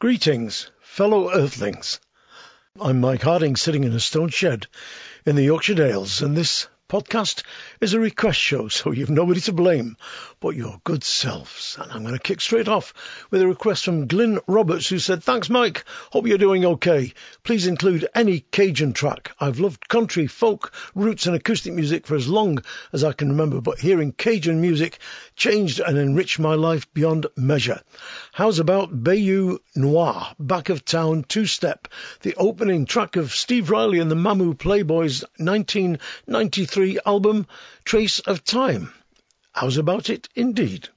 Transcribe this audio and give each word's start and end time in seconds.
Greetings, 0.00 0.70
fellow 0.80 1.32
earthlings. 1.32 1.98
I'm 2.80 3.00
Mike 3.00 3.22
Harding, 3.22 3.56
sitting 3.56 3.82
in 3.82 3.92
a 3.92 3.98
stone 3.98 4.28
shed 4.28 4.68
in 5.26 5.34
the 5.34 5.42
Yorkshire 5.42 5.74
Dales, 5.74 6.22
and 6.22 6.36
this 6.36 6.68
podcast 6.88 7.42
is 7.80 7.92
a 7.92 8.00
request 8.00 8.38
show, 8.38 8.68
so 8.68 8.90
you've 8.90 9.10
nobody 9.10 9.40
to 9.42 9.52
blame 9.52 9.96
but 10.40 10.54
your 10.54 10.80
good 10.84 11.02
selves. 11.02 11.76
And 11.80 11.90
I'm 11.90 12.02
going 12.02 12.14
to 12.14 12.20
kick 12.20 12.40
straight 12.40 12.68
off 12.68 12.94
with 13.30 13.42
a 13.42 13.48
request 13.48 13.84
from 13.84 14.06
Glyn 14.06 14.38
Roberts, 14.46 14.88
who 14.88 14.98
said, 14.98 15.22
Thanks, 15.22 15.50
Mike. 15.50 15.84
Hope 16.12 16.26
you're 16.26 16.38
doing 16.38 16.64
okay. 16.64 17.12
Please 17.42 17.66
include 17.66 18.08
any 18.14 18.40
Cajun 18.40 18.92
track. 18.92 19.32
I've 19.40 19.58
loved 19.58 19.88
country, 19.88 20.26
folk, 20.26 20.72
roots, 20.94 21.26
and 21.26 21.34
acoustic 21.34 21.72
music 21.72 22.06
for 22.06 22.14
as 22.14 22.28
long 22.28 22.62
as 22.92 23.02
I 23.02 23.12
can 23.12 23.30
remember, 23.30 23.60
but 23.60 23.80
hearing 23.80 24.12
Cajun 24.12 24.60
music 24.60 24.98
changed 25.34 25.80
and 25.80 25.98
enriched 25.98 26.38
my 26.38 26.54
life 26.54 26.92
beyond 26.94 27.26
measure. 27.36 27.80
How's 28.32 28.60
about 28.60 29.02
Bayou 29.02 29.58
Noir, 29.74 30.28
Back 30.38 30.68
of 30.68 30.84
Town 30.84 31.24
Two 31.26 31.46
Step, 31.46 31.88
the 32.22 32.36
opening 32.36 32.86
track 32.86 33.16
of 33.16 33.32
Steve 33.32 33.70
Riley 33.70 33.98
and 33.98 34.10
the 34.10 34.14
Mamou 34.14 34.54
Playboys 34.54 35.24
1993 35.38 36.77
album 37.04 37.46
Trace 37.84 38.20
of 38.20 38.44
Time? 38.44 38.92
How's 39.52 39.78
about 39.78 40.10
it 40.10 40.28
indeed? 40.36 40.88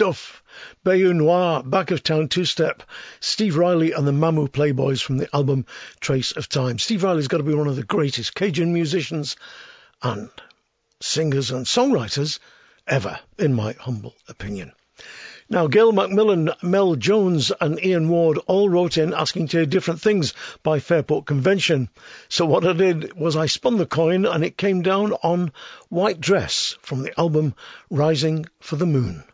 Stuff. 0.00 0.42
Bayou 0.82 1.12
Noir, 1.12 1.62
Back 1.62 1.90
of 1.90 2.02
Town 2.02 2.28
Two 2.28 2.46
Step, 2.46 2.84
Steve 3.20 3.58
Riley 3.58 3.92
and 3.92 4.06
the 4.06 4.12
Mamou 4.12 4.48
Playboys 4.48 5.02
from 5.02 5.18
the 5.18 5.28
album 5.36 5.66
Trace 6.00 6.32
of 6.32 6.48
Time. 6.48 6.78
Steve 6.78 7.04
Riley's 7.04 7.28
got 7.28 7.36
to 7.36 7.42
be 7.42 7.52
one 7.52 7.66
of 7.66 7.76
the 7.76 7.82
greatest 7.82 8.34
Cajun 8.34 8.72
musicians 8.72 9.36
and 10.02 10.30
singers 11.02 11.50
and 11.50 11.66
songwriters 11.66 12.38
ever, 12.86 13.20
in 13.38 13.52
my 13.52 13.74
humble 13.74 14.14
opinion. 14.26 14.72
Now, 15.50 15.66
Gail 15.66 15.92
Macmillan, 15.92 16.48
Mel 16.62 16.94
Jones, 16.94 17.52
and 17.60 17.78
Ian 17.84 18.08
Ward 18.08 18.38
all 18.46 18.70
wrote 18.70 18.96
in 18.96 19.12
asking 19.12 19.48
to 19.48 19.58
hear 19.58 19.66
different 19.66 20.00
things 20.00 20.32
by 20.62 20.80
Fairport 20.80 21.26
Convention. 21.26 21.90
So 22.30 22.46
what 22.46 22.66
I 22.66 22.72
did 22.72 23.12
was 23.18 23.36
I 23.36 23.44
spun 23.44 23.76
the 23.76 23.84
coin 23.84 24.24
and 24.24 24.42
it 24.42 24.56
came 24.56 24.80
down 24.80 25.12
on 25.22 25.52
White 25.90 26.22
Dress 26.22 26.78
from 26.80 27.02
the 27.02 27.20
album 27.20 27.54
Rising 27.90 28.46
for 28.60 28.76
the 28.76 28.86
Moon. 28.86 29.24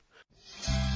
Thank 0.67 0.91
you. 0.91 0.96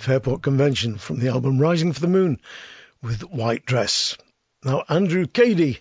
Fairport 0.00 0.40
Convention 0.40 0.96
from 0.96 1.18
the 1.18 1.28
album 1.28 1.58
Rising 1.58 1.92
for 1.92 2.00
the 2.00 2.08
Moon 2.08 2.40
with 3.02 3.20
White 3.20 3.66
Dress. 3.66 4.16
Now, 4.64 4.82
Andrew 4.88 5.26
Cadie, 5.26 5.80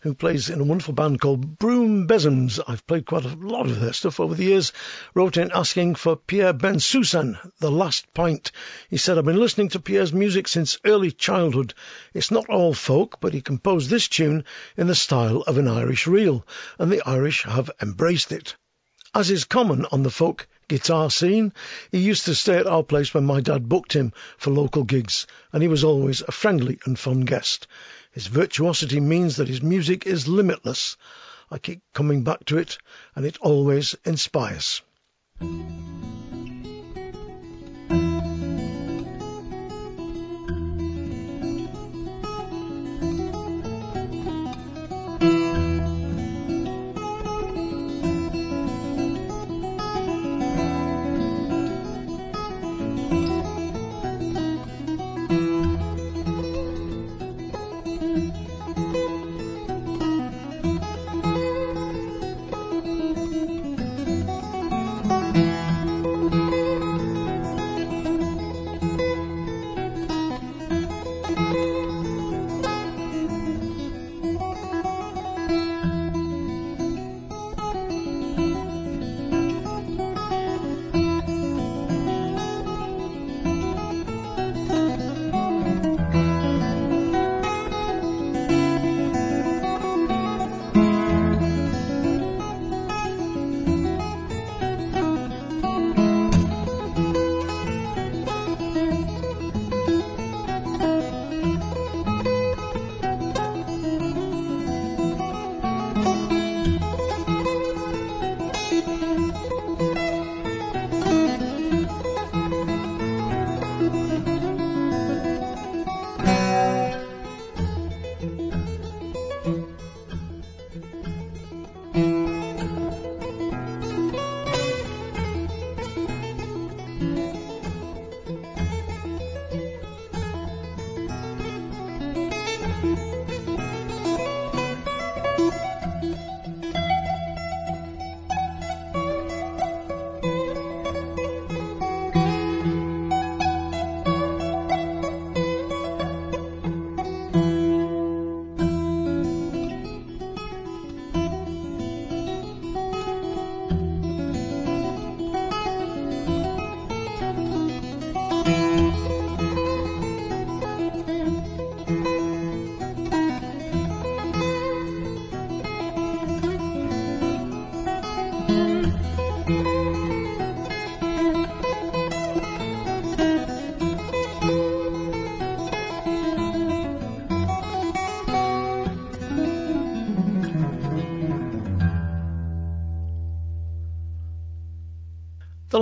who 0.00 0.14
plays 0.14 0.50
in 0.50 0.60
a 0.60 0.64
wonderful 0.64 0.94
band 0.94 1.20
called 1.20 1.58
Broom 1.58 2.06
Bezzums, 2.06 2.60
I've 2.68 2.86
played 2.86 3.06
quite 3.06 3.24
a 3.24 3.34
lot 3.34 3.66
of 3.66 3.80
their 3.80 3.92
stuff 3.92 4.20
over 4.20 4.36
the 4.36 4.44
years, 4.44 4.72
wrote 5.14 5.36
in 5.36 5.50
asking 5.52 5.96
for 5.96 6.14
Pierre 6.14 6.52
Bensusan, 6.52 7.38
The 7.58 7.72
Last 7.72 8.06
Pint. 8.14 8.52
He 8.88 8.98
said, 8.98 9.18
I've 9.18 9.24
been 9.24 9.40
listening 9.40 9.70
to 9.70 9.80
Pierre's 9.80 10.12
music 10.12 10.46
since 10.46 10.78
early 10.84 11.10
childhood. 11.10 11.74
It's 12.14 12.30
not 12.30 12.48
all 12.48 12.72
folk, 12.72 13.18
but 13.20 13.34
he 13.34 13.40
composed 13.40 13.90
this 13.90 14.06
tune 14.06 14.44
in 14.76 14.86
the 14.86 14.94
style 14.94 15.38
of 15.38 15.58
an 15.58 15.66
Irish 15.66 16.06
reel, 16.06 16.46
and 16.78 16.92
the 16.92 17.02
Irish 17.04 17.42
have 17.42 17.72
embraced 17.82 18.30
it. 18.30 18.54
As 19.12 19.32
is 19.32 19.44
common 19.44 19.86
on 19.86 20.04
the 20.04 20.10
folk 20.10 20.46
guitar 20.68 21.10
scene. 21.10 21.52
He 21.90 21.98
used 21.98 22.24
to 22.24 22.34
stay 22.34 22.56
at 22.56 22.66
our 22.66 22.82
place 22.82 23.14
when 23.14 23.24
my 23.24 23.40
dad 23.40 23.68
booked 23.68 23.92
him 23.92 24.12
for 24.38 24.50
local 24.50 24.84
gigs, 24.84 25.26
and 25.52 25.62
he 25.62 25.68
was 25.68 25.84
always 25.84 26.22
a 26.22 26.32
friendly 26.32 26.78
and 26.84 26.98
fun 26.98 27.20
guest. 27.20 27.66
His 28.12 28.26
virtuosity 28.26 29.00
means 29.00 29.36
that 29.36 29.48
his 29.48 29.62
music 29.62 30.06
is 30.06 30.28
limitless. 30.28 30.96
I 31.50 31.58
keep 31.58 31.82
coming 31.94 32.24
back 32.24 32.44
to 32.46 32.58
it, 32.58 32.78
and 33.14 33.24
it 33.24 33.38
always 33.38 33.94
inspires. 34.04 34.82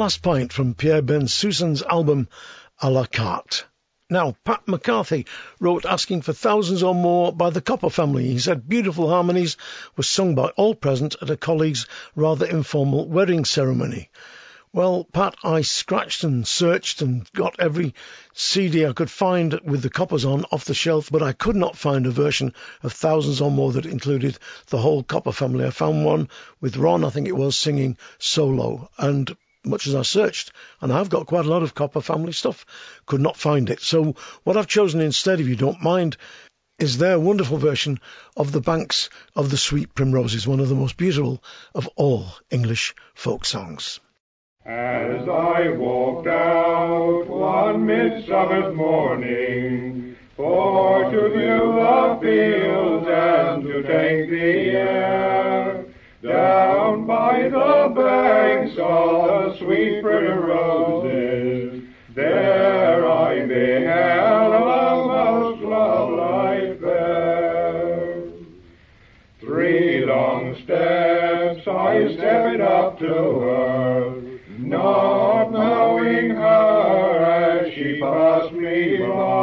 Last 0.05 0.21
Pint 0.21 0.53
from 0.53 0.75
Pierre 0.75 1.01
Bensusan's 1.01 1.83
album 1.83 2.29
A 2.83 2.91
la 2.91 3.07
carte. 3.07 3.65
Now, 4.11 4.37
Pat 4.45 4.69
McCarthy 4.69 5.25
wrote 5.61 5.87
asking 5.87 6.21
for 6.21 6.35
thousands 6.35 6.83
or 6.83 6.95
more 6.95 7.33
by 7.33 7.49
the 7.49 7.63
Copper 7.63 7.89
family. 7.89 8.27
He 8.27 8.39
said 8.39 8.69
beautiful 8.69 9.09
harmonies 9.09 9.57
were 9.97 10.03
sung 10.03 10.35
by 10.35 10.49
all 10.59 10.75
present 10.75 11.17
at 11.23 11.31
a 11.31 11.39
colleague's 11.39 11.87
rather 12.15 12.45
informal 12.45 13.09
wedding 13.09 13.47
ceremony. 13.47 14.11
Well, 14.75 15.05
Pat, 15.11 15.37
I 15.43 15.63
scratched 15.63 16.23
and 16.23 16.47
searched 16.47 17.01
and 17.01 17.27
got 17.33 17.59
every 17.59 17.95
CD 18.35 18.85
I 18.85 18.93
could 18.93 19.11
find 19.11 19.59
with 19.65 19.81
the 19.81 19.89
coppers 19.89 20.27
on 20.27 20.45
off 20.53 20.67
the 20.67 20.75
shelf, 20.75 21.09
but 21.11 21.23
I 21.23 21.33
could 21.33 21.57
not 21.57 21.79
find 21.79 22.07
a 22.07 22.11
version 22.11 22.53
of 22.83 22.93
Thousands 22.93 23.41
or 23.41 23.51
More 23.51 23.73
that 23.73 23.87
included 23.87 24.39
the 24.67 24.77
whole 24.77 25.03
Copper 25.03 25.33
family. 25.33 25.65
I 25.65 25.71
found 25.71 26.05
one 26.05 26.29
with 26.61 26.77
Ron, 26.77 27.05
I 27.05 27.09
think 27.09 27.27
it 27.27 27.37
was, 27.37 27.57
singing 27.57 27.97
solo, 28.19 28.91
and 28.99 29.35
much 29.65 29.87
as 29.87 29.95
I 29.95 30.03
searched, 30.03 30.53
and 30.81 30.93
I've 30.93 31.11
got 31.11 31.27
quite 31.27 31.47
a 31.47 31.51
lot 31.51 31.63
of 31.63 31.75
Copper 31.75 32.01
family 32.01 32.33
stuff, 32.33 32.67
could 33.07 33.21
not 33.21 33.37
find 33.37 33.71
it. 33.71 33.81
So 33.81 34.15
what 34.45 34.57
I've 34.57 34.67
chosen 34.67 35.01
instead, 35.01 35.41
if 35.41 35.49
you 35.49 35.57
don't 35.57 35.83
mind, 35.83 36.17
is 36.79 36.99
their 36.99 37.19
wonderful 37.21 37.59
version 37.59 38.01
of 38.37 38.51
The 38.51 38.61
Banks 38.61 39.09
of 39.37 39.51
the 39.51 39.57
Sweet 39.57 39.95
Primroses, 39.95 40.47
one 40.47 40.61
of 40.61 40.69
the 40.69 40.75
most 40.75 40.97
beautiful 40.97 41.43
of 41.75 41.89
all 41.97 42.27
English 42.51 42.95
folk 43.15 43.45
songs. 43.45 44.01
As 44.67 45.29
I 45.29 45.69
walked 45.69 46.27
out 46.27 47.29
one 47.29 47.87
midsummer's 47.87 48.75
morning, 48.75 50.17
for 50.37 51.11
to 51.13 51.29
view 51.29 51.73
the 51.79 52.19
fields 52.21 53.07
and 53.09 53.63
to 53.63 53.83
take 53.83 54.31
the 54.31 54.71
air, 54.71 55.64
down 56.25 57.07
by 57.07 57.43
the 57.51 57.93
banks 57.95 58.73
of 58.79 59.53
the 59.53 59.59
sweet 59.59 60.03
pretty 60.03 60.33
roses, 60.33 61.83
there 62.15 63.07
I 63.07 63.45
beheld 63.47 64.55
a 64.55 64.61
most 65.07 65.63
love-like 65.63 66.81
fair. 66.81 68.23
Three 69.41 70.07
long 70.07 70.57
steps 70.65 71.69
I 71.69 72.15
stepped 72.15 72.61
up 72.63 72.99
to 73.01 73.07
her, 73.07 74.23
not 74.59 75.51
knowing 75.51 76.31
her 76.31 77.25
as 77.25 77.75
she 77.75 78.01
passed 78.01 78.53
me 78.53 78.97
by. 78.97 79.34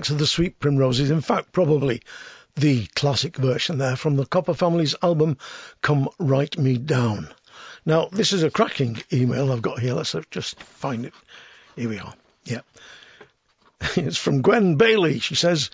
Banks 0.00 0.08
of 0.08 0.18
the 0.18 0.26
Sweet 0.26 0.58
Primroses. 0.58 1.10
In 1.10 1.20
fact, 1.20 1.52
probably 1.52 2.00
the 2.56 2.86
classic 2.94 3.36
version 3.36 3.76
there 3.76 3.96
from 3.96 4.16
the 4.16 4.24
Copper 4.24 4.54
Family's 4.54 4.94
album 5.02 5.36
Come 5.82 6.08
Write 6.18 6.56
Me 6.56 6.78
Down. 6.78 7.28
Now, 7.84 8.08
this 8.10 8.32
is 8.32 8.42
a 8.42 8.50
cracking 8.50 9.02
email 9.12 9.52
I've 9.52 9.60
got 9.60 9.78
here. 9.78 9.92
Let's 9.92 10.16
just 10.30 10.58
find 10.62 11.04
it. 11.04 11.12
Here 11.76 11.90
we 11.90 11.98
are. 11.98 12.14
Yeah. 12.44 12.62
It's 13.96 14.16
from 14.16 14.40
Gwen 14.40 14.76
Bailey. 14.76 15.18
She 15.18 15.34
says, 15.34 15.70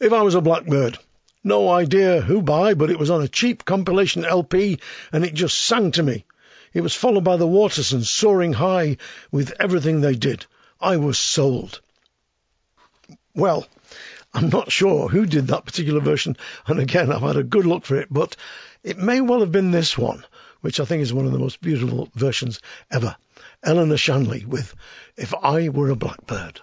If 0.00 0.14
I 0.14 0.22
was 0.22 0.34
a 0.34 0.40
blackbird, 0.40 0.96
no 1.42 1.68
idea 1.68 2.22
who 2.22 2.40
by, 2.40 2.72
but 2.72 2.88
it 2.88 2.98
was 2.98 3.10
on 3.10 3.20
a 3.20 3.28
cheap 3.28 3.66
compilation 3.66 4.24
LP 4.24 4.78
and 5.12 5.22
it 5.22 5.34
just 5.34 5.58
sang 5.58 5.90
to 5.90 6.02
me. 6.02 6.24
It 6.72 6.80
was 6.80 6.94
followed 6.94 7.24
by 7.24 7.36
the 7.36 7.46
Watersons 7.46 8.08
soaring 8.08 8.54
high 8.54 8.96
with 9.30 9.52
everything 9.60 10.00
they 10.00 10.14
did. 10.14 10.46
I 10.80 10.96
was 10.96 11.18
sold. 11.18 11.82
Well, 13.34 13.66
I'm 14.32 14.48
not 14.48 14.70
sure 14.70 15.08
who 15.08 15.26
did 15.26 15.48
that 15.48 15.64
particular 15.64 16.00
version, 16.00 16.36
and 16.66 16.78
again, 16.78 17.10
I've 17.10 17.22
had 17.22 17.36
a 17.36 17.42
good 17.42 17.66
look 17.66 17.84
for 17.84 17.96
it, 17.96 18.08
but 18.10 18.36
it 18.82 18.98
may 18.98 19.20
well 19.20 19.40
have 19.40 19.50
been 19.50 19.72
this 19.72 19.98
one, 19.98 20.24
which 20.60 20.78
I 20.78 20.84
think 20.84 21.02
is 21.02 21.12
one 21.12 21.26
of 21.26 21.32
the 21.32 21.38
most 21.38 21.60
beautiful 21.60 22.08
versions 22.14 22.60
ever. 22.92 23.16
Eleanor 23.62 23.96
Shanley 23.96 24.44
with 24.44 24.74
If 25.16 25.34
I 25.34 25.68
Were 25.68 25.90
a 25.90 25.96
Blackbird. 25.96 26.60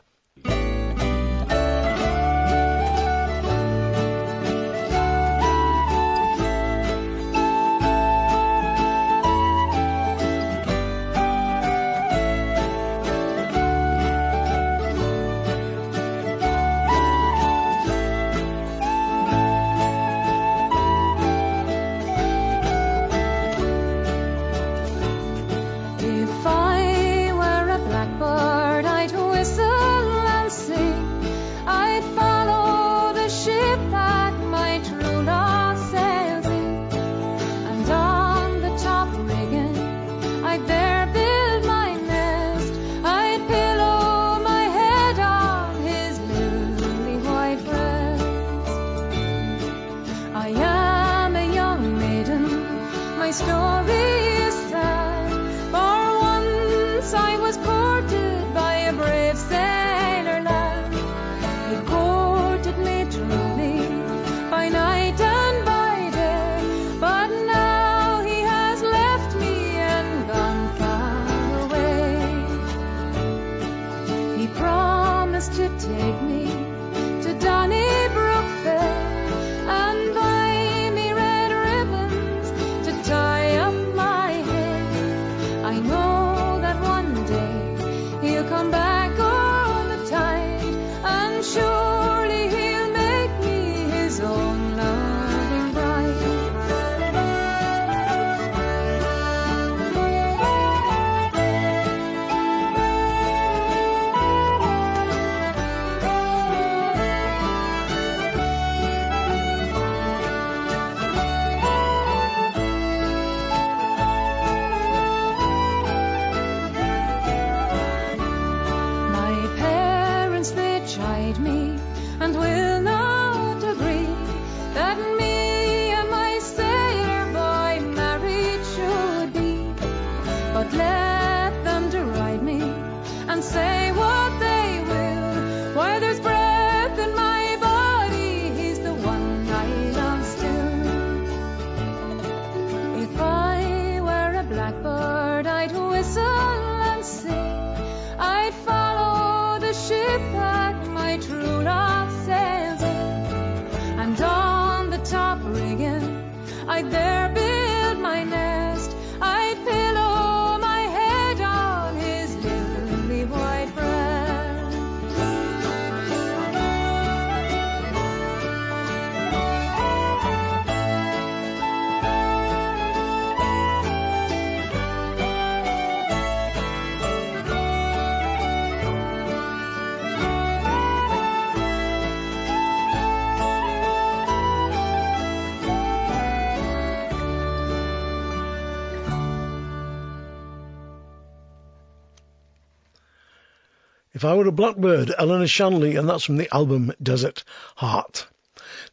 If 194.21 194.25
I 194.25 194.36
Were 194.36 194.45
a 194.45 194.51
Blackbird, 194.51 195.12
Eleanor 195.17 195.47
Shanley, 195.47 195.95
and 195.95 196.07
that's 196.07 196.25
from 196.25 196.38
the 196.38 196.53
album 196.53 196.93
Desert 197.01 197.43
Heart. 197.75 198.27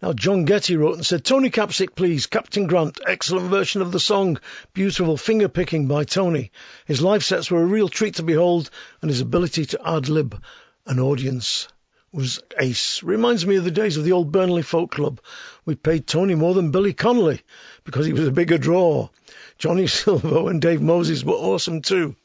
Now, 0.01 0.15
John 0.15 0.47
Getty 0.47 0.79
wrote 0.79 0.95
and 0.95 1.05
said, 1.05 1.23
Tony 1.23 1.51
Capstick, 1.51 1.95
please. 1.95 2.25
Captain 2.25 2.67
Grant, 2.67 2.99
excellent 3.07 3.51
version 3.51 3.83
of 3.83 3.93
the 3.93 4.01
song. 4.01 4.41
Beautiful 4.73 5.19
finger 5.19 5.49
picking 5.49 5.87
by 5.87 6.05
Tony. 6.05 6.51
His 6.87 7.03
live 7.03 7.23
sets 7.23 7.51
were 7.51 7.63
a 7.63 7.67
real 7.67 7.91
treat 7.91 8.15
to 8.15 8.23
behold, 8.23 8.71
and 9.03 9.11
his 9.11 9.21
ability 9.21 9.67
to 9.67 9.87
ad 9.87 10.09
lib 10.09 10.43
an 10.87 10.99
audience 10.99 11.69
was 12.11 12.41
ace. 12.59 13.03
Reminds 13.03 13.45
me 13.47 13.57
of 13.57 13.65
the 13.65 13.71
days 13.71 13.99
of 13.99 14.05
the 14.05 14.13
old 14.13 14.33
Burnley 14.33 14.63
Folk 14.63 14.93
Club. 14.93 15.21
We 15.67 15.75
paid 15.75 16.07
Tony 16.07 16.37
more 16.37 16.55
than 16.55 16.71
Billy 16.71 16.95
Connolly 16.95 17.43
because 17.85 18.07
he 18.07 18.15
was 18.15 18.27
a 18.27 18.33
bigger 18.33 18.57
draw. 18.57 19.11
Johnny 19.59 19.87
Silvo 19.89 20.49
and 20.49 20.63
Dave 20.63 20.81
Moses 20.81 21.23
were 21.23 21.35
awesome 21.35 21.83
too. 21.83 22.17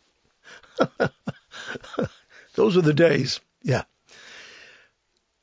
Those 2.56 2.76
were 2.76 2.82
the 2.82 2.94
days. 2.94 3.40
Yeah. 3.62 3.84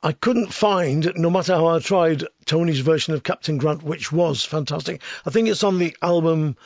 I 0.03 0.13
couldn't 0.13 0.53
find, 0.53 1.11
no 1.15 1.29
matter 1.29 1.53
how 1.53 1.67
I 1.67 1.79
tried, 1.79 2.23
Tony's 2.45 2.79
version 2.79 3.13
of 3.13 3.23
Captain 3.23 3.57
Grant, 3.57 3.83
which 3.83 4.11
was 4.11 4.43
fantastic. 4.43 5.01
I 5.25 5.29
think 5.29 5.47
it's 5.47 5.63
on 5.63 5.77
the 5.77 5.95
album 6.01 6.57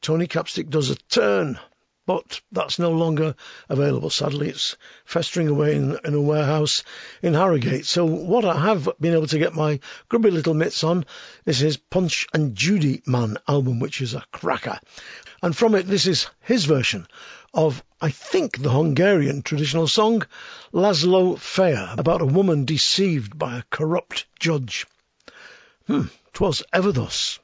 Tony 0.00 0.26
Capstick 0.26 0.70
Does 0.70 0.88
a 0.90 0.96
Turn 0.96 1.58
but 2.10 2.40
that's 2.50 2.80
no 2.80 2.90
longer 2.90 3.36
available. 3.68 4.10
Sadly, 4.10 4.48
it's 4.48 4.76
festering 5.04 5.46
away 5.46 5.76
in, 5.76 5.96
in, 6.04 6.14
a 6.14 6.20
warehouse 6.20 6.82
in 7.22 7.34
Harrogate. 7.34 7.86
So 7.86 8.04
what 8.04 8.44
I 8.44 8.58
have 8.58 8.88
been 8.98 9.14
able 9.14 9.28
to 9.28 9.38
get 9.38 9.54
my 9.54 9.78
grubby 10.08 10.32
little 10.32 10.54
mitts 10.54 10.82
on 10.82 11.04
is 11.46 11.60
his 11.60 11.76
Punch 11.76 12.26
and 12.34 12.56
Judy 12.56 13.00
Man 13.06 13.38
album, 13.46 13.78
which 13.78 14.00
is 14.00 14.14
a 14.14 14.24
cracker. 14.32 14.80
And 15.40 15.56
from 15.56 15.76
it, 15.76 15.86
this 15.86 16.08
is 16.08 16.26
his 16.40 16.64
version 16.64 17.06
of, 17.52 17.82
I 18.00 18.10
think, 18.10 18.62
the 18.62 18.70
Hungarian 18.70 19.42
traditional 19.42 19.86
song, 19.86 20.22
Laszlo 20.72 21.36
Feher, 21.36 21.98
about 21.98 22.22
a 22.22 22.26
woman 22.26 22.64
deceived 22.64 23.38
by 23.38 23.58
a 23.58 23.64
corrupt 23.70 24.26
judge. 24.38 24.86
Hmm, 25.86 26.06
'twas 26.32 26.62
ever 26.72 26.92
thus. 26.92 27.38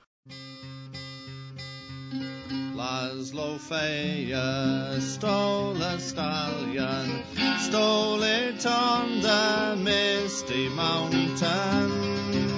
Laszlo 2.75 3.59
Feher 3.59 5.01
stole 5.01 5.83
a 5.83 5.99
stallion, 5.99 7.23
stole 7.59 8.23
it 8.23 8.65
on 8.67 9.21
the 9.21 9.77
misty 9.83 10.69
mountain. 10.69 12.56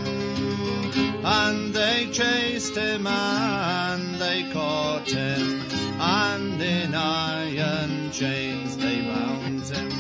And 1.31 1.75
they 1.75 2.09
chased 2.11 2.75
him 2.75 3.07
and 3.07 4.15
they 4.15 4.51
caught 4.51 5.11
him, 5.11 5.61
and 6.01 6.63
in 6.63 6.95
iron 6.95 8.11
chains 8.13 8.79
they 8.79 9.03
bound 9.03 9.63
him. 9.69 9.91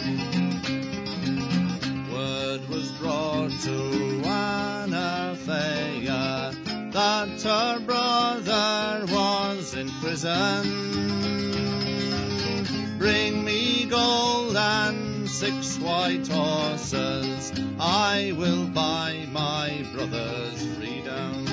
Word 2.10 2.66
was 2.70 2.90
brought 2.92 3.50
to 3.50 4.22
Anna 4.24 5.36
Feher 5.44 6.92
that 6.92 7.42
her 7.42 7.78
brother 7.80 9.04
was 9.12 9.74
in 9.74 9.90
prison. 10.00 10.64
Bring 12.98 13.44
me 13.44 13.84
gold 13.84 14.56
and 14.56 15.07
six 15.28 15.78
white 15.78 16.26
horses, 16.26 17.52
I 17.78 18.32
will 18.36 18.66
buy 18.66 19.26
my 19.30 19.86
brother's 19.92 20.66
freedom. 20.76 21.44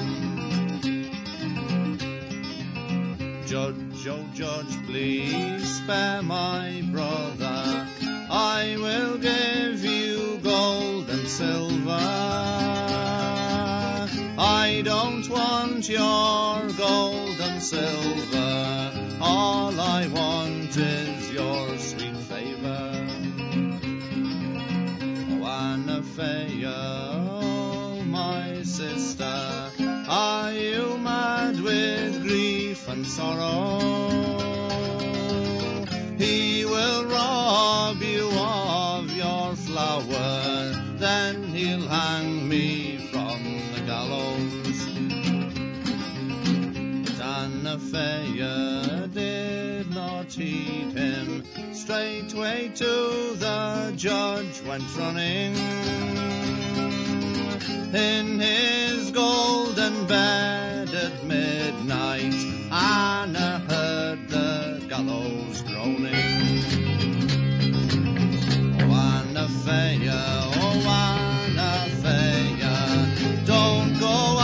Judge, 3.45 4.07
oh 4.07 4.25
judge, 4.33 4.85
please 4.85 5.77
spare 5.77 6.23
my 6.23 6.83
brother, 6.91 7.87
I 8.29 8.77
will 8.79 9.17
give 9.17 9.83
you 9.83 10.39
gold 10.41 11.09
and 11.09 11.27
silver. 11.27 11.99
I 14.37 14.81
don't 14.83 15.29
want 15.29 15.87
your 15.89 16.69
gold 16.77 17.39
and 17.39 17.61
silver. 17.61 18.91
All 19.21 19.79
I 19.79 20.07
want 20.07 20.75
is 20.77 21.31
your 21.31 21.77
sweet 21.77 22.17
favor. 22.17 22.94
Anna 26.15 26.63
oh, 26.65 28.01
my 28.05 28.63
sister, 28.63 29.69
are 30.07 30.53
you 30.53 30.97
mad 30.97 31.59
with 31.59 32.21
grief 32.21 32.87
and 32.87 33.05
sorrow? 33.05 33.79
He 36.17 36.63
will 36.63 37.03
rob 37.05 38.01
you 38.01 38.29
of 38.31 39.11
your 39.13 39.55
flower, 39.57 40.71
then 40.99 41.43
he'll 41.53 41.89
hang 41.89 42.47
me 42.47 42.97
from 43.11 43.43
the 43.73 43.81
gallows. 43.81 44.79
Anna 47.19 47.77
did 49.13 49.93
not 49.93 50.31
heed 50.31 50.93
him. 50.93 51.43
Straightway 51.75 52.69
to 52.75 53.35
the 53.35 53.93
judge 53.97 54.61
went 54.61 54.83
running. 54.97 55.53
In 57.93 58.39
his 58.39 59.11
golden 59.11 60.07
bed 60.07 60.89
at 60.89 61.23
midnight, 61.25 62.33
Anna 62.71 63.59
heard 63.67 64.29
the 64.29 64.85
gallows 64.87 65.61
groaning. 65.63 66.63
Oh, 68.79 68.93
Anna 68.93 69.47
Feher, 69.65 70.51
oh, 70.55 70.79
Anna 70.87 71.89
Feher, 72.01 73.45
don't 73.45 73.99
go 73.99 74.34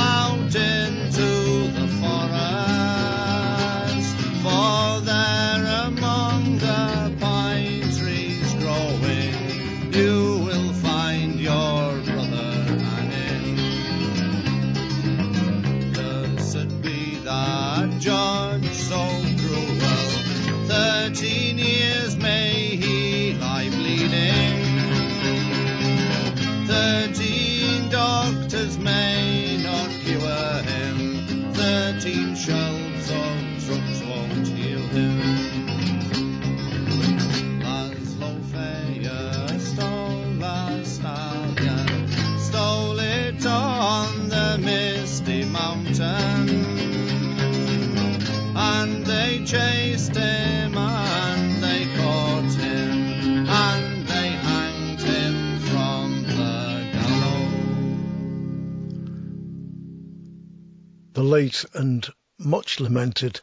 late 61.42 61.66
and 61.74 62.08
much 62.38 62.80
lamented 62.80 63.42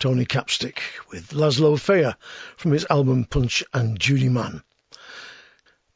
Tony 0.00 0.24
Capstick 0.24 0.80
with 1.12 1.30
Laszlo 1.30 1.76
Feher 1.78 2.16
from 2.56 2.72
his 2.72 2.84
album 2.90 3.24
Punch 3.24 3.62
and 3.72 4.00
Judy 4.00 4.28
Man. 4.28 4.64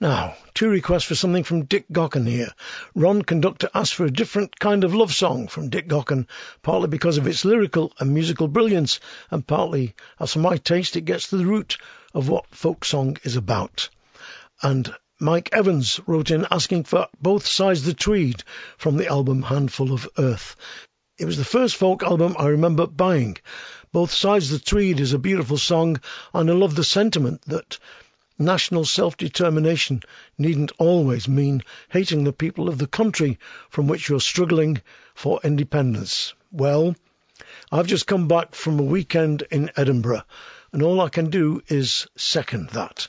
Now, 0.01 0.37
two 0.55 0.69
requests 0.69 1.03
for 1.03 1.17
something 1.17 1.43
from 1.43 1.65
Dick 1.65 1.87
Gaughan 1.91 2.25
here. 2.25 2.55
Ron 2.95 3.23
Conductor 3.23 3.69
asked 3.75 3.95
for 3.95 4.05
a 4.05 4.13
different 4.13 4.61
kind 4.61 4.85
of 4.85 4.95
love 4.95 5.13
song 5.13 5.49
from 5.49 5.71
Dick 5.71 5.89
Gaughan, 5.89 6.29
partly 6.63 6.87
because 6.87 7.19
of 7.19 7.27
its 7.27 7.45
lyrical 7.45 7.93
and 7.99 8.15
musical 8.15 8.47
brilliance, 8.47 9.01
and 9.33 9.45
partly, 9.45 9.97
as 10.21 10.35
for 10.35 10.39
my 10.39 10.57
taste, 10.57 10.95
it 10.95 11.05
gets 11.05 11.31
to 11.31 11.37
the 11.37 11.47
root 11.47 11.79
of 12.15 12.29
what 12.29 12.47
folk 12.55 12.85
song 12.85 13.17
is 13.25 13.35
about. 13.35 13.89
And 14.63 14.95
Mike 15.19 15.51
Evans 15.53 15.99
wrote 16.07 16.31
in 16.31 16.47
asking 16.49 16.85
for 16.85 17.09
both 17.21 17.45
sides 17.45 17.83
the 17.83 17.93
Tweed 17.93 18.45
from 18.79 18.97
the 18.97 19.09
album 19.09 19.43
Handful 19.43 19.93
of 19.93 20.09
Earth. 20.17 20.55
It 21.21 21.27
was 21.27 21.37
the 21.37 21.45
first 21.45 21.77
folk 21.77 22.03
album 22.03 22.35
I 22.39 22.47
remember 22.47 22.87
buying. 22.87 23.37
Both 23.93 24.11
Sides 24.11 24.51
of 24.51 24.59
the 24.59 24.65
Tweed 24.65 25.01
is 25.01 25.13
a 25.13 25.19
beautiful 25.19 25.59
song, 25.59 26.01
and 26.33 26.49
I 26.49 26.55
love 26.55 26.75
the 26.75 26.83
sentiment 26.83 27.43
that 27.43 27.79
national 28.39 28.87
self-determination 28.87 30.03
needn't 30.39 30.73
always 30.79 31.29
mean 31.29 31.63
hating 31.91 32.25
the 32.25 32.33
people 32.33 32.71
of 32.71 32.79
the 32.79 32.87
country 32.87 33.39
from 33.69 33.87
which 33.87 34.09
you're 34.09 34.19
struggling 34.19 34.81
for 35.15 35.39
independence. 35.45 36.33
Well, 36.51 36.97
I've 37.71 37.87
just 37.87 38.07
come 38.07 38.27
back 38.27 38.55
from 38.55 38.81
a 38.81 38.83
weekend 38.83 39.43
in 39.51 39.71
Edinburgh, 39.77 40.23
and 40.73 40.83
all 40.83 41.03
I 41.03 41.11
can 41.11 41.29
do 41.29 41.61
is 41.69 42.07
second 42.17 42.71
that. 42.71 43.09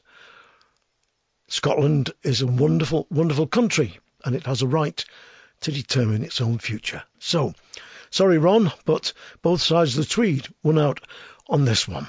Scotland 1.48 2.12
is 2.24 2.42
a 2.42 2.48
wonderful, 2.48 3.08
wonderful 3.10 3.48
country, 3.48 4.00
and 4.26 4.36
it 4.36 4.46
has 4.48 4.62
a 4.62 4.68
right 4.68 5.02
to 5.62 5.72
determine 5.72 6.26
its 6.26 6.42
own 6.42 6.58
future. 6.58 7.04
So, 7.20 7.54
sorry, 8.12 8.38
Ron, 8.38 8.72
but 8.86 9.14
both 9.42 9.62
sides 9.62 9.98
of 9.98 10.06
the 10.06 10.10
Tweed 10.10 10.48
won 10.62 10.78
out 10.78 11.00
on 11.50 11.66
this 11.66 11.88
one. 11.88 12.08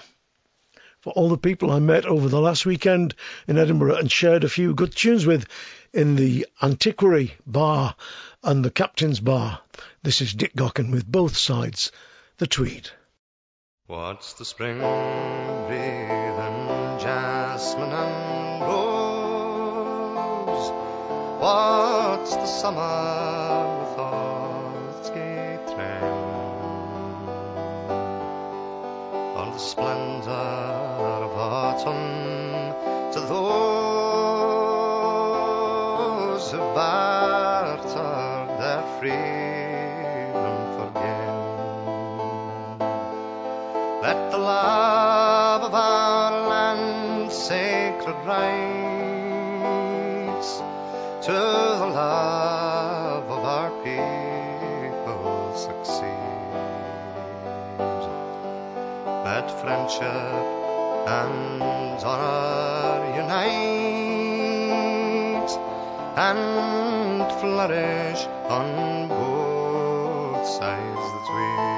For 1.01 1.13
all 1.15 1.31
the 1.31 1.39
people 1.39 1.71
I 1.71 1.81
met 1.81 2.05
over 2.05 2.29
the 2.29 2.41
last 2.41 2.65
weekend 2.65 3.15
in 3.49 3.59
Edinburgh 3.59 3.97
and 3.97 4.13
shared 4.13 4.45
a 4.45 4.49
few 4.49 4.75
good 4.75 4.95
tunes 4.95 5.27
with 5.27 5.47
in 5.93 6.15
the 6.15 6.47
Antiquary 6.61 7.35
Bar 7.45 7.97
and 8.45 8.65
the 8.65 8.71
Captain's 8.71 9.19
Bar, 9.19 9.61
this 10.03 10.21
is 10.21 10.33
Dick 10.33 10.55
Gaughan 10.55 10.93
with 10.93 11.11
both 11.11 11.37
sides 11.37 11.91
the 12.39 12.47
Tweed. 12.47 12.89
What's 13.87 14.35
the 14.35 14.45
spring 14.45 14.79
breathing 14.79 16.69
jasmine 17.01 17.91
and 17.91 18.63
rose? 18.63 20.71
What's 21.41 22.37
the 22.37 22.47
summer 22.47 23.81
with 23.81 23.99
the 29.53 29.59
splendor 29.59 30.31
of 30.31 31.37
autumn 31.37 32.73
to 33.13 33.21
those 33.21 33.33
who 36.51 36.59
bartered 36.75 38.49
their 38.59 38.83
freedom 38.99 40.57
for 40.75 40.89
gain. 40.95 41.37
Let 44.01 44.19
the 44.31 44.39
love 44.39 45.63
of 45.65 45.75
our 45.75 46.49
land 46.49 47.31
sacred 47.31 48.17
rise 48.25 48.63
to 51.27 51.33
the 51.33 51.89
love 51.93 53.31
of 53.31 53.45
our 53.45 53.71
people 53.85 55.55
succeed. 55.55 56.22
Let 59.33 59.49
friendship 59.63 60.45
and 61.09 61.63
honor 62.05 63.17
unite 63.17 63.53
and 66.29 67.33
flourish 67.41 68.27
on 68.57 69.09
both 69.09 70.47
sides 70.47 71.07
the 71.15 71.21
Tweed. 71.29 71.73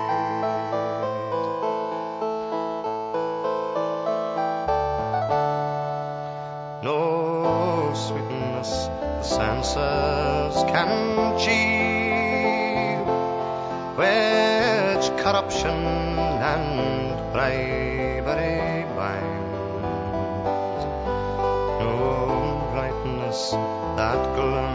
no 6.82 7.00
sweetness 7.94 8.70
the 8.98 9.22
senses 9.22 10.54
can 10.72 10.90
achieve, 11.36 13.06
which 14.00 15.06
corruption 15.22 15.93
bribery 17.44 18.85
binds. 18.96 20.85
No 21.80 21.92
brightness 22.72 23.50
that 23.96 24.20
gloom 24.35 24.73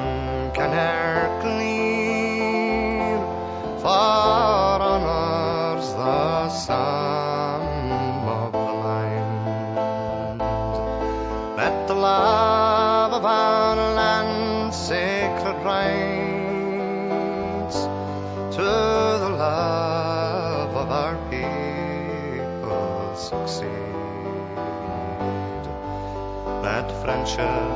Let 27.37 27.68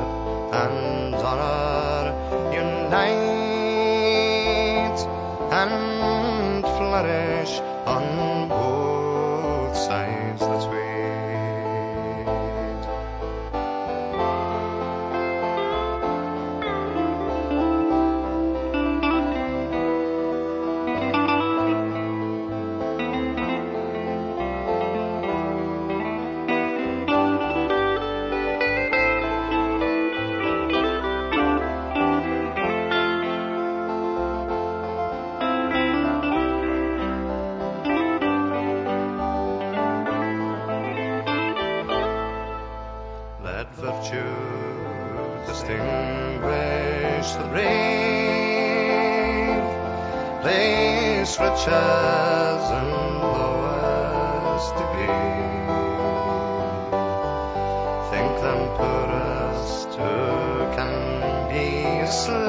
a 62.04 62.08
slave, 62.08 62.44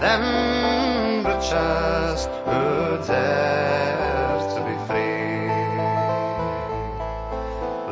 them 0.00 1.24
richest 1.24 2.28
who 2.46 2.62
dare 3.06 4.38
to 4.52 4.60
be 4.68 4.76
free. 4.88 5.48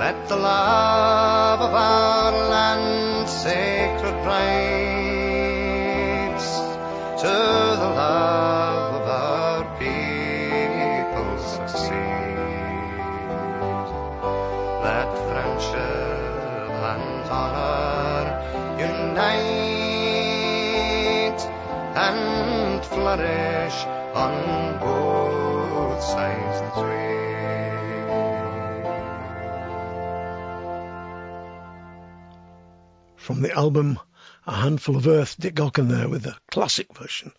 Let 0.03 0.17
the 0.29 0.37
love 0.37 1.61
of 1.61 1.73
our 1.73 2.33
land 2.51 3.29
sacred 3.29 4.17
rights 4.27 4.82
unite 21.33 21.43
and 21.97 22.85
flourish 22.85 23.85
on 24.15 24.79
both 24.81 26.03
sides 26.03 26.61
the 26.61 26.71
Tweed. 26.81 27.03
From 33.17 33.43
the 33.43 33.53
album 33.53 33.99
A 34.47 34.53
Handful 34.53 34.97
of 34.97 35.07
Earth, 35.07 35.37
Dick 35.39 35.55
Gaughan 35.55 35.89
there 35.89 36.09
with 36.09 36.27
a 36.27 36.37
classic 36.51 36.93
version 36.97 37.33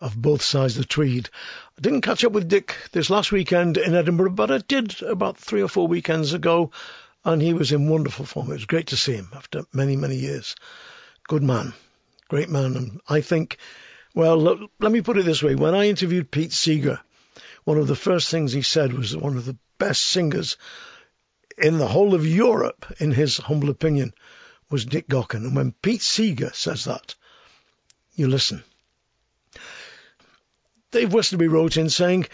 of 0.00 0.20
both 0.20 0.42
sides 0.42 0.76
of 0.76 0.82
the 0.82 0.88
Tweed. 0.88 1.30
I 1.78 1.80
didn't 1.80 2.02
catch 2.02 2.24
up 2.24 2.32
with 2.32 2.48
Dick 2.48 2.76
this 2.92 3.10
last 3.10 3.32
weekend 3.32 3.76
in 3.76 3.94
Edinburgh, 3.94 4.30
but 4.30 4.50
I 4.50 4.58
did 4.58 5.02
about 5.02 5.38
three 5.38 5.62
or 5.62 5.68
four 5.68 5.88
weekends 5.88 6.32
ago, 6.32 6.70
and 7.24 7.40
he 7.42 7.54
was 7.54 7.72
in 7.72 7.88
wonderful 7.88 8.24
form. 8.24 8.50
It 8.50 8.54
was 8.54 8.66
great 8.66 8.88
to 8.88 8.96
see 8.96 9.14
him 9.14 9.28
after 9.34 9.64
many, 9.72 9.96
many 9.96 10.16
years. 10.16 10.54
Good 11.28 11.42
man, 11.42 11.74
great 12.28 12.48
man, 12.48 12.76
and 12.76 13.00
I 13.08 13.20
think, 13.20 13.58
well, 14.14 14.36
look, 14.36 14.70
let 14.78 14.92
me 14.92 15.00
put 15.00 15.18
it 15.18 15.24
this 15.24 15.42
way: 15.42 15.54
when 15.54 15.74
I 15.74 15.88
interviewed 15.88 16.30
Pete 16.30 16.52
Seeger, 16.52 17.00
one 17.64 17.78
of 17.78 17.88
the 17.88 17.96
first 17.96 18.30
things 18.30 18.52
he 18.52 18.62
said 18.62 18.92
was 18.92 19.10
that 19.10 19.22
one 19.22 19.36
of 19.36 19.44
the 19.44 19.56
best 19.78 20.02
singers 20.04 20.56
in 21.58 21.78
the 21.78 21.88
whole 21.88 22.14
of 22.14 22.26
Europe, 22.26 22.86
in 22.98 23.10
his 23.10 23.38
humble 23.38 23.70
opinion, 23.70 24.14
was 24.70 24.84
Dick 24.84 25.08
Gaughan. 25.08 25.44
And 25.44 25.56
when 25.56 25.72
Pete 25.72 26.02
Seeger 26.02 26.50
says 26.54 26.84
that, 26.84 27.14
you 28.14 28.28
listen. 28.28 28.62
Dave 30.92 31.12
Westerby 31.12 31.48
wrote 31.48 31.76
in 31.76 31.90
saying, 31.90 32.26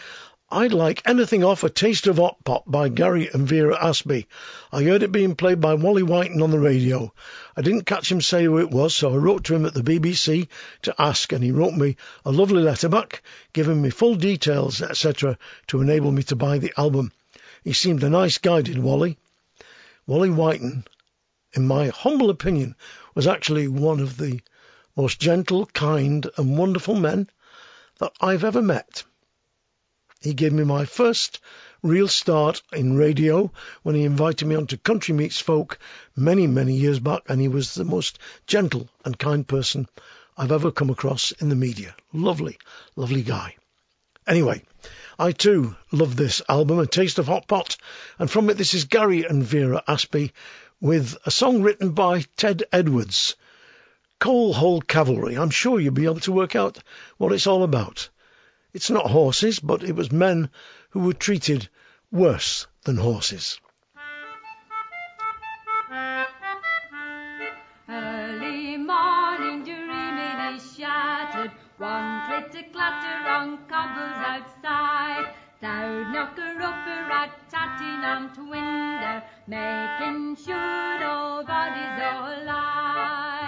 I'd 0.53 0.73
like 0.73 1.03
anything 1.05 1.43
off 1.43 1.65
A 1.65 1.71
Taste 1.71 2.07
of 2.07 2.19
Hot 2.19 2.45
Pot 2.45 2.63
by 2.67 2.89
Gary 2.89 3.29
and 3.33 3.49
Vera 3.49 3.77
Aspey. 3.77 4.27
I 4.71 4.85
heard 4.85 5.03
it 5.03 5.11
being 5.11 5.35
played 5.35 5.61
by 5.61 5.75
Wally 5.75 6.03
Whyton 6.03 6.43
on 6.43 6.51
the 6.51 6.59
radio. 6.59 7.13
I 7.57 7.63
didn't 7.63 7.87
catch 7.87 8.13
him 8.13 8.21
say 8.21 8.45
who 8.45 8.59
it 8.59 8.71
was, 8.71 8.95
so 8.95 9.15
I 9.15 9.17
wrote 9.17 9.45
to 9.45 9.55
him 9.55 9.67
at 9.67 9.75
the 9.75 9.83
BBC 9.83 10.49
to 10.83 10.95
ask, 10.99 11.33
and 11.33 11.43
he 11.43 11.51
wrote 11.51 11.75
me 11.75 11.97
a 12.25 12.31
lovely 12.31 12.63
letter 12.63 12.89
back, 12.89 13.23
giving 13.53 13.81
me 13.81 13.91
full 13.91 14.15
details, 14.15 14.83
etc., 14.83 15.39
to 15.69 15.81
enable 15.81 16.13
me 16.13 16.23
to 16.25 16.37
buy 16.37 16.59
the 16.59 16.73
album. 16.77 17.13
He 17.65 17.73
seemed 17.73 18.05
a 18.05 18.11
nice 18.11 18.39
guy, 18.39 18.63
did 18.63 18.79
Wally. 18.79 19.17
Wally 20.07 20.29
Whyton 20.29 20.85
in 21.55 21.67
my 21.67 21.89
humble 21.89 22.31
opinion, 22.31 22.75
was 23.15 23.27
actually 23.27 23.69
one 23.69 24.01
of 24.01 24.17
the 24.17 24.41
most 24.97 25.21
gentle, 25.21 25.67
kind, 25.67 26.29
and 26.37 26.57
wonderful 26.57 26.95
men 26.95 27.29
that 27.99 28.13
I've 28.21 28.45
ever 28.45 28.63
met. 28.63 29.05
He 30.23 30.35
gave 30.35 30.53
me 30.53 30.63
my 30.63 30.85
first 30.85 31.41
real 31.83 32.07
start 32.07 32.63
in 32.73 32.97
radio 32.97 33.51
when 33.83 33.97
he 33.97 34.05
invited 34.05 34.47
me 34.47 34.55
onto 34.55 34.77
Country 34.77 35.13
Meets 35.13 35.41
Folk 35.41 35.81
many, 36.15 36.47
many 36.47 36.75
years 36.75 37.01
back, 37.01 37.23
and 37.29 37.41
he 37.41 37.49
was 37.49 37.75
the 37.75 37.85
most 37.85 38.21
gentle 38.47 38.89
and 39.05 39.19
kind 39.19 39.45
person 39.49 39.89
I've 40.39 40.53
ever 40.53 40.71
come 40.71 40.91
across 40.91 41.33
in 41.33 41.49
the 41.49 41.57
media. 41.57 41.97
Lovely, 42.13 42.57
lovely 42.95 43.23
guy. 43.23 43.57
Anyway, 44.25 44.63
I 45.19 45.33
too 45.33 45.75
love 45.91 46.15
this 46.15 46.41
album, 46.49 46.79
A 46.79 46.87
Taste 46.87 47.19
of 47.19 47.27
Hot 47.27 47.49
Pot, 47.49 47.77
and 48.17 48.31
from 48.31 48.49
it 48.49 48.57
this 48.57 48.75
is 48.75 48.85
Gary 48.85 49.25
and 49.25 49.43
Vera 49.43 49.83
Aspey 49.89 50.31
with 50.81 51.17
a 51.27 51.33
song 51.33 51.63
written 51.63 51.91
by 51.91 52.27
Ted 52.37 52.63
Edwards, 52.71 53.35
Coal 54.21 54.53
Hole 54.53 54.83
Cavalry. 54.83 55.37
I'm 55.37 55.51
sure 55.51 55.81
you'll 55.81 55.93
be 55.95 56.05
able 56.05 56.21
to 56.21 56.31
work 56.31 56.55
out 56.55 56.79
what 57.19 57.33
it's 57.33 57.49
all 57.49 57.65
about. 57.65 58.09
It's 58.75 58.91
not 58.91 59.11
horses, 59.11 59.61
but 59.61 59.83
it 59.83 59.95
was 59.95 60.11
men 60.11 60.49
who 60.91 61.01
were 61.01 61.13
treated 61.13 61.69
worse 62.11 62.67
than 62.85 62.97
horses. 62.97 63.61
Early 67.89 68.79
morning 68.79 69.65
dreaming 69.65 70.55
is 70.55 70.77
shattered. 70.77 71.53
One 71.77 72.27
clitter 72.27 72.67
clatter 72.73 73.29
on 73.29 73.59
cobbles 73.69 74.19
outside. 74.33 75.35
Loud 75.61 76.13
knocker 76.13 76.63
upper 76.63 77.13
on 78.05 78.33
to 78.35 78.41
window, 78.41 79.23
making 79.47 80.37
sure 80.37 81.01
nobody's 81.01 81.99
alive. 82.03 83.42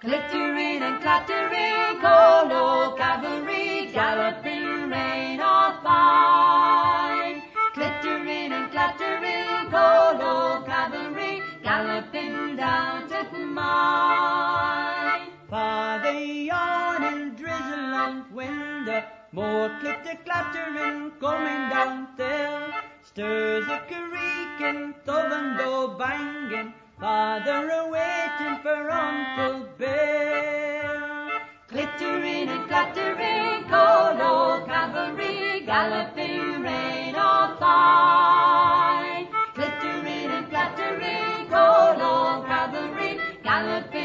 Clittering 0.00 0.80
and 0.80 1.02
clattering, 1.02 2.00
Coal 2.00 2.48
Hole 2.48 2.92
cavalry, 2.92 3.90
galloping 3.92 4.90
rain 4.90 5.40
or 5.40 5.74
fine. 5.82 7.42
Clittering 7.74 8.52
and 8.52 8.70
clattering, 8.70 9.68
Coal 9.72 10.14
Hole 10.22 10.62
cavalry, 10.62 11.42
galloping 11.64 12.54
down 12.54 13.08
to 13.08 13.38
mine. 13.38 15.32
Father 15.50 16.12
yawning, 16.12 17.30
drizzle 17.34 17.94
on 18.04 18.24
window, 18.32 19.02
more 19.32 19.68
clitter 19.80 20.16
clattering 20.24 21.10
coming 21.18 21.70
down 21.70 22.06
hill. 22.16 22.70
Stirs 23.02 23.66
a 23.66 23.80
creaking, 23.88 24.94
oven 25.08 25.56
door 25.56 25.88
banging, 25.98 26.72
father 27.00 27.70
awaiting 27.70 28.58
for 28.62 28.90
Uncle 28.90 29.68
Bill. 29.78 31.30
Clittering 31.68 32.48
and 32.48 32.66
clattering, 32.68 33.62
Coal 33.70 34.16
Hole 34.16 34.66
cavalry, 34.66 35.62
galloping 35.64 36.62
rain 36.62 37.14
or 37.14 37.56
fine. 37.60 39.28
Clittering 39.54 40.30
and 40.36 40.48
clattering, 40.50 41.48
Coal 41.48 41.94
Hole 42.02 42.42
cavalry, 42.44 43.20
galloping 43.44 43.97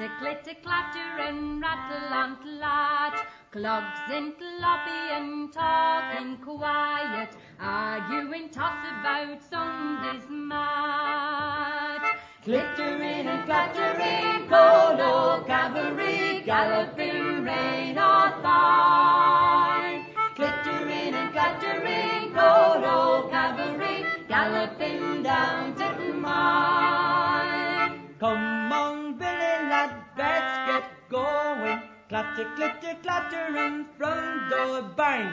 clatter, 0.00 0.12
clitter, 0.18 0.60
clatter, 0.62 1.28
and 1.28 1.60
rattle 1.60 2.12
and 2.12 2.58
latch. 2.60 3.20
Clogs 3.50 4.00
and 4.08 4.32
cloppy 4.34 5.16
and 5.16 5.52
talking 5.52 6.38
quiet, 6.38 7.30
arguing 7.58 8.48
toss 8.48 8.78
about 8.86 9.42
Sunday's 9.42 10.24
match. 10.30 12.16
Clittering 12.44 13.26
and 13.26 13.44
clattering, 13.44 14.48
Coal 14.48 14.96
Hole 14.96 15.44
cavalry, 15.44 16.42
galloping 16.46 17.44
rain 17.44 17.98
or 17.98 18.30
fine. 18.40 20.06
Clittering 20.36 21.14
and 21.14 21.32
clattering, 21.32 22.32
Coal 22.32 22.80
Hole 22.80 23.28
cavalry, 23.28 24.06
galloping 24.28 25.22
down 25.24 25.74
to 25.74 26.14
mine. 26.14 28.00
Come 28.20 28.69
let's 30.20 30.54
get 30.68 30.84
going. 31.08 31.80
Clatter, 32.08 32.46
clatter 33.02 33.48
in 33.66 33.86
front 33.96 34.50
door 34.50 34.82
bang. 34.96 35.30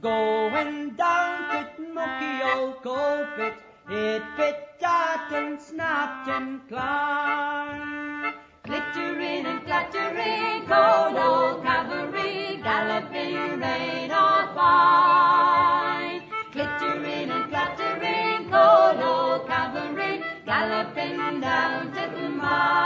Going 0.00 0.90
down 0.96 1.66
to 1.76 1.82
mucky 1.92 2.34
old 2.52 2.82
coal 2.82 3.26
pit. 3.36 3.54
It 3.90 4.22
pit 4.36 4.64
out 4.82 5.32
and 5.32 5.60
snapped 5.60 6.28
and 6.28 6.66
climbed. 6.68 8.34
Clittering 8.64 9.44
and 9.44 9.62
clattering, 9.66 10.66
Coal 10.66 11.10
Hole 11.18 11.60
cavalry, 11.62 12.60
galloping 12.62 13.60
rain 13.60 14.10
or 14.10 14.40
fine. 14.54 16.22
Clittering 16.52 17.30
and 17.30 17.50
clattering, 17.50 18.48
Coal 18.50 18.94
Hole 19.02 19.40
cavalry, 19.40 20.22
galloping 20.46 21.40
down 21.40 21.92
to 21.92 22.02
the 22.16 22.28
mine. 22.30 22.83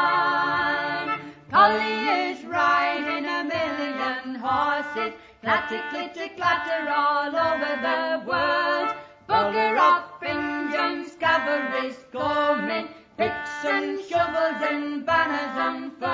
Clatter, 5.41 5.81
clitter, 5.91 6.29
clatter 6.37 6.91
all 6.91 7.29
over 7.29 7.77
the 7.81 8.25
world. 8.29 8.89
Bugger 9.29 9.77
up 9.79 10.21
engines, 10.27 11.15
cavalry's 11.15 12.05
coming, 12.11 12.89
picks 13.17 13.65
and 13.65 14.01
shovels 14.01 14.61
and 14.69 15.07
banners 15.07 15.57
unfurled. 16.03 16.11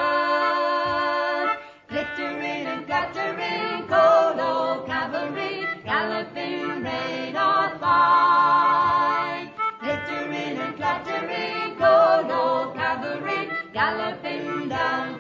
Glittering 1.89 2.67
and 2.67 2.87
clattering, 2.87 3.89
Coal 3.89 4.37
Hole 4.37 4.83
cavalry, 4.83 5.67
galloping 5.85 6.83
rain 6.83 7.35
or 7.35 7.79
fine. 7.79 9.51
Glittering 9.81 10.59
and 10.59 10.77
clattering, 10.77 11.77
Coal 11.77 12.25
Hole 12.25 12.73
cavalry, 12.75 13.49
galloping 13.73 14.69
down 14.69 15.14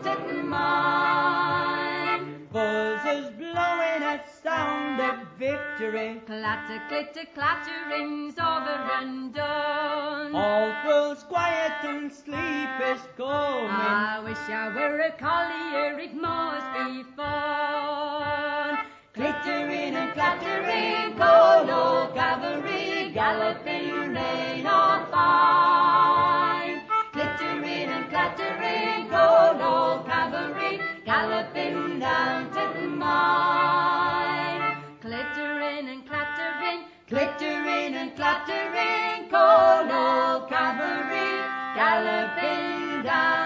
sound 4.55 5.01
of 5.01 5.19
victory. 5.39 6.21
Clatter, 6.27 6.81
clitter, 6.89 7.27
clattering's 7.35 8.37
over 8.39 8.79
and 8.99 9.35
done. 9.35 10.35
All 10.35 10.73
grows 10.85 11.23
quiet 11.25 11.73
and 11.83 12.13
sleep 12.13 12.75
is 12.93 13.03
coming. 13.17 13.71
I 13.71 14.21
wish 14.25 14.45
I 14.49 14.69
were 14.77 15.01
a 15.01 15.13
collier, 15.27 15.99
it 15.99 16.15
must 16.15 16.69
be 16.77 17.03
fun. 17.17 18.79
Clittering 19.15 19.95
and 20.01 20.13
clattering, 20.13 21.17
Coal 21.19 21.67
Hole 21.73 22.09
cavalry, 22.15 23.11
galloping 23.13 24.15
rain 24.19 24.67
or 24.67 24.97
fine. 25.15 26.81
Clittering 27.13 27.89
and 27.97 28.09
clattering, 28.11 29.09
Coal 29.15 29.55
Hole 29.63 29.99
cavalry, 30.05 30.81
galloping 31.05 32.01
down 32.01 32.51
to 32.55 32.81
the 32.81 32.87
mine. 32.89 33.94
And 37.93 38.17
clattering, 38.17 39.29
cavalry, 40.49 41.29
galloping 41.77 43.03
down. 43.03 43.45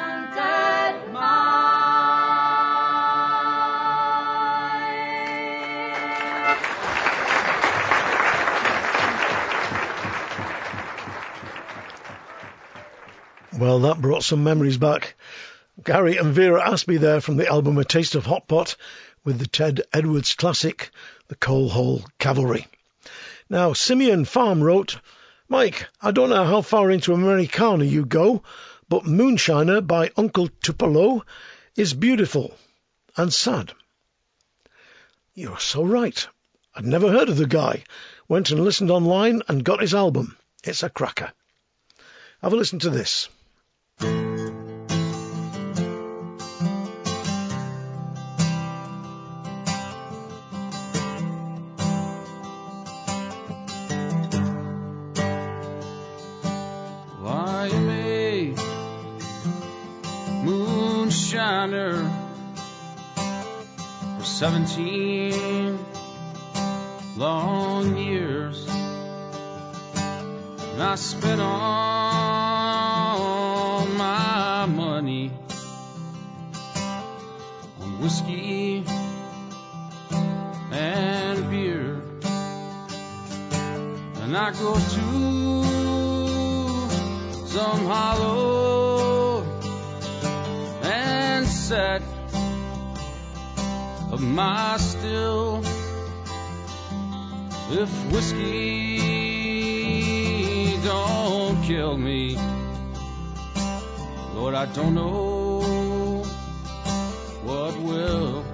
Well, 13.59 13.81
that 13.81 14.01
brought 14.01 14.22
some 14.22 14.44
memories 14.44 14.77
back. 14.77 15.16
Gary 15.83 16.16
and 16.16 16.33
Vera 16.33 16.62
Aspey 16.62 16.96
there 17.01 17.20
from 17.20 17.38
the 17.38 17.48
album 17.48 17.77
A 17.79 17.85
Taste 17.85 18.14
of 18.14 18.24
Hot 18.24 18.46
Pot 18.46 18.77
with 19.24 19.40
the 19.40 19.48
Ted 19.48 19.83
Edwards 19.92 20.35
classic, 20.35 20.90
The 21.27 21.35
Coal 21.35 21.68
Hole 21.68 22.05
Cavalry. 22.20 22.68
Now, 23.50 23.72
Simeon 23.72 24.24
Farm 24.24 24.62
wrote, 24.62 25.00
Mike, 25.48 25.88
I 26.02 26.11
don't 26.11 26.28
know 26.28 26.44
how 26.44 26.61
far 26.61 26.90
into 26.90 27.14
Americana 27.14 27.84
you 27.84 28.04
go, 28.04 28.42
but 28.88 29.04
Moonshiner 29.04 29.87
by 29.87 30.11
Uncle 30.16 30.48
Tupelo 30.62 31.24
is 31.74 31.94
beautiful 31.94 32.54
and 33.16 33.32
sad. 33.32 33.72
You're 35.34 35.61
so 35.61 35.82
right. 35.82 36.26
I'd 36.74 36.84
never 36.84 37.11
heard 37.11 37.28
of 37.28 37.38
the 37.38 37.46
guy. 37.46 37.84
Went 38.28 38.50
and 38.50 38.62
listened 38.62 38.90
online 38.90 39.42
and 39.48 39.64
got 39.64 39.80
his 39.80 39.94
album. 39.94 40.37
It's 40.64 40.83
a 40.83 40.90
cracker. 40.90 41.33
Have 42.42 42.52
a 42.52 42.56
listen 42.56 42.81
to 42.81 42.90
this. 42.90 43.29
17 64.38 65.78
long 67.16 67.96
years. 67.96 68.68
And 68.68 70.80
I 70.80 70.94
spent 70.94 71.40
all 71.40 71.56
my 73.96 74.66
money 74.66 75.32
on 77.80 78.00
whiskey 78.00 78.84
and 80.70 81.50
beer. 81.50 82.00
And 84.22 84.36
I 84.36 84.52
go 84.52 84.74
to 84.74 85.64
some 87.48 87.86
hollow 87.86 89.42
and 90.84 91.48
set 91.48 92.02
of 94.19 94.25
my 94.25 94.77
still. 94.79 95.62
If 97.71 97.90
whiskey 98.12 98.98
don't 100.83 101.62
kill 101.62 101.96
me, 101.96 102.37
Lord, 104.35 104.54
I 104.54 104.66
don't 104.66 104.94
know 104.94 106.25
what 107.44 107.79
will. 107.79 108.48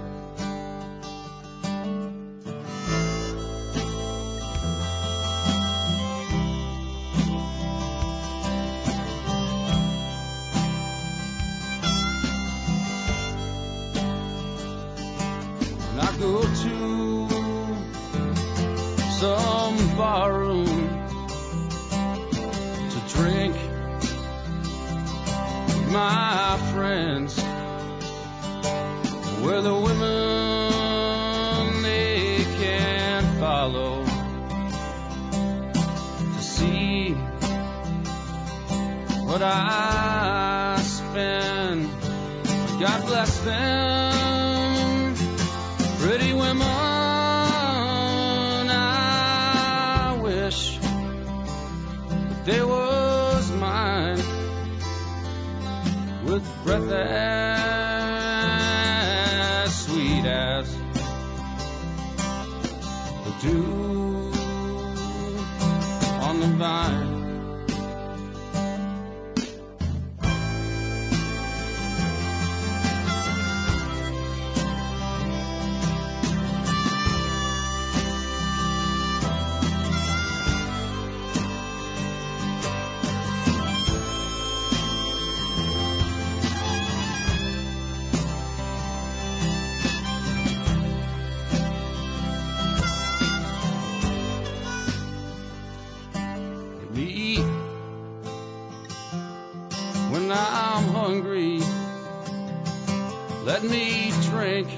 Me 103.70 104.12
drink 104.28 104.68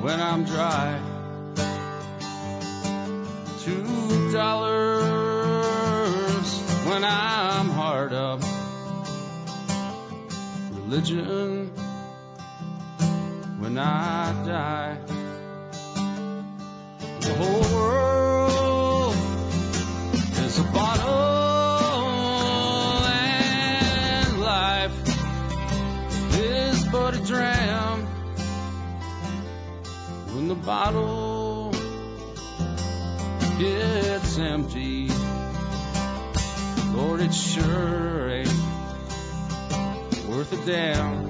when 0.00 0.20
I'm 0.20 0.44
dry. 0.44 0.98
Two 3.60 4.32
dollars 4.32 5.68
when 6.86 7.04
I'm 7.04 7.68
hard 7.68 8.14
up. 8.14 8.40
Religion 10.72 11.70
when 13.58 13.76
I 13.76 14.32
die. 14.46 14.96
The 17.20 17.34
whole 17.34 17.67
bottle 30.68 31.72
it's 33.58 34.36
empty. 34.36 35.08
Lord 36.92 37.20
it 37.22 37.32
sure 37.32 38.28
ain't 38.28 38.52
worth 40.28 40.52
a 40.52 40.66
damn 40.66 41.27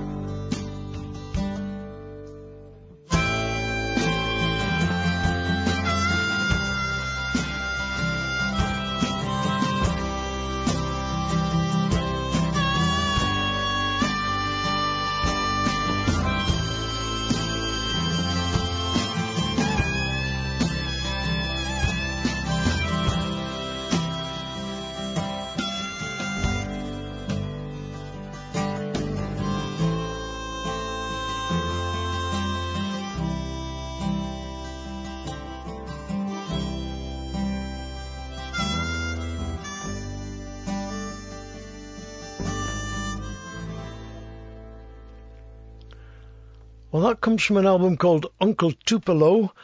that 47.08 47.22
comes 47.22 47.42
from 47.42 47.56
an 47.56 47.64
album 47.64 47.96
called 47.96 48.26
Uncle 48.38 48.70
Tupelo, 48.84 49.54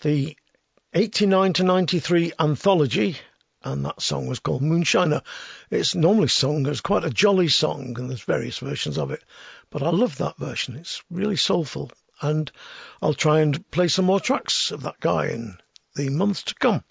the 0.00 0.34
89 0.94 1.52
to 1.52 1.62
93 1.62 2.32
anthology, 2.40 3.18
and 3.62 3.84
that 3.84 4.00
song 4.00 4.28
was 4.28 4.38
called 4.38 4.62
Moonshiner. 4.62 5.20
It's 5.70 5.94
normally 5.94 6.28
sung 6.28 6.66
as 6.66 6.80
quite 6.80 7.04
a 7.04 7.10
jolly 7.10 7.48
song, 7.48 7.98
and 7.98 8.08
there's 8.08 8.22
various 8.22 8.60
versions 8.60 8.96
of 8.96 9.10
it, 9.10 9.22
but 9.68 9.82
I 9.82 9.90
love 9.90 10.16
that 10.16 10.38
version. 10.38 10.76
It's 10.76 11.02
really 11.10 11.36
soulful, 11.36 11.92
and 12.22 12.50
I'll 13.02 13.12
try 13.12 13.40
and 13.40 13.70
play 13.70 13.88
some 13.88 14.06
more 14.06 14.18
tracks 14.18 14.70
of 14.70 14.84
that 14.84 15.00
guy 15.00 15.26
in 15.26 15.58
the 15.96 16.08
months 16.08 16.44
to 16.44 16.54
come. 16.54 16.82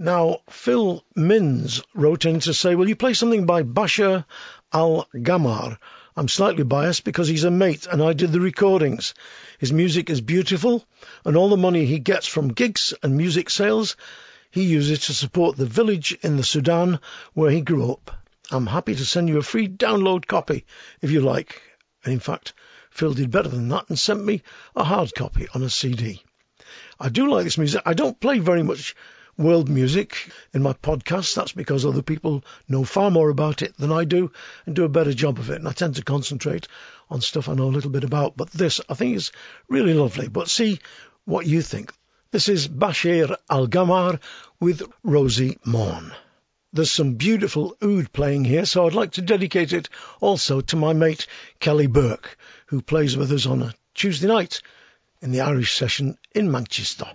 Now, 0.00 0.38
Phil 0.50 1.04
Minns 1.14 1.80
wrote 1.94 2.24
in 2.24 2.40
to 2.40 2.52
say, 2.54 2.74
Will 2.74 2.88
you 2.88 2.96
play 2.96 3.14
something 3.14 3.46
by 3.46 3.62
Bashir 3.62 4.24
Al 4.72 5.06
Gamir? 5.14 5.78
I'm 6.14 6.28
slightly 6.28 6.62
biased 6.62 7.04
because 7.04 7.28
he's 7.28 7.44
a 7.44 7.50
mate 7.50 7.86
and 7.90 8.02
I 8.02 8.12
did 8.12 8.32
the 8.32 8.40
recordings. 8.40 9.14
His 9.58 9.72
music 9.72 10.10
is 10.10 10.20
beautiful, 10.20 10.84
and 11.24 11.36
all 11.36 11.48
the 11.48 11.56
money 11.56 11.86
he 11.86 11.98
gets 11.98 12.26
from 12.26 12.52
gigs 12.52 12.92
and 13.02 13.16
music 13.16 13.48
sales, 13.48 13.96
he 14.50 14.64
uses 14.64 15.06
to 15.06 15.14
support 15.14 15.56
the 15.56 15.64
village 15.64 16.12
in 16.20 16.36
the 16.36 16.44
Sudan 16.44 17.00
where 17.32 17.50
he 17.50 17.62
grew 17.62 17.90
up. 17.90 18.10
I'm 18.50 18.66
happy 18.66 18.94
to 18.94 19.06
send 19.06 19.30
you 19.30 19.38
a 19.38 19.42
free 19.42 19.68
download 19.68 20.26
copy 20.26 20.66
if 21.00 21.10
you 21.10 21.22
like. 21.22 21.62
And 22.04 22.12
in 22.12 22.20
fact, 22.20 22.52
Phil 22.90 23.14
did 23.14 23.30
better 23.30 23.48
than 23.48 23.68
that 23.68 23.88
and 23.88 23.98
sent 23.98 24.22
me 24.22 24.42
a 24.76 24.84
hard 24.84 25.14
copy 25.14 25.48
on 25.54 25.62
a 25.62 25.70
CD. 25.70 26.22
I 27.00 27.08
do 27.08 27.30
like 27.30 27.44
this 27.44 27.56
music. 27.56 27.82
I 27.86 27.94
don't 27.94 28.20
play 28.20 28.38
very 28.38 28.62
much 28.62 28.94
world 29.38 29.68
music 29.68 30.30
in 30.52 30.62
my 30.62 30.72
podcast. 30.72 31.34
That's 31.34 31.52
because 31.52 31.84
other 31.84 32.02
people 32.02 32.44
know 32.68 32.84
far 32.84 33.10
more 33.10 33.30
about 33.30 33.62
it 33.62 33.76
than 33.76 33.92
I 33.92 34.04
do 34.04 34.30
and 34.66 34.76
do 34.76 34.84
a 34.84 34.88
better 34.88 35.12
job 35.12 35.38
of 35.38 35.50
it. 35.50 35.56
And 35.56 35.68
I 35.68 35.72
tend 35.72 35.96
to 35.96 36.04
concentrate 36.04 36.68
on 37.10 37.20
stuff 37.20 37.48
I 37.48 37.54
know 37.54 37.64
a 37.64 37.76
little 37.76 37.90
bit 37.90 38.04
about. 38.04 38.36
But 38.36 38.50
this, 38.50 38.80
I 38.88 38.94
think, 38.94 39.16
is 39.16 39.32
really 39.68 39.94
lovely. 39.94 40.28
But 40.28 40.48
see 40.48 40.80
what 41.24 41.46
you 41.46 41.62
think. 41.62 41.92
This 42.30 42.48
is 42.48 42.68
Bashir 42.68 43.36
Al 43.50 43.66
Gamir 43.66 44.18
with 44.58 44.82
Rosey 45.04 45.58
Morn. 45.66 46.12
There's 46.72 46.90
some 46.90 47.14
beautiful 47.14 47.76
oud 47.82 48.10
playing 48.14 48.46
here, 48.46 48.64
so 48.64 48.86
I'd 48.86 48.94
like 48.94 49.12
to 49.12 49.22
dedicate 49.22 49.74
it 49.74 49.90
also 50.20 50.62
to 50.62 50.76
my 50.76 50.94
mate 50.94 51.26
Kelly 51.60 51.86
Burke, 51.86 52.38
who 52.66 52.80
plays 52.80 53.14
with 53.14 53.30
us 53.32 53.44
on 53.44 53.60
a 53.60 53.74
Tuesday 53.94 54.28
night 54.28 54.62
in 55.20 55.32
the 55.32 55.42
Irish 55.42 55.74
session 55.74 56.16
in 56.34 56.50
Manchester. 56.50 57.12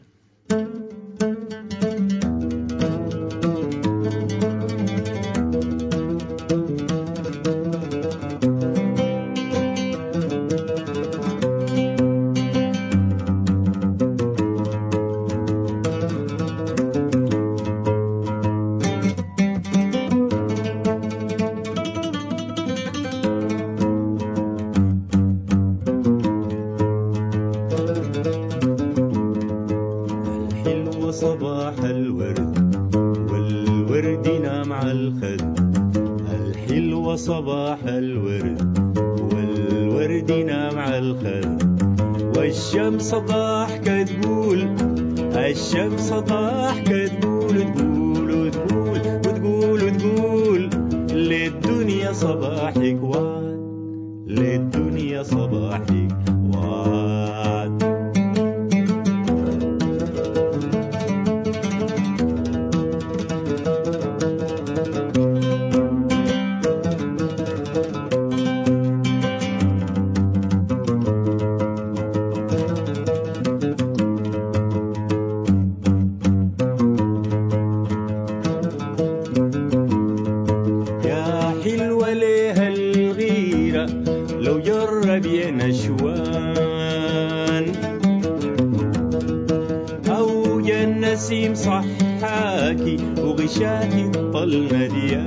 حاكي 92.28 92.98
وغشاكي 93.18 94.10
طل 94.34 94.68
مليان 94.74 95.18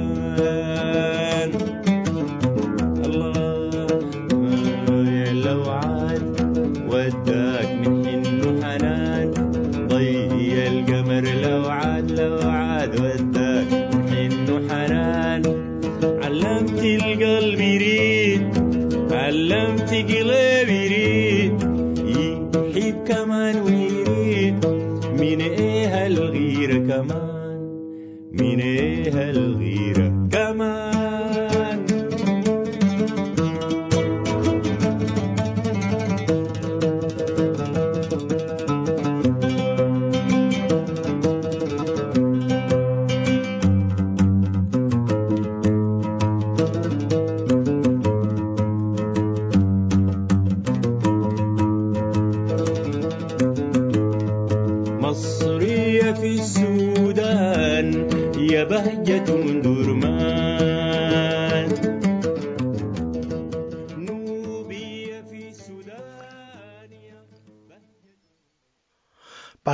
had 29.12 29.36
a 29.36 29.40
leader. 29.40 30.09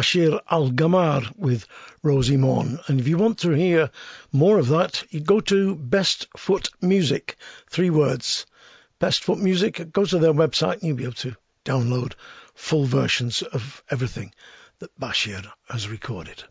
Bashir 0.07 0.41
Al 0.49 0.71
Gamir 0.71 1.37
with 1.37 1.67
Rosey 2.05 2.37
Morn. 2.37 2.79
And 2.87 3.01
if 3.01 3.09
you 3.09 3.19
want 3.19 3.41
to 3.41 3.51
hear 3.51 3.91
more 4.31 4.57
of 4.57 4.69
that, 4.69 5.03
you 5.11 5.19
go 5.19 5.41
to 5.41 5.75
Best 5.75 6.29
Foot 6.37 6.69
Music, 6.81 7.37
three 7.69 7.91
words. 7.91 8.47
Best 9.01 9.25
Foot 9.25 9.41
Music, 9.41 9.91
go 9.91 10.05
to 10.05 10.19
their 10.21 10.33
website 10.33 10.75
and 10.75 10.85
you'll 10.85 10.97
be 10.97 11.03
able 11.03 11.15
to 11.15 11.35
download 11.65 12.13
full 12.55 12.85
versions 12.85 13.43
of 13.43 13.83
everything 13.91 14.33
that 14.79 14.97
Bashir 14.97 15.45
has 15.69 15.89
recorded. 15.89 16.45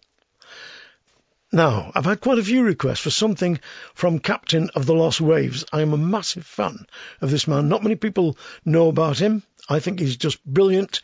Now, 1.54 1.94
I've 1.96 2.04
had 2.04 2.20
quite 2.20 2.40
a 2.40 2.44
few 2.44 2.62
requests 2.64 3.00
for 3.00 3.10
something 3.10 3.62
from 3.94 4.20
Captain 4.20 4.70
of 4.76 4.86
the 4.86 4.96
Lost 4.96 5.22
Waves. 5.22 5.64
I 5.72 5.82
am 5.82 5.94
a 5.94 5.98
massive 5.98 6.46
fan 6.46 6.88
of 7.22 7.32
this 7.32 7.48
man. 7.48 7.70
Not 7.70 7.84
many 7.84 7.96
people 7.96 8.38
know 8.66 8.90
about 8.90 9.18
him. 9.18 9.44
I 9.70 9.80
think 9.80 10.02
he's 10.02 10.18
just 10.18 10.44
brilliant. 10.46 11.00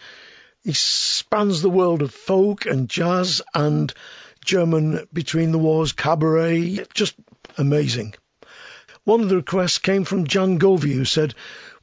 He 0.64 0.74
spans 0.74 1.62
the 1.62 1.72
world 1.72 2.03
of 2.03 2.14
folk 2.14 2.68
and 2.68 2.88
jazz 2.88 3.41
and 3.51 3.91
German 4.45 5.07
between 5.12 5.51
the 5.51 5.57
wars 5.57 5.91
cabaret. 5.91 6.86
Just 6.93 7.16
amazing. 7.57 8.14
One 9.03 9.22
of 9.22 9.30
the 9.30 9.38
requests 9.38 9.80
came 9.80 10.03
from 10.03 10.28
Jan 10.28 10.59
Govey, 10.59 10.93
who 10.93 11.05
said, 11.05 11.34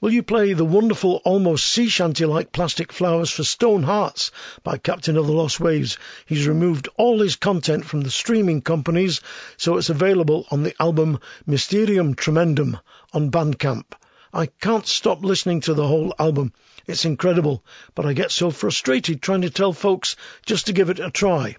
Will 0.00 0.12
you 0.12 0.22
play 0.22 0.52
the 0.52 0.64
wonderful, 0.64 1.20
almost 1.24 1.66
sea 1.66 1.88
shanty 1.88 2.24
like 2.24 2.52
Plastic 2.52 2.92
Flowers 2.92 3.30
for 3.30 3.42
Stone 3.42 3.82
Hearts 3.82 4.30
by 4.62 4.78
Captain 4.78 5.16
of 5.16 5.26
the 5.26 5.32
Lost 5.32 5.58
Waves? 5.58 5.98
He's 6.24 6.46
removed 6.46 6.88
all 6.96 7.18
his 7.18 7.34
content 7.34 7.84
from 7.84 8.02
the 8.02 8.12
streaming 8.12 8.62
companies, 8.62 9.20
so 9.56 9.76
it's 9.76 9.90
available 9.90 10.46
on 10.52 10.62
the 10.62 10.80
album 10.80 11.18
Mystereum 11.48 12.14
Tremendum 12.14 12.78
on 13.12 13.32
Bandcamp. 13.32 13.94
I 14.32 14.46
can't 14.46 14.86
stop 14.86 15.24
listening 15.24 15.62
to 15.62 15.74
the 15.74 15.88
whole 15.88 16.14
album. 16.16 16.52
It's 16.88 17.04
incredible, 17.04 17.62
but 17.94 18.06
I 18.06 18.14
get 18.14 18.32
so 18.32 18.50
frustrated 18.50 19.20
trying 19.20 19.42
to 19.42 19.50
tell 19.50 19.74
folks 19.74 20.16
just 20.46 20.66
to 20.66 20.72
give 20.72 20.88
it 20.88 20.98
a 20.98 21.10
try. 21.10 21.56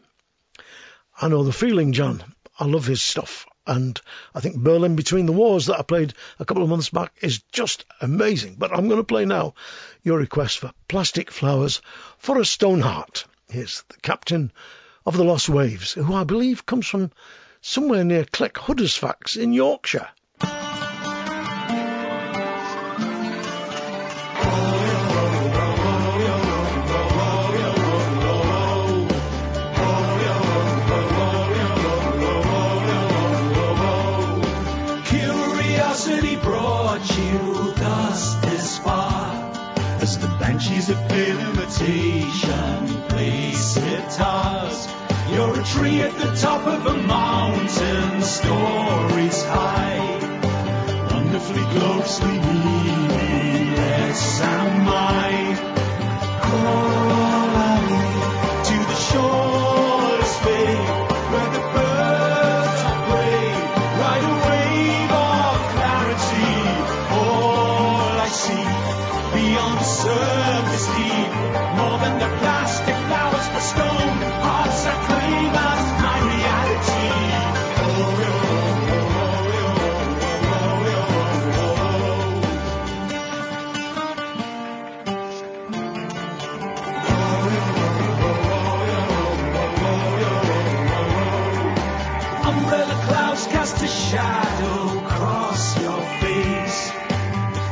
I 1.22 1.28
know 1.28 1.44
the 1.44 1.54
feeling, 1.54 1.94
John. 1.94 2.24
I 2.60 2.66
love 2.66 2.86
his 2.86 3.04
stuff. 3.04 3.46
And 3.68 4.02
I 4.34 4.40
think 4.40 4.58
Berlin 4.58 4.96
Between 4.96 5.28
the 5.28 5.32
Wars 5.32 5.68
that 5.68 5.78
I 5.78 5.84
played 5.84 6.16
a 6.40 6.46
couple 6.46 6.64
of 6.64 6.70
months 6.70 6.90
back 6.90 7.14
is 7.22 7.44
just 7.52 7.86
amazing. 8.02 8.56
But 8.58 8.74
I'm 8.74 8.88
going 8.88 9.00
to 9.00 9.04
play 9.04 9.26
now 9.26 9.54
your 10.02 10.18
request 10.18 10.58
for 10.58 10.74
Plastic 10.88 11.30
Flowers 11.30 11.84
for 12.18 12.40
a 12.40 12.46
Stone 12.46 12.82
Heart. 12.82 13.26
Here's 13.50 13.84
the 13.90 13.98
captain 13.98 14.52
of 15.06 15.16
the 15.16 15.24
Lost 15.24 15.48
Waves, 15.48 15.94
who 15.94 16.12
I 16.12 16.24
believe 16.24 16.66
comes 16.66 16.88
from 16.88 17.12
somewhere 17.62 18.04
near 18.04 18.26
Cleck 18.26 18.56
Huddersfax 18.56 19.38
in 19.38 19.54
Yorkshire. 19.54 20.10
As 40.62 40.90
a 40.90 40.96
of 41.08 41.40
imitation 41.40 43.02
play 43.08 43.54
guitars 43.76 44.90
You're 45.32 45.58
a 45.58 45.64
tree 45.64 46.02
at 46.02 46.14
the 46.18 46.36
top 46.36 46.68
of 46.68 46.86
a 46.86 46.98
mountain, 46.98 48.22
stories 48.22 49.42
high, 49.46 50.20
wonderfully 51.14 51.64
closely 51.80 52.40
meaningless 52.40 54.42
am 54.42 54.86
I. 54.90 55.56
Crawl 56.44 57.46
away 57.46 57.84
to 58.68 58.76
the 58.90 58.96
shoreless 58.96 59.59
cast 93.70 93.84
a 93.84 93.88
shadow 93.88 95.00
across 95.00 95.82
your 95.82 96.02
face. 96.22 96.92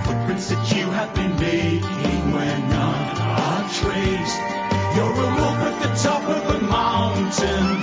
Footprints 0.05 0.49
that 0.49 0.75
you 0.75 0.85
have 0.91 1.13
been 1.15 1.35
making 1.39 2.33
where 2.33 2.59
none 2.59 3.17
are 3.17 3.69
traced. 3.69 4.41
You're 4.95 5.11
a 5.11 5.29
wolf 5.37 5.59
at 5.69 5.77
the 5.83 6.09
top 6.09 6.23
of 6.23 6.55
a 6.55 6.59
mountain, 6.65 7.76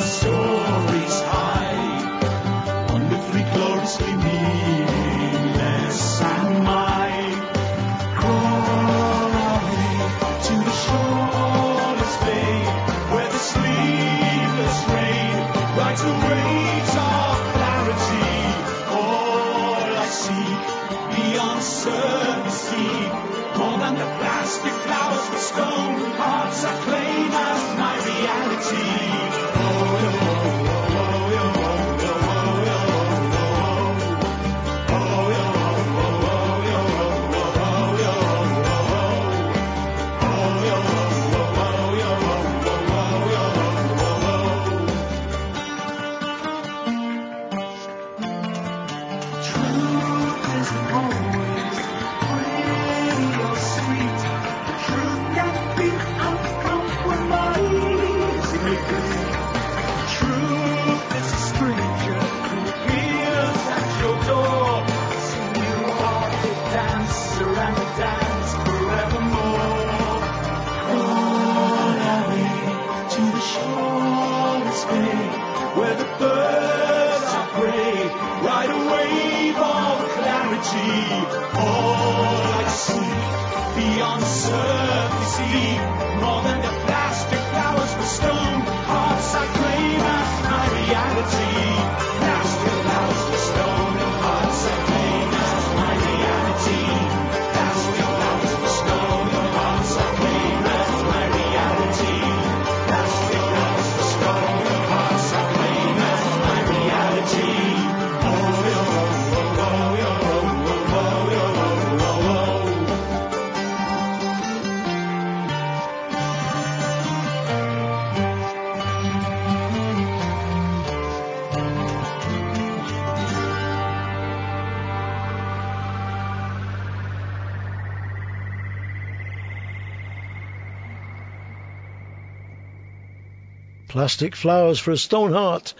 Plastic 133.94 134.34
flowers 134.34 134.80
for 134.80 134.90
a 134.90 134.96
stone 134.96 135.32
heart. 135.32 135.72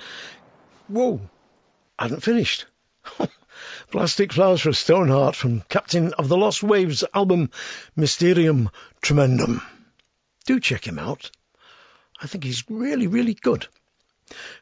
Whoa, 0.87 1.21
I 1.99 2.05
hadn't 2.05 2.23
finished. 2.23 2.67
Plastic 3.91 4.33
Flowers 4.33 4.61
for 4.61 4.69
a 4.69 4.73
Stone 4.73 5.09
Heart 5.09 5.35
from 5.35 5.63
Captain 5.63 6.13
of 6.13 6.29
the 6.29 6.37
Lost 6.37 6.63
Waves 6.63 7.03
album 7.13 7.51
Mystereum 7.97 8.71
Tremendum. 9.03 9.63
Do 10.47 10.61
check 10.61 10.87
him 10.87 11.01
out. 11.01 11.33
I 12.23 12.29
think 12.29 12.45
he's 12.45 12.63
really, 12.71 13.09
really 13.09 13.35
good. 13.35 13.67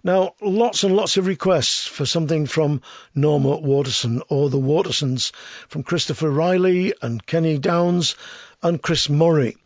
Now, 0.03 0.35
lots 0.41 0.83
and 0.83 0.97
lots 0.97 1.19
of 1.19 1.27
requests 1.27 1.87
for 1.87 2.07
something 2.07 2.47
from 2.47 2.81
Norma 3.15 3.59
Waterson 3.59 4.23
or 4.31 4.49
the 4.49 4.57
Watersons 4.57 5.31
from 5.69 5.83
Christopher 5.83 6.31
Riley 6.31 6.95
and 7.03 7.27
Kenny 7.27 7.59
Downs 7.59 8.17
and 8.63 8.81
Chris 8.81 9.11
Murray, 9.11 9.59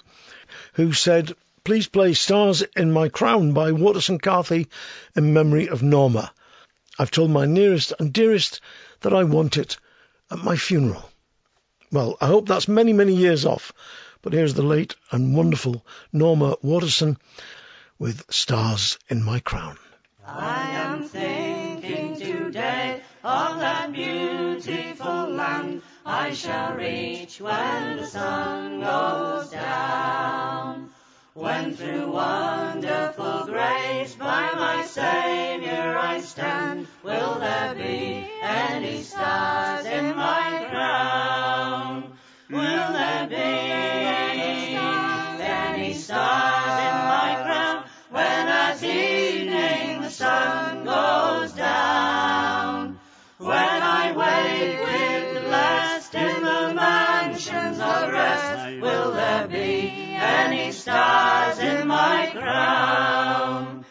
who 0.73 0.93
said, 0.93 1.37
Please 1.67 1.89
play 1.89 2.15
Stars 2.15 2.63
in 2.77 2.93
My 2.93 3.09
Crown 3.09 3.51
by 3.51 3.73
Waterson 3.73 4.21
Carthy 4.21 4.69
in 5.17 5.33
memory 5.33 5.69
of 5.69 5.83
Norma. 5.83 6.33
I've 6.97 7.11
told 7.11 7.33
my 7.33 7.45
nearest 7.45 7.93
and 7.99 8.13
dearest 8.13 8.61
that 9.01 9.13
I 9.13 9.25
want 9.25 9.57
it 9.57 9.77
at 10.31 10.39
my 10.45 10.55
funeral. 10.55 11.11
Well, 11.91 12.19
I 12.21 12.29
hope 12.29 12.47
that's 12.47 12.69
many, 12.69 12.93
many 12.93 13.17
years 13.17 13.45
off, 13.45 13.73
but 14.23 14.33
here's 14.33 14.55
the 14.55 14.63
late 14.63 14.95
and 15.11 15.37
wonderful 15.37 15.85
Norma 16.13 16.55
Waterson 16.63 17.19
with 17.99 18.25
Stars 18.31 18.97
in 19.11 19.25
My 19.25 19.41
Crown. 19.41 19.77
I 20.25 20.69
am 20.71 21.03
thinking 21.03 22.15
today 22.15 23.01
of 23.25 23.59
that 23.59 23.93
beautiful 23.93 25.31
land 25.31 25.83
I 26.05 26.33
shall 26.33 26.77
reach 26.77 27.41
when 27.41 27.97
the 27.97 28.07
sun 28.07 28.79
goes 28.83 29.51
down. 29.51 30.86
When 31.37 31.77
through 31.77 32.13
wonderful 32.13 33.45
grace 33.45 34.15
by 34.15 34.53
my 34.55 34.83
Saviour 34.87 35.99
I 35.99 36.23
stand, 36.23 36.87
will 37.03 37.39
there 37.39 37.75
be 37.75 38.31
any 38.41 39.03
stars 39.03 39.85
in 39.85 40.17
my 40.17 40.67
crown? 40.71 42.17
Will 42.49 42.91
there 42.91 43.27
be 43.29 43.37
any 43.37 44.73
stars 45.93 46.81
in 46.89 46.97
my 47.05 47.43
crown 47.45 47.85
when 48.09 48.49
at 48.49 48.83
evening 48.83 50.01
the 50.01 50.09
sun 50.09 50.87
goes 50.87 51.53
down? 51.53 52.99
When 53.37 53.53
I 53.53 54.11
wake 54.17 54.81
with 54.81 55.35
the 55.35 55.41
blessed 55.49 56.15
in 56.15 56.43
the 56.43 56.73
mansions 56.73 57.79
of 57.79 58.11
rest, 58.11 58.81
will 58.81 59.13
there 59.13 59.47
be 59.49 60.06
any 60.27 60.73
stars 60.73 61.59
in 61.59 61.87
my 61.87 62.31
crown? 62.33 63.85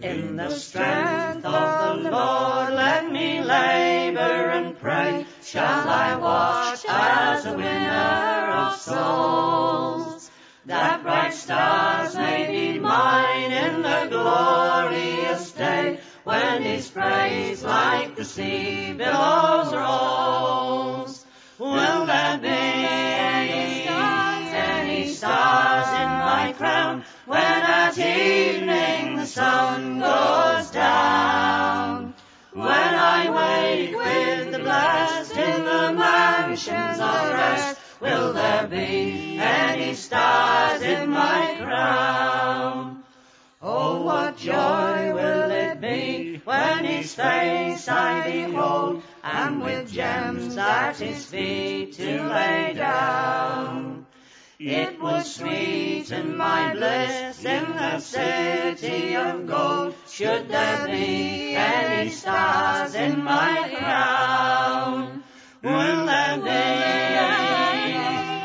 In 0.00 0.36
the 0.36 0.50
strength 0.50 1.44
of 1.44 2.02
the 2.02 2.10
Lord, 2.10 2.74
let 2.74 3.10
me 3.10 3.40
labor 3.42 4.50
and 4.56 4.78
pray. 4.78 5.24
Shall 5.42 5.88
I 5.88 6.16
watch 6.16 6.84
as 6.88 7.46
a 7.46 7.54
winner 7.54 8.52
of 8.52 8.76
souls? 8.76 10.30
That 10.66 11.02
bright 11.02 11.32
stars 11.32 12.14
may 12.14 12.50
be 12.50 12.78
mine 12.78 13.52
in 13.52 13.82
the 13.82 14.06
glorious 14.10 15.52
day 15.52 16.00
when 16.24 16.62
his 16.62 16.88
praise 16.88 17.62
like 17.62 18.16
the 18.16 18.24
sea 18.24 18.92
billows 18.92 19.72
rolls. 19.72 21.24
Will 21.58 22.04
there 22.06 22.38
be 22.38 23.05
stars 25.26 25.88
in 25.88 26.10
my 26.30 26.54
crown 26.56 27.04
when 27.26 27.42
at 27.42 27.98
evening 27.98 29.16
the 29.16 29.26
sun 29.26 29.98
goes 29.98 30.70
down? 30.70 32.14
When 32.52 32.92
I 33.16 33.22
wake 33.40 33.96
with 33.96 34.52
the 34.52 34.60
blast 34.60 35.36
in 35.36 35.64
the 35.64 35.92
mansions 35.92 37.00
of 37.00 37.30
rest, 37.40 37.78
will 38.00 38.32
there 38.34 38.68
be 38.68 39.38
any 39.38 39.94
stars 39.94 40.82
in 40.82 41.10
my 41.10 41.56
crown? 41.58 43.02
Oh, 43.60 44.02
what 44.02 44.36
joy 44.38 45.12
will 45.12 45.50
it 45.50 45.80
be 45.80 46.40
when 46.44 46.84
his 46.84 47.12
face 47.14 47.88
I 47.88 48.30
behold, 48.30 49.02
and 49.24 49.60
with 49.60 49.92
gems 49.92 50.56
at 50.56 50.98
his 50.98 51.26
feet 51.26 51.94
to 51.94 52.28
lay 52.28 52.74
down. 52.74 53.85
It 54.58 55.02
would 55.02 55.26
sweeten 55.26 56.34
my 56.34 56.72
bliss 56.72 57.44
in 57.44 57.76
the 57.76 58.00
city 58.00 59.14
of 59.14 59.46
gold, 59.46 59.94
should 60.08 60.48
there 60.48 60.86
be 60.86 61.54
any 61.54 62.08
stars 62.08 62.94
in 62.94 63.22
my 63.22 63.70
crown. 63.76 65.22
Will 65.62 66.06
there 66.06 66.38
be 66.38 66.48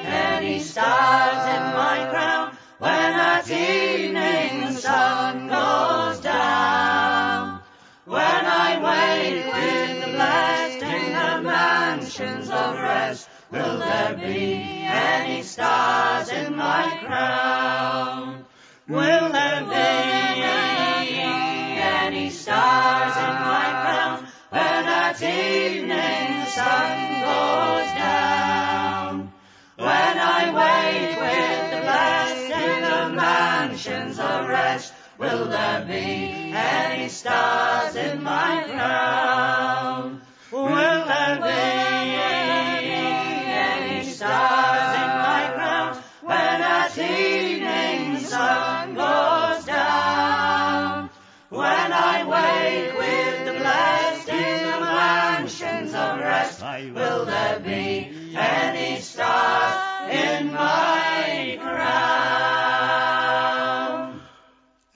any 0.05 0.59
stars 0.59 1.45
in 1.55 1.63
my 1.77 2.09
crown 2.11 2.57
when 2.79 2.91
at 2.91 3.49
evening 3.49 4.65
the 4.65 4.73
sun 4.73 5.47
goes 5.47 6.19
down? 6.19 7.61
When 8.03 8.19
I 8.19 8.79
wake 8.83 9.45
with 9.45 10.05
the 10.05 10.11
blessed 10.11 10.83
in 10.83 11.13
the 11.13 11.41
mansions 11.49 12.49
of 12.49 12.75
rest, 12.75 13.29
will 13.51 13.79
there 13.79 14.13
be 14.15 14.83
any 14.85 15.43
stars 15.43 16.29
in 16.29 16.55
my 16.55 16.99
crown? 17.05 18.45
Will 18.87 19.29
there 19.31 19.63
be 19.65 21.21
any 21.81 22.29
stars 22.29 23.15
in 23.17 23.33
my 23.51 23.67
crown 23.83 24.27
when 24.49 24.85
at 24.85 25.21
evening 25.21 26.45
sun 26.47 27.21
goes 27.27 27.89
down? 27.99 29.33
When 29.77 29.87
I 29.87 30.41
wake 30.61 31.19
with 31.19 31.71
the 31.71 31.81
blessed 31.81 32.51
in 32.51 32.81
the 32.81 33.15
mansions 33.21 34.19
of 34.19 34.47
rest, 34.47 34.93
will 35.17 35.45
there 35.45 35.85
be 35.85 36.53
any 36.53 37.09
stars 37.09 37.95
in 37.95 38.23
my 38.23 38.63
crown? 38.67 40.21
Will 40.51 41.05
there 41.05 41.39
be 41.41 42.40
when 46.95 47.09
evening 47.09 48.19
sun 48.19 48.95
goes 48.95 49.65
down? 49.65 51.09
When 51.49 51.93
I 51.93 52.23
wake 52.23 52.97
with 52.97 53.45
the 53.45 53.53
blessed 53.53 54.29
in 54.29 54.63
the 54.71 54.79
mansions 54.79 55.93
of 55.93 56.19
rest, 56.19 56.61
will 56.61 57.25
there 57.25 57.59
be 57.59 58.35
any 58.35 58.99
stars 59.01 60.13
in 60.13 60.53
my 60.53 61.30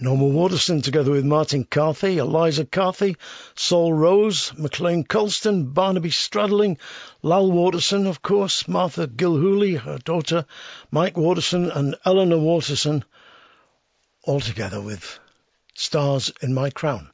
Norma 0.06 0.28
Waterson 0.28 0.84
together 0.84 1.10
with 1.10 1.26
Martin 1.26 1.64
Carthy, 1.64 2.20
Eliza 2.20 2.64
Carthy, 2.64 3.18
Saul 3.56 3.92
Rose, 3.92 4.54
McLean 4.56 5.04
Colston, 5.04 5.72
Barnaby 5.72 6.12
Stradling, 6.12 6.78
Lal 7.24 7.52
Waterson, 7.52 8.06
of 8.06 8.22
course, 8.22 8.68
Martha 8.68 9.08
Gilhooly, 9.08 9.80
her 9.80 9.98
daughter, 9.98 10.46
Mike 10.92 11.18
Waterson 11.18 11.72
and 11.72 11.96
Eleanor 12.06 12.38
Waterson, 12.38 13.04
all 14.22 14.40
together 14.40 14.80
with 14.80 15.18
Stars 15.74 16.32
in 16.40 16.54
My 16.54 16.70
Crown. 16.70 17.10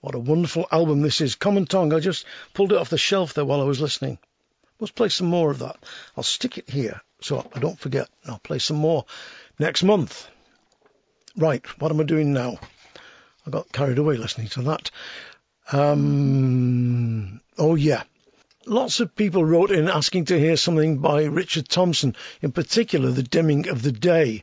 What 0.00 0.16
a 0.16 0.18
wonderful 0.18 0.66
album 0.72 1.02
this 1.02 1.20
is. 1.20 1.36
Common 1.36 1.66
Tongue, 1.66 1.92
I 1.92 2.00
just 2.00 2.24
pulled 2.54 2.72
it 2.72 2.78
off 2.78 2.90
the 2.90 2.98
shelf 2.98 3.34
there 3.34 3.44
while 3.44 3.60
I 3.60 3.64
was 3.66 3.80
listening. 3.80 4.18
Let's 4.80 4.90
play 4.90 5.10
some 5.10 5.28
more 5.28 5.52
of 5.52 5.60
that. 5.60 5.76
I'll 6.16 6.24
stick 6.24 6.58
it 6.58 6.68
here 6.68 7.00
so 7.20 7.48
I 7.54 7.60
don't 7.60 7.78
forget. 7.78 8.08
I'll 8.26 8.40
play 8.40 8.58
some 8.58 8.78
more 8.78 9.04
next 9.60 9.84
month. 9.84 10.28
Right, 11.36 11.64
what 11.80 11.92
am 11.92 12.00
I 12.00 12.04
doing 12.04 12.32
now? 12.32 12.58
I 13.46 13.50
got 13.50 13.72
carried 13.72 13.98
away 13.98 14.16
listening 14.16 14.48
to 14.48 14.62
that. 14.62 14.90
Um, 15.72 17.40
oh, 17.56 17.74
yeah. 17.74 18.02
Lots 18.66 19.00
of 19.00 19.14
people 19.14 19.44
wrote 19.44 19.70
in 19.70 19.88
asking 19.88 20.26
to 20.26 20.38
hear 20.38 20.56
something 20.56 20.98
by 20.98 21.24
Richard 21.24 21.68
Thompson, 21.68 22.16
in 22.42 22.52
particular, 22.52 23.10
The 23.10 23.22
Dimming 23.22 23.68
of 23.68 23.82
the 23.82 23.92
Day. 23.92 24.42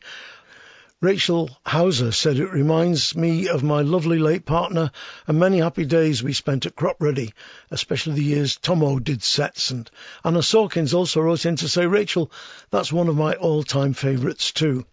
Rachel 1.02 1.56
Hauser 1.66 2.12
said 2.12 2.40
it 2.40 2.52
reminds 2.52 3.16
me 3.16 3.50
of 3.50 3.62
my 3.62 3.82
lovely 3.82 4.18
late 4.18 4.46
partner 4.46 4.92
and 5.28 5.38
many 5.38 5.60
happy 5.60 5.86
days 5.86 6.24
we 6.24 6.34
spent 6.34 6.66
at 6.66 6.76
Cropredy, 6.76 7.34
especially 7.70 8.14
the 8.16 8.24
years 8.24 8.56
Tomo 8.56 8.98
did 8.98 9.22
sets. 9.22 9.70
And 9.70 9.92
Anna 10.24 10.42
Sawkins 10.42 10.94
also 10.94 11.22
wrote 11.22 11.46
in 11.46 11.58
to 11.58 11.70
say, 11.70 11.86
Rachel, 11.86 12.32
that's 12.72 12.94
one 12.94 13.10
of 13.10 13.18
my 13.18 13.34
all-time 13.34 13.94
favourites 13.94 14.52
too. 14.52 14.86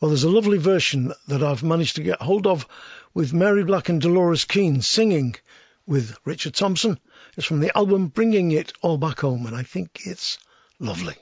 Well, 0.00 0.08
there's 0.08 0.24
a 0.24 0.30
lovely 0.30 0.56
version 0.56 1.12
that 1.28 1.42
I've 1.42 1.62
managed 1.62 1.96
to 1.96 2.02
get 2.02 2.22
hold 2.22 2.46
of 2.46 2.66
with 3.12 3.34
Mary 3.34 3.64
Black 3.64 3.90
and 3.90 4.00
Dolores 4.00 4.46
Keane 4.46 4.80
singing 4.80 5.36
with 5.86 6.16
Richard 6.24 6.54
Thompson. 6.54 6.98
It's 7.36 7.46
from 7.46 7.60
the 7.60 7.76
album 7.76 8.06
Bringing 8.06 8.50
It 8.52 8.72
All 8.80 8.96
Back 8.96 9.20
Home, 9.20 9.44
and 9.44 9.54
I 9.54 9.62
think 9.62 10.00
it's 10.06 10.38
lovely. 10.78 11.16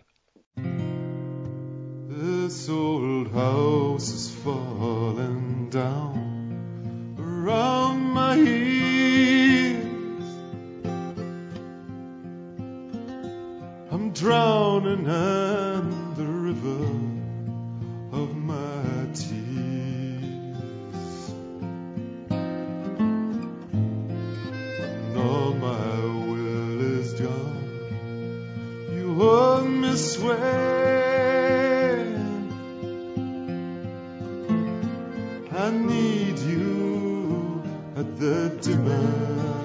This 2.07 2.69
old 2.69 3.33
house 3.33 4.11
is 4.11 4.31
falling 4.31 5.71
down 5.71 7.17
around 7.19 8.01
my 8.01 8.37
ears. 8.37 9.75
I'm 13.91 14.13
drowning 14.13 15.07
in 15.07 15.78
me. 29.99 30.31
I 35.51 35.71
need 35.71 36.39
you 36.39 37.63
at 37.97 38.19
the 38.21 38.57
dimming 38.63 39.58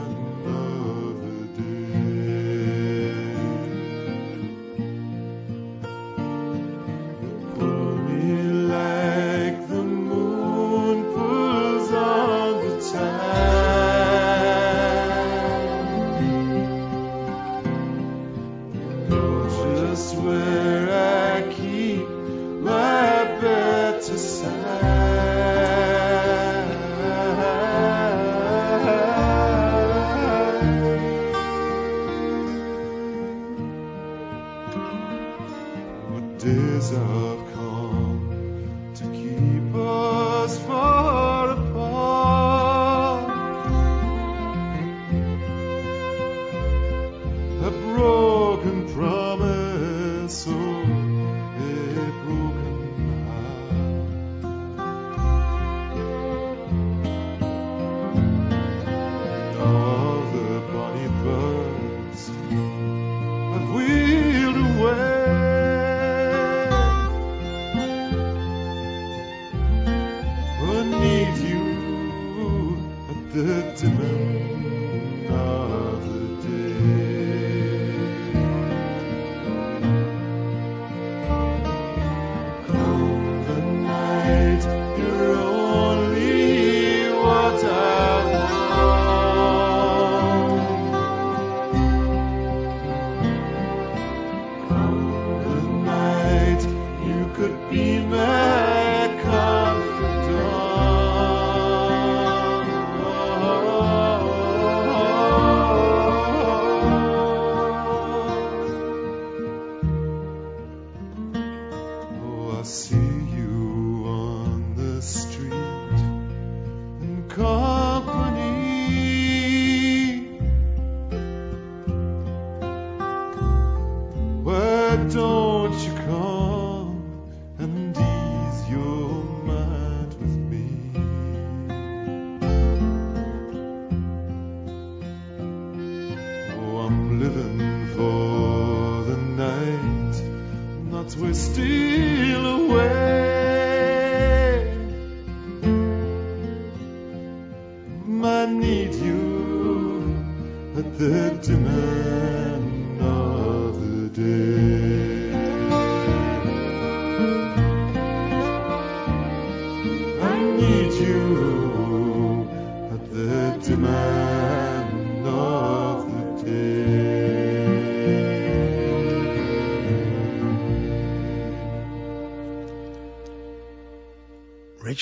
don't 124.96 125.74
you 125.84 125.94
come 126.06 126.53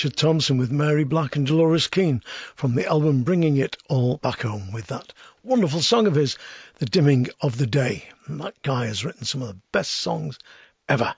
Richard 0.04 0.18
Thompson 0.18 0.58
with 0.58 0.72
Mary 0.72 1.04
Black 1.04 1.36
and 1.36 1.46
Dolores 1.46 1.86
Keane 1.86 2.24
from 2.56 2.74
the 2.74 2.88
album 2.88 3.22
Bringing 3.22 3.58
It 3.58 3.78
All 3.88 4.18
Back 4.18 4.42
Home 4.42 4.72
with 4.72 4.88
that 4.88 5.14
wonderful 5.44 5.80
song 5.80 6.08
of 6.08 6.16
his, 6.16 6.40
The 6.80 6.88
Dimming 6.88 7.28
of 7.40 7.56
the 7.56 7.68
Day. 7.68 8.10
And 8.26 8.42
that 8.42 8.60
guy 8.64 8.88
has 8.88 9.06
written 9.06 9.26
some 9.26 9.44
of 9.44 9.50
the 9.50 9.60
best 9.72 9.92
songs 9.92 10.40
ever. 10.90 11.14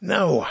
Now, 0.00 0.46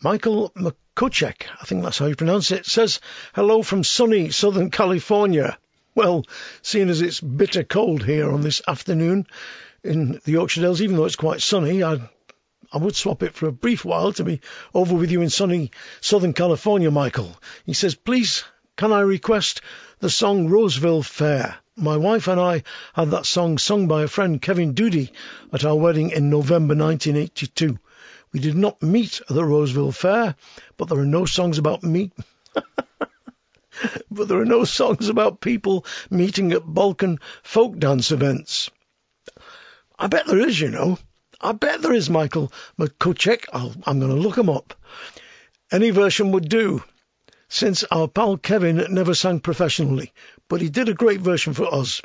Michael 0.00 0.52
McCuchek, 0.56 1.42
I 1.60 1.66
think 1.66 1.82
that's 1.82 1.98
how 1.98 2.06
you 2.06 2.16
pronounce 2.16 2.50
it, 2.50 2.64
says, 2.64 3.00
Hello 3.34 3.62
from 3.62 3.84
sunny 3.84 4.30
Southern 4.30 4.70
California. 4.70 5.58
Well, 5.94 6.24
seeing 6.62 6.88
as 6.88 7.02
it's 7.02 7.20
bitter 7.20 7.62
cold 7.62 8.02
here 8.02 8.32
on 8.32 8.40
this 8.40 8.62
afternoon 8.66 9.26
in 9.84 10.18
the 10.24 10.32
Yorkshire 10.32 10.62
Dales, 10.62 10.80
even 10.80 10.96
though 10.96 11.04
it's 11.04 11.16
quite 11.16 11.42
sunny, 11.42 11.84
I 11.84 12.08
I 12.74 12.78
would 12.78 12.96
swap 12.96 13.22
it 13.22 13.34
for 13.34 13.46
a 13.46 13.52
brief 13.52 13.84
while 13.84 14.14
to 14.14 14.24
be 14.24 14.40
over 14.72 14.94
with 14.94 15.10
you 15.10 15.20
in 15.20 15.28
sunny 15.28 15.70
Southern 16.00 16.32
California, 16.32 16.90
Michael. 16.90 17.36
He 17.66 17.74
says, 17.74 17.94
please, 17.94 18.44
can 18.76 18.92
I 18.92 19.00
request 19.00 19.60
the 19.98 20.08
song 20.08 20.48
Roseville 20.48 21.02
Fair? 21.02 21.56
My 21.76 21.98
wife 21.98 22.28
and 22.28 22.40
I 22.40 22.62
had 22.94 23.10
that 23.10 23.26
song 23.26 23.58
sung 23.58 23.88
by 23.88 24.04
a 24.04 24.08
friend, 24.08 24.40
Kevin 24.40 24.72
Doody, 24.72 25.12
at 25.52 25.66
our 25.66 25.76
wedding 25.76 26.10
in 26.10 26.30
November 26.30 26.74
1982. 26.74 27.78
We 28.32 28.40
did 28.40 28.56
not 28.56 28.82
meet 28.82 29.20
at 29.20 29.34
the 29.34 29.44
Roseville 29.44 29.92
Fair, 29.92 30.34
but 30.78 30.88
there 30.88 30.98
are 30.98 31.04
no 31.04 31.26
songs 31.26 31.58
about 31.58 31.82
meet. 31.82 32.12
but 34.10 34.28
there 34.28 34.40
are 34.40 34.46
no 34.46 34.64
songs 34.64 35.10
about 35.10 35.42
people 35.42 35.84
meeting 36.10 36.52
at 36.52 36.64
Balkan 36.64 37.18
folk 37.42 37.78
dance 37.78 38.10
events. 38.10 38.70
I 39.98 40.06
bet 40.06 40.26
there 40.26 40.40
is, 40.40 40.58
you 40.58 40.70
know. 40.70 40.98
I 41.42 41.52
bet 41.52 41.82
there 41.82 41.92
is, 41.92 42.08
Michael 42.08 42.52
McCuchek. 42.78 43.46
I'll, 43.52 43.74
I'm 43.84 43.98
going 43.98 44.14
to 44.14 44.20
look 44.20 44.38
him 44.38 44.48
up. 44.48 44.74
Any 45.72 45.90
version 45.90 46.32
would 46.32 46.48
do, 46.48 46.84
since 47.48 47.82
our 47.84 48.06
pal 48.06 48.36
Kevin 48.36 48.86
never 48.90 49.14
sang 49.14 49.40
professionally, 49.40 50.12
but 50.48 50.60
he 50.60 50.68
did 50.68 50.88
a 50.88 50.94
great 50.94 51.20
version 51.20 51.54
for 51.54 51.72
us. 51.74 52.00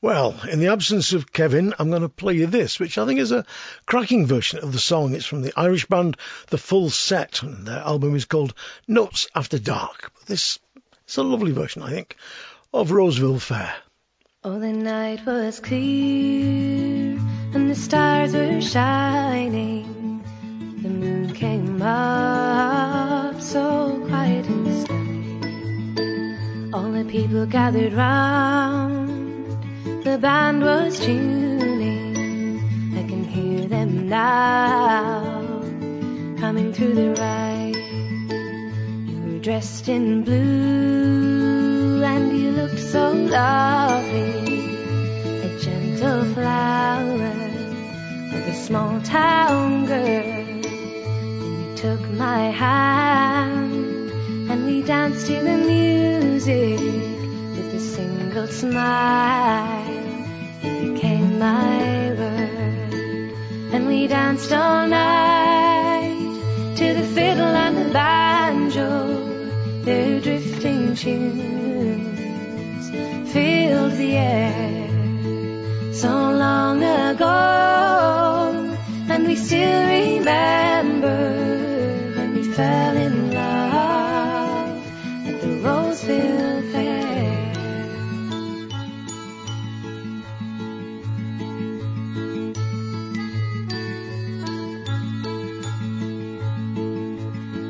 Well, 0.00 0.40
in 0.48 0.60
the 0.60 0.68
absence 0.68 1.12
of 1.12 1.32
Kevin, 1.32 1.74
I'm 1.78 1.90
going 1.90 2.02
to 2.02 2.08
play 2.08 2.34
you 2.34 2.46
this, 2.46 2.78
which 2.78 2.98
I 2.98 3.06
think 3.06 3.18
is 3.18 3.32
a 3.32 3.44
cracking 3.84 4.26
version 4.26 4.60
of 4.60 4.72
the 4.72 4.78
song. 4.78 5.14
It's 5.14 5.26
from 5.26 5.42
the 5.42 5.52
Irish 5.58 5.86
band 5.86 6.16
The 6.50 6.58
Full 6.58 6.90
Set, 6.90 7.42
and 7.42 7.66
their 7.66 7.80
album 7.80 8.14
is 8.14 8.24
called 8.24 8.54
Notes 8.86 9.26
After 9.34 9.58
Dark. 9.58 10.12
This 10.26 10.60
is 11.08 11.16
a 11.16 11.24
lovely 11.24 11.50
version, 11.50 11.82
I 11.82 11.90
think, 11.90 12.16
of 12.72 12.92
Roseville 12.92 13.40
Fair. 13.40 13.74
Oh, 14.50 14.58
the 14.58 14.72
night 14.72 15.26
was 15.26 15.60
clear 15.60 17.18
and 17.52 17.70
the 17.70 17.74
stars 17.74 18.32
were 18.32 18.62
shining. 18.62 20.24
The 20.80 20.88
moon 20.88 21.34
came 21.34 21.82
up 21.82 23.42
so 23.42 24.02
quiet 24.08 24.46
and 24.46 24.66
steady. 24.80 26.72
All 26.72 26.90
the 26.90 27.04
people 27.04 27.44
gathered 27.44 27.92
round. 27.92 29.44
The 30.04 30.16
band 30.16 30.62
was 30.62 30.98
tuning. 30.98 32.16
I 32.96 33.02
can 33.06 33.24
hear 33.24 33.68
them 33.68 34.08
now 34.08 35.60
coming 36.40 36.72
through 36.72 36.94
the 36.94 37.10
ride. 37.20 37.76
You 39.10 39.20
were 39.30 39.40
dressed 39.40 39.90
in 39.90 40.24
blue 40.24 41.47
and 42.08 42.36
you 42.38 42.50
looked 42.52 42.78
so 42.78 43.12
lovely. 43.12 44.32
A 45.46 45.50
gentle 45.64 46.24
flower 46.34 47.36
of 48.36 48.42
a 48.54 48.56
small 48.66 49.00
town 49.02 49.86
girl. 49.86 50.46
Then 50.62 51.54
you 51.60 51.76
took 51.76 52.02
my 52.26 52.44
hand 52.64 54.10
and 54.50 54.64
we 54.64 54.82
danced 54.82 55.26
to 55.26 55.36
the 55.48 55.58
music 55.74 56.80
with 57.56 57.80
a 57.80 57.82
single 57.96 58.46
smile. 58.46 59.94
You 60.62 60.92
became 60.92 61.38
my 61.38 62.12
word 62.20 63.32
and 63.74 63.86
we 63.86 64.06
danced 64.06 64.52
all 64.52 64.86
night 64.86 66.74
to 66.78 66.86
the 66.98 67.06
fiddle 67.14 67.54
and 67.64 67.76
the 67.76 67.92
banjo. 67.92 68.17
Tunes 70.98 72.90
filled 73.32 73.92
the 73.92 74.16
air 74.16 74.88
so 75.92 76.08
long 76.08 76.82
ago, 76.82 78.76
and 79.08 79.24
we 79.24 79.36
still 79.36 79.86
remember 79.86 81.16
when 82.16 82.34
we 82.34 82.42
fell 82.42 82.96
in 82.96 83.30
love 83.32 84.82
at 85.28 85.40
the 85.40 85.60
Roseville 85.62 86.62
Fair. 86.72 87.52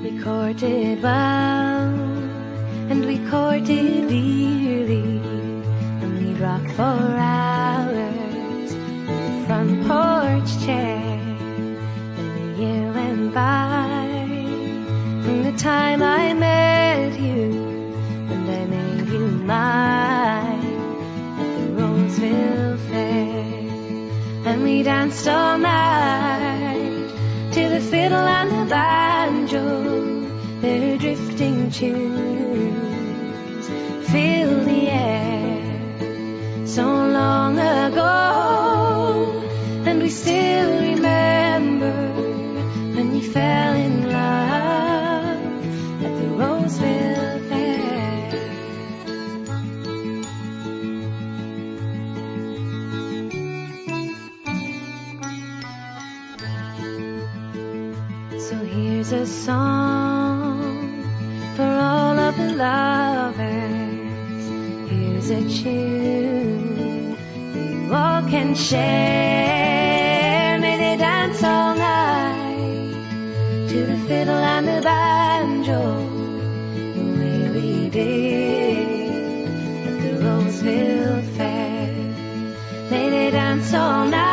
We 0.02 0.10
courted 0.18 1.02
well, 1.02 1.47
and 3.38 3.60
we 3.60 3.60
dearly, 3.60 5.02
and 6.02 6.18
we'd 6.18 6.40
rock 6.40 6.66
for 6.76 6.82
hours 6.82 8.72
front 9.46 9.86
porch 9.86 10.64
chair. 10.64 11.00
Then 12.16 12.30
a 12.42 12.60
year 12.60 12.92
went 12.92 13.34
by, 13.34 14.26
from 15.24 15.42
the 15.44 15.52
time 15.52 16.02
I 16.02 16.34
met 16.34 17.18
you, 17.18 17.52
and 18.30 18.50
I 18.50 18.64
made 18.66 19.08
you 19.08 19.26
mine. 19.52 20.76
At 21.40 21.50
the 21.58 21.72
Roseville 21.82 22.76
Fair, 22.88 23.44
and 24.46 24.62
we 24.62 24.82
danced 24.82 25.26
all 25.28 25.58
night 25.58 27.08
to 27.52 27.68
the 27.68 27.80
fiddle 27.80 28.26
and 28.38 28.50
the 28.50 28.70
banjo. 28.70 29.96
Their 30.60 30.98
drifting 30.98 31.70
tunes 31.70 32.87
fill 34.12 34.64
the 34.64 34.88
air 34.88 36.66
so 36.66 36.84
long 36.84 37.58
ago, 37.58 39.42
and 39.84 40.02
we 40.02 40.08
still 40.08 40.80
remember 40.80 41.92
when 42.94 43.12
we 43.12 43.20
fell 43.20 43.74
in 43.74 44.10
love 44.10 45.40
at 46.06 46.12
the 46.20 46.28
Roseville 46.40 47.38
Fair. 47.50 48.30
So 58.40 58.56
here's 58.56 59.12
a 59.12 59.26
song 59.26 61.04
for 61.56 61.68
all 61.68 62.18
of 62.18 62.36
the 62.38 62.54
lovers. 62.56 63.67
Here's 65.28 65.44
a 65.44 65.48
tune 65.62 67.16
you 67.54 67.94
all 67.94 68.22
can 68.30 68.54
share. 68.54 70.58
May 70.58 70.78
they 70.78 70.96
dance 70.96 71.44
all 71.44 71.74
night. 71.74 73.68
To 73.68 73.86
the 73.86 73.98
fiddle 74.08 74.34
and 74.34 74.66
the 74.66 74.80
banjo, 74.80 76.08
the 76.94 77.02
way 77.20 77.50
we 77.50 77.90
did. 77.90 79.48
At 79.86 80.00
the 80.02 80.14
Roseville 80.24 81.20
Fair. 81.36 81.92
May 82.90 83.10
they 83.10 83.30
dance 83.30 83.74
all 83.74 84.06
night 84.06 84.27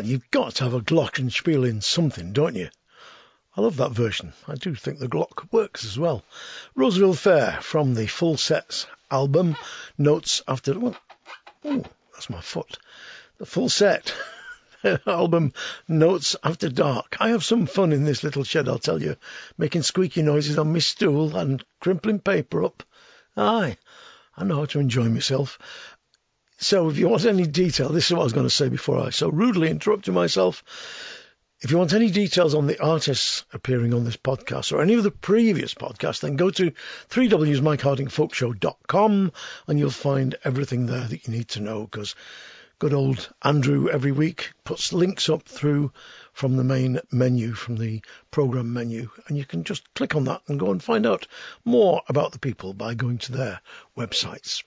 Well, 0.00 0.08
you've 0.08 0.30
got 0.30 0.54
to 0.54 0.64
have 0.64 0.72
a 0.72 0.80
glockenspiel 0.80 1.68
in 1.68 1.82
something, 1.82 2.32
don't 2.32 2.56
you? 2.56 2.70
I 3.54 3.60
love 3.60 3.76
that 3.76 3.92
version. 3.92 4.32
I 4.48 4.54
do 4.54 4.74
think 4.74 4.98
the 4.98 5.10
Glock 5.10 5.52
works 5.52 5.84
as 5.84 5.98
well. 5.98 6.24
Roseville 6.74 7.12
Fair 7.12 7.58
from 7.60 7.92
the 7.92 8.06
Full 8.06 8.38
Sets 8.38 8.86
album, 9.10 9.58
Notes 9.98 10.40
After. 10.48 10.78
Well, 10.78 10.96
oh, 11.66 11.84
that's 12.14 12.30
my 12.30 12.40
foot. 12.40 12.78
The 13.36 13.44
Full 13.44 13.68
Set 13.68 14.14
album, 15.06 15.52
Notes 15.86 16.34
After 16.42 16.70
Dark. 16.70 17.18
I 17.20 17.28
have 17.28 17.44
some 17.44 17.66
fun 17.66 17.92
in 17.92 18.04
this 18.04 18.24
little 18.24 18.44
shed, 18.44 18.70
I'll 18.70 18.78
tell 18.78 19.02
you, 19.02 19.16
making 19.58 19.82
squeaky 19.82 20.22
noises 20.22 20.56
on 20.56 20.72
my 20.72 20.78
stool 20.78 21.36
and 21.36 21.62
crimpling 21.80 22.20
paper 22.20 22.64
up. 22.64 22.84
Aye, 23.36 23.76
I 24.34 24.44
know 24.44 24.56
how 24.56 24.64
to 24.64 24.80
enjoy 24.80 25.10
myself. 25.10 25.58
So 26.62 26.90
if 26.90 26.98
you 26.98 27.08
want 27.08 27.24
any 27.24 27.46
detail, 27.46 27.88
this 27.88 28.04
is 28.04 28.12
what 28.12 28.20
I 28.20 28.24
was 28.24 28.34
going 28.34 28.46
to 28.46 28.54
say 28.54 28.68
before 28.68 29.00
I 29.00 29.08
so 29.08 29.30
rudely 29.30 29.70
interrupted 29.70 30.12
myself. 30.12 30.62
If 31.62 31.70
you 31.70 31.78
want 31.78 31.94
any 31.94 32.10
details 32.10 32.54
on 32.54 32.66
the 32.66 32.78
artists 32.78 33.46
appearing 33.54 33.94
on 33.94 34.04
this 34.04 34.18
podcast 34.18 34.70
or 34.70 34.82
any 34.82 34.92
of 34.92 35.02
the 35.02 35.10
previous 35.10 35.72
podcasts, 35.72 36.20
then 36.20 36.36
go 36.36 36.50
to 36.50 36.72
3wsmikehardingfolkshow.com 37.08 39.32
and 39.68 39.78
you'll 39.78 39.90
find 39.90 40.36
everything 40.44 40.84
there 40.84 41.08
that 41.08 41.26
you 41.26 41.32
need 41.32 41.48
to 41.48 41.60
know 41.60 41.84
because 41.84 42.14
good 42.78 42.92
old 42.92 43.30
Andrew 43.42 43.88
every 43.88 44.12
week 44.12 44.52
puts 44.62 44.92
links 44.92 45.30
up 45.30 45.44
through 45.44 45.92
from 46.34 46.58
the 46.58 46.64
main 46.64 47.00
menu, 47.10 47.54
from 47.54 47.78
the 47.78 48.02
program 48.30 48.74
menu, 48.74 49.08
and 49.28 49.38
you 49.38 49.46
can 49.46 49.64
just 49.64 49.94
click 49.94 50.14
on 50.14 50.24
that 50.24 50.42
and 50.46 50.60
go 50.60 50.70
and 50.70 50.82
find 50.82 51.06
out 51.06 51.26
more 51.64 52.02
about 52.06 52.32
the 52.32 52.38
people 52.38 52.74
by 52.74 52.92
going 52.92 53.16
to 53.16 53.32
their 53.32 53.62
websites. 53.96 54.62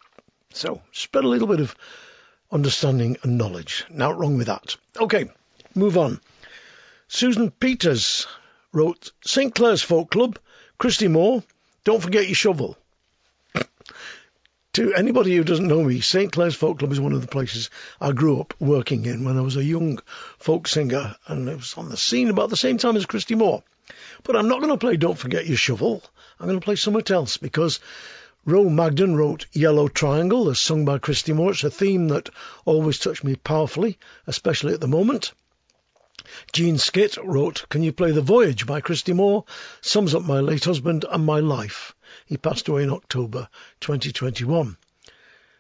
So, 0.54 0.82
spread 0.92 1.24
a 1.24 1.28
little 1.28 1.48
bit 1.48 1.60
of 1.60 1.76
understanding 2.52 3.18
and 3.24 3.38
knowledge. 3.38 3.86
Now, 3.90 4.12
wrong 4.12 4.38
with 4.38 4.48
that. 4.48 4.78
Okay, 4.98 5.30
move 5.74 5.98
on. 5.98 6.22
Susan 7.08 7.50
Peters 7.50 8.28
wrote 8.72 9.12
St. 9.26 9.54
Clair's 9.54 9.82
Folk 9.82 10.12
Club, 10.12 10.38
Christy 10.78 11.08
Moore, 11.08 11.44
don't 11.84 12.02
forget 12.02 12.28
your 12.28 12.36
shovel. 12.36 12.78
to 14.74 14.94
anybody 14.94 15.36
who 15.36 15.44
doesn't 15.44 15.68
know 15.68 15.84
me, 15.84 16.02
St. 16.02 16.32
Clair's 16.32 16.56
Folk 16.56 16.80
Club 16.80 16.92
is 16.92 17.00
one 17.00 17.14
of 17.14 17.22
the 17.22 17.28
places 17.28 17.72
I 18.00 18.12
grew 18.12 18.40
up 18.40 18.54
working 18.60 19.06
in 19.06 19.26
when 19.26 19.38
I 19.38 19.42
was 19.42 19.58
a 19.58 19.64
young 19.64 20.00
folk 20.38 20.68
singer, 20.68 21.16
and 21.28 21.50
it 21.50 21.58
was 21.58 21.74
on 21.78 21.90
the 21.90 21.98
scene 21.98 22.30
about 22.30 22.52
the 22.52 22.58
same 22.58 22.78
time 22.78 22.96
as 22.96 23.08
Christy 23.08 23.36
Moore. 23.36 23.64
But 24.24 24.36
I'm 24.36 24.48
not 24.48 24.60
going 24.60 24.72
to 24.72 24.78
play 24.78 24.98
Don't 24.98 25.18
Forget 25.18 25.48
Your 25.48 25.58
Shovel. 25.58 26.04
I'm 26.40 26.48
going 26.48 26.60
to 26.60 26.64
play 26.64 26.76
something 26.76 27.14
else 27.14 27.38
because 27.38 27.80
Roe 28.46 28.70
Magden 28.70 29.16
wrote 29.16 29.46
Yellow 29.54 29.88
Triangle, 29.88 30.50
as 30.50 30.60
sung 30.60 30.84
by 30.84 30.98
Christy 30.98 31.32
Moore. 31.32 31.52
It's 31.52 31.64
a 31.64 31.70
theme 31.70 32.10
that 32.10 32.30
always 32.66 33.00
touched 33.00 33.24
me 33.24 33.38
powerfully, 33.38 33.98
especially 34.28 34.74
at 34.74 34.82
the 34.82 34.88
moment. 34.88 35.32
Gene 36.52 36.78
Skitt 36.78 37.16
wrote 37.24 37.66
Can 37.70 37.84
You 37.84 37.94
Play 37.94 38.12
the 38.12 38.22
Voyage 38.22 38.66
by 38.66 38.82
Christy 38.82 39.14
Moore, 39.14 39.46
sums 39.80 40.14
up 40.14 40.24
my 40.24 40.42
late 40.42 40.66
husband 40.66 41.06
and 41.10 41.26
my 41.26 41.40
life. 41.40 41.96
He 42.26 42.36
passed 42.36 42.68
away 42.68 42.84
in 42.84 42.90
October 42.90 43.48
2021. 43.80 44.76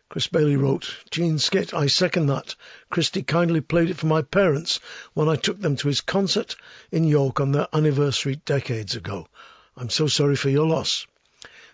Chris 0.09 0.27
Bailey 0.27 0.57
wrote, 0.57 0.93
Gene 1.09 1.39
Skitt, 1.39 1.73
I 1.73 1.87
second 1.87 2.25
that. 2.25 2.53
Christy 2.89 3.23
kindly 3.23 3.61
played 3.61 3.91
it 3.91 3.97
for 3.97 4.07
my 4.07 4.23
parents 4.23 4.81
when 5.13 5.29
I 5.29 5.37
took 5.37 5.61
them 5.61 5.77
to 5.77 5.87
his 5.87 6.01
concert 6.01 6.57
in 6.91 7.05
York 7.05 7.39
on 7.39 7.53
their 7.53 7.69
anniversary 7.71 8.35
decades 8.35 8.97
ago. 8.97 9.29
I'm 9.77 9.89
so 9.89 10.07
sorry 10.07 10.35
for 10.35 10.49
your 10.49 10.67
loss. 10.67 11.07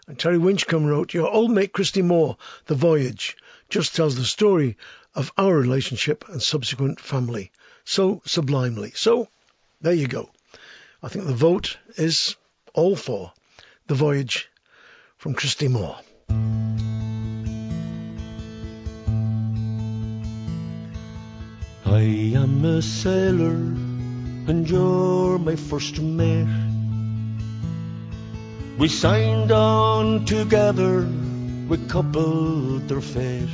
And 0.10 0.18
Terry 0.18 0.40
Winchcombe 0.40 0.90
wrote, 0.90 1.14
Your 1.14 1.30
old 1.30 1.52
mate 1.52 1.72
Christy 1.72 2.02
Moore, 2.02 2.36
The 2.66 2.74
Voyage, 2.74 3.38
just 3.70 3.96
tells 3.96 4.16
the 4.16 4.26
story 4.26 4.76
of 5.14 5.32
our 5.38 5.56
relationship 5.56 6.28
and 6.28 6.42
subsequent 6.42 7.00
family 7.00 7.52
so 7.86 8.24
sublimely. 8.26 8.92
So, 8.96 9.28
there 9.82 9.94
you 9.94 10.08
go. 10.08 10.32
I 11.04 11.10
think 11.10 11.28
the 11.28 11.36
vote 11.36 11.78
is 11.96 12.36
all 12.74 12.96
for 12.96 13.34
The 13.86 13.94
Voyage 13.94 14.50
from 15.18 15.36
Christy 15.36 15.68
Moore. 15.68 16.00
I 21.86 22.02
am 22.36 22.66
a 22.66 22.82
sailor 22.82 23.58
and 24.50 24.68
you're 24.68 25.38
my 25.38 25.56
first 25.56 26.02
mate. 26.02 26.69
We 28.80 28.88
signed 28.88 29.52
on 29.52 30.24
together, 30.24 31.06
we 31.68 31.78
coupled 31.90 32.88
their 32.88 33.02
fate. 33.02 33.50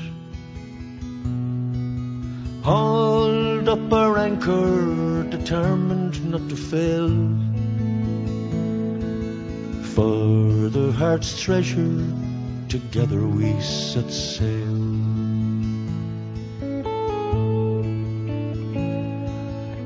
Hauled 2.61 3.67
up 3.67 3.91
our 3.91 4.19
anchor, 4.19 5.23
determined 5.23 6.29
not 6.29 6.47
to 6.49 6.55
fail. 6.55 7.09
For 9.95 10.69
the 10.69 10.91
heart's 10.91 11.41
treasure, 11.41 12.05
together 12.69 13.25
we 13.25 13.59
set 13.61 14.11
sail. 14.11 14.77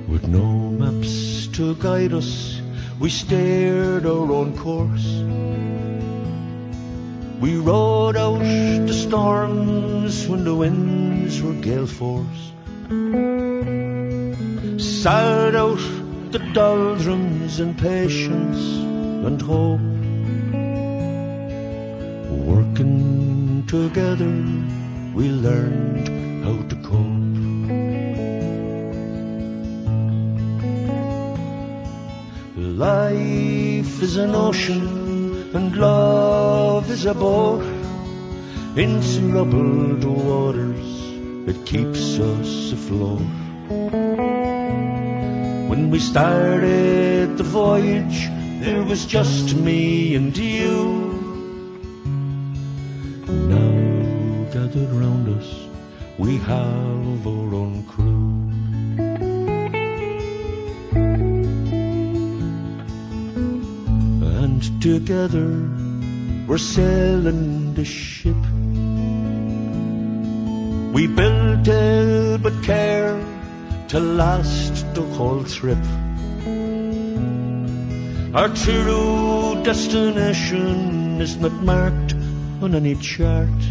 With 0.10 0.28
no 0.28 0.70
maps 0.72 1.48
to 1.54 1.76
guide 1.76 2.12
us, 2.12 2.59
we 3.00 3.10
steered 3.10 4.06
our 4.06 4.32
own 4.32 4.58
course. 4.58 5.08
We 7.40 7.56
rode 7.56 8.18
out 8.18 8.40
the 8.40 8.94
storms 8.94 10.28
when 10.28 10.44
the 10.44 10.54
winds 10.54 11.42
were 11.42 11.54
gale 11.54 11.88
force. 11.88 12.52
Sailed 14.84 15.56
out 15.56 15.80
the 16.32 16.40
doldrums 16.54 17.62
in 17.62 17.76
patience 17.76 18.60
and 19.28 19.42
hope. 19.42 19.80
Working 22.54 23.66
together, 23.66 24.34
we 25.16 25.30
learned 25.30 26.44
how 26.44 26.62
to 26.68 26.76
cope. 26.84 27.19
Life 32.80 34.02
is 34.02 34.16
an 34.16 34.34
ocean 34.34 35.52
and 35.54 35.76
love 35.76 36.90
is 36.90 37.06
a 37.06 37.14
boat 37.14 37.62
in 38.78 39.04
some 39.04 39.32
troubled 39.32 40.06
waters. 40.06 40.88
It 41.46 41.66
keeps 41.66 42.18
us 42.20 42.72
afloat. 42.72 43.20
When 45.68 45.90
we 45.90 46.00
started 46.00 47.38
the 47.38 47.44
voyage, 47.44 48.30
there 48.64 48.84
was 48.84 49.06
just 49.06 49.54
me 49.58 50.16
and 50.16 50.38
you. 50.38 50.86
Now 53.28 54.54
gathered 54.54 54.92
round 54.94 55.28
us, 55.38 55.54
we 56.18 56.38
have 56.38 57.28
our 57.28 57.56
own 57.56 57.84
crew. 57.90 59.29
Together 64.82 65.70
we're 66.48 66.58
sailing 66.58 67.74
the 67.74 67.84
ship. 67.84 68.36
We 70.94 71.06
built 71.08 71.68
it 71.68 72.42
with 72.42 72.64
care, 72.64 73.20
to 73.90 74.00
last 74.00 74.86
the 74.96 75.02
whole 75.02 75.44
trip. 75.44 75.84
Our 78.34 78.50
true 78.50 79.62
destination 79.64 81.20
is 81.22 81.38
not 81.38 81.54
marked 81.54 82.14
on 82.62 82.74
any 82.74 82.96
chart. 82.96 83.62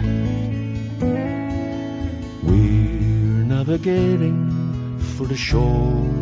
We're 2.42 3.44
navigating 3.57 4.99
for 5.16 5.26
the 5.26 5.36
shores 5.36 6.18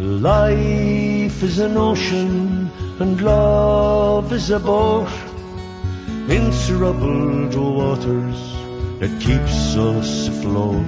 Life 0.00 1.42
is 1.42 1.58
an 1.58 1.76
ocean 1.76 2.70
and 2.98 3.20
love 3.20 4.32
is 4.32 4.48
a 4.48 4.58
boat 4.58 5.10
in 6.26 6.50
troubled 6.66 7.54
waters 7.54 8.40
that 8.98 9.14
keeps 9.20 9.76
us 9.76 10.28
afloat. 10.28 10.86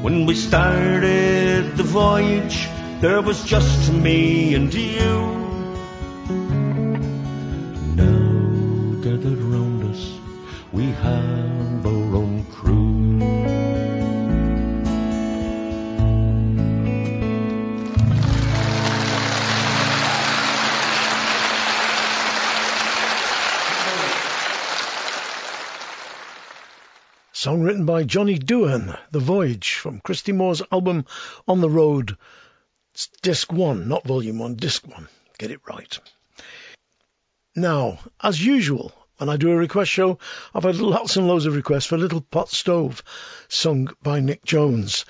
When 0.00 0.24
we 0.24 0.34
started 0.34 1.76
the 1.76 1.82
voyage, 1.82 2.66
there 3.02 3.20
was 3.20 3.44
just 3.44 3.92
me 3.92 4.54
and 4.54 4.72
you. 4.72 5.49
Song 27.60 27.66
written 27.66 27.84
by 27.84 28.04
Johnny 28.04 28.38
Duhan, 28.38 28.98
The 29.10 29.18
Voyage, 29.18 29.74
from 29.74 30.00
Christy 30.00 30.32
Moore's 30.32 30.62
album 30.72 31.04
On 31.46 31.60
the 31.60 31.68
Road. 31.68 32.16
It's 32.94 33.08
disc 33.20 33.52
one, 33.52 33.86
not 33.86 34.06
volume 34.06 34.38
one, 34.38 34.54
disc 34.54 34.88
one. 34.88 35.08
Get 35.36 35.50
it 35.50 35.60
right. 35.68 35.98
Now, 37.54 37.98
as 38.22 38.42
usual, 38.42 38.92
when 39.18 39.28
I 39.28 39.36
do 39.36 39.50
a 39.50 39.56
request 39.56 39.90
show, 39.90 40.18
I've 40.54 40.62
had 40.62 40.76
lots 40.76 41.18
and 41.18 41.28
loads 41.28 41.44
of 41.44 41.54
requests 41.54 41.84
for 41.84 41.98
Little 41.98 42.22
Pot 42.22 42.48
Stove, 42.48 43.02
sung 43.48 43.90
by 44.02 44.20
Nic 44.20 44.42
Jones. 44.42 45.04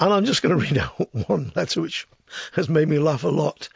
And 0.00 0.14
I'm 0.14 0.24
just 0.24 0.40
going 0.40 0.58
to 0.58 0.64
read 0.64 0.78
out 0.78 1.14
one 1.28 1.52
letter 1.54 1.82
which 1.82 2.08
has 2.52 2.70
made 2.70 2.88
me 2.88 3.00
laugh 3.00 3.24
a 3.24 3.28
lot. 3.28 3.68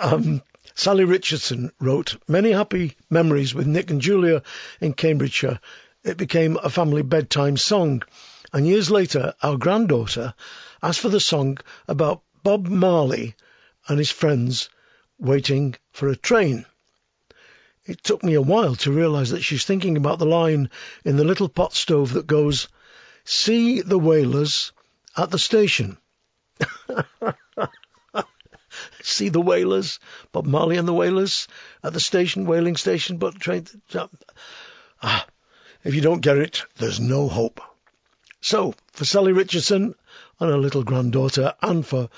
Um, 0.00 0.42
Sally 0.74 1.04
Richardson 1.04 1.70
wrote, 1.78 2.16
Many 2.26 2.50
happy 2.50 2.96
memories 3.08 3.54
with 3.54 3.68
Nic 3.68 3.88
and 3.92 4.00
Julia 4.00 4.42
in 4.80 4.94
Cambridgeshire. 4.94 5.60
It 6.06 6.16
became 6.16 6.56
a 6.62 6.70
family 6.70 7.02
bedtime 7.02 7.56
song. 7.56 8.04
And 8.52 8.64
years 8.64 8.92
later, 8.92 9.34
our 9.42 9.56
granddaughter 9.56 10.34
asked 10.80 11.00
for 11.00 11.08
the 11.08 11.18
song 11.18 11.58
about 11.88 12.22
Bob 12.44 12.68
Marley 12.68 13.34
and 13.88 13.98
his 13.98 14.12
friends 14.12 14.68
waiting 15.18 15.74
for 15.90 16.08
a 16.08 16.14
train. 16.14 16.64
It 17.84 18.04
took 18.04 18.22
me 18.22 18.34
a 18.34 18.40
while 18.40 18.76
to 18.76 18.92
realise 18.92 19.30
that 19.30 19.42
she's 19.42 19.64
thinking 19.64 19.96
about 19.96 20.20
the 20.20 20.26
line 20.26 20.70
in 21.04 21.16
the 21.16 21.24
little 21.24 21.48
pot 21.48 21.74
stove 21.74 22.12
that 22.12 22.28
goes, 22.28 22.68
See 23.24 23.80
the 23.80 23.98
whalers 23.98 24.70
at 25.16 25.32
the 25.32 25.40
station. 25.40 25.98
See 29.02 29.28
the 29.28 29.40
whalers, 29.40 29.98
Bob 30.30 30.46
Marley 30.46 30.76
and 30.76 30.86
the 30.86 30.94
whalers 30.94 31.48
at 31.82 31.92
the 31.92 31.98
station, 31.98 32.46
whaling 32.46 32.76
station, 32.76 33.18
but 33.18 33.40
train. 33.40 33.66
Ah, 35.02 35.26
if 35.86 35.94
you 35.94 36.00
don't 36.00 36.20
get 36.20 36.36
it, 36.36 36.64
there's 36.78 36.98
no 36.98 37.28
hope. 37.28 37.60
So, 38.40 38.74
for 38.92 39.04
Sally 39.04 39.32
Richardson 39.32 39.94
and 40.40 40.50
her 40.50 40.58
little 40.58 40.82
granddaughter, 40.82 41.54
and 41.62 41.86
for 41.86 42.08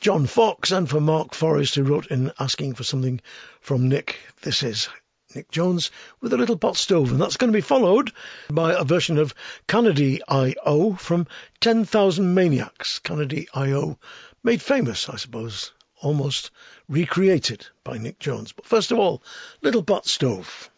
John 0.00 0.26
Fox 0.26 0.70
and 0.70 0.88
for 0.88 1.00
Mark 1.00 1.34
Forrest, 1.34 1.74
who 1.74 1.82
wrote 1.82 2.06
in 2.06 2.32
asking 2.38 2.74
for 2.74 2.84
something 2.84 3.20
from 3.60 3.88
Nic, 3.88 4.16
this 4.42 4.62
is 4.62 4.88
Nic 5.34 5.50
Jones 5.50 5.90
with 6.20 6.32
a 6.32 6.36
little 6.36 6.56
pot 6.56 6.76
stove, 6.76 7.10
and 7.10 7.20
that's 7.20 7.36
going 7.36 7.52
to 7.52 7.56
be 7.56 7.60
followed 7.60 8.12
by 8.48 8.72
a 8.72 8.84
version 8.84 9.18
of 9.18 9.34
Canadee-I-O 9.66 10.94
from 10.94 11.26
10,000 11.60 12.34
Maniacs. 12.34 13.00
Canadee-I-O 13.00 13.98
made 14.42 14.62
famous, 14.62 15.08
I 15.08 15.16
suppose, 15.16 15.72
almost 16.00 16.52
recreated 16.88 17.66
by 17.82 17.98
Nic 17.98 18.18
Jones. 18.18 18.52
But 18.52 18.66
first 18.66 18.92
of 18.92 18.98
all, 18.98 19.22
Little 19.62 19.82
Pot 19.82 20.06
Stove. 20.06 20.70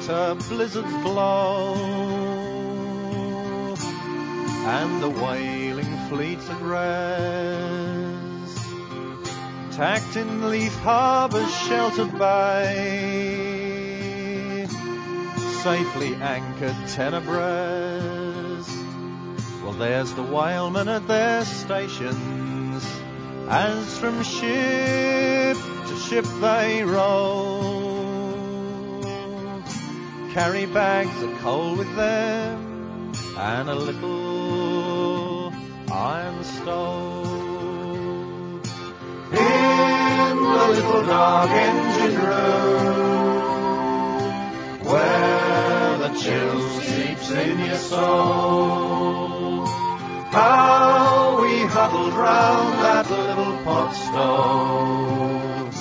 Winter 0.00 0.34
blizzards 0.48 0.92
blow 1.02 1.74
and 3.74 5.02
the 5.02 5.10
whaling 5.10 6.08
fleets 6.08 6.48
at 6.48 6.62
rest, 6.62 8.08
tacked 9.76 10.16
in 10.16 10.48
Leith 10.48 10.78
Harbour's 10.80 11.54
sheltered 11.66 12.18
bay, 12.18 13.46
safely 15.62 16.14
anchored 16.14 16.76
ten 16.88 17.12
abreast. 17.14 18.70
Well, 19.62 19.74
there's 19.74 20.14
the 20.14 20.22
whalemen 20.22 20.88
at 20.88 21.06
their 21.08 21.44
stations, 21.44 22.86
as 23.48 23.98
from 23.98 24.22
ship 24.22 25.58
to 25.88 25.96
ship 26.08 26.24
they 26.40 26.84
roll 26.84 27.79
carry 30.32 30.64
bags 30.66 31.22
of 31.22 31.36
coal 31.38 31.74
with 31.74 31.92
them 31.96 33.12
and 33.36 33.68
a 33.68 33.74
little 33.74 35.52
iron 35.90 36.44
stove. 36.44 37.26
In 39.32 40.36
the 40.36 40.68
little 40.68 41.04
dark 41.06 41.50
engine 41.50 42.16
room 42.22 43.10
where 44.84 45.98
the 45.98 46.08
chill 46.20 46.60
seeps 46.80 47.30
in 47.32 47.58
your 47.58 47.76
soul. 47.76 49.66
How 50.30 51.42
we 51.42 51.62
huddled 51.62 52.14
round 52.14 52.78
that 52.84 53.10
little 53.10 53.56
pot 53.64 53.92
stove 53.94 55.74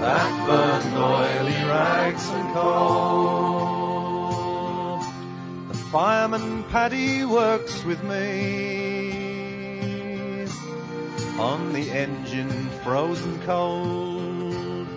that 0.00 0.46
burned 0.48 0.96
oily 0.96 1.64
rags 1.68 2.28
and 2.30 2.52
coal. 2.52 3.71
Fireman 5.92 6.64
Paddy 6.70 7.22
works 7.26 7.84
with 7.84 8.02
me 8.02 9.12
on 11.38 11.74
the 11.74 11.90
engine 11.90 12.70
frozen 12.82 13.38
cold. 13.42 14.88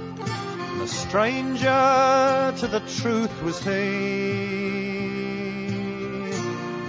A 0.81 0.87
stranger 0.87 2.53
to 2.59 2.67
the 2.67 2.79
truth 3.01 3.43
was 3.43 3.61
he. 3.61 3.71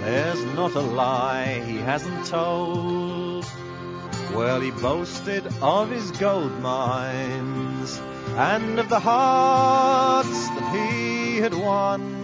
There's 0.05 0.45
not 0.55 0.75
a 0.75 0.79
lie 0.79 1.61
he 1.65 1.79
hasn't 1.79 2.27
told. 2.27 3.45
Well, 4.33 4.61
he 4.61 4.71
boasted 4.71 5.45
of 5.61 5.89
his 5.89 6.11
gold 6.11 6.57
mines 6.61 8.01
and 8.37 8.79
of 8.79 8.87
the 8.87 9.01
hearts 9.01 10.47
that 10.47 10.71
he 10.73 11.39
had 11.39 11.53
won 11.53 12.16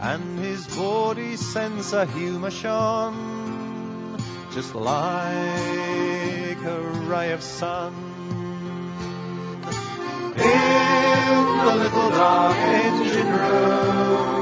and 0.00 0.38
his 0.38 0.66
body 0.76 1.36
sense 1.36 1.92
a 1.92 2.06
humour 2.06 2.50
shone, 2.50 4.16
just 4.52 4.74
like 4.74 4.98
a 6.64 6.80
ray 7.06 7.32
of 7.32 7.42
sun. 7.42 7.94
In 10.36 11.66
the 11.66 11.74
little 11.74 12.10
dark 12.10 12.56
engine 12.56 13.26
room, 13.26 14.38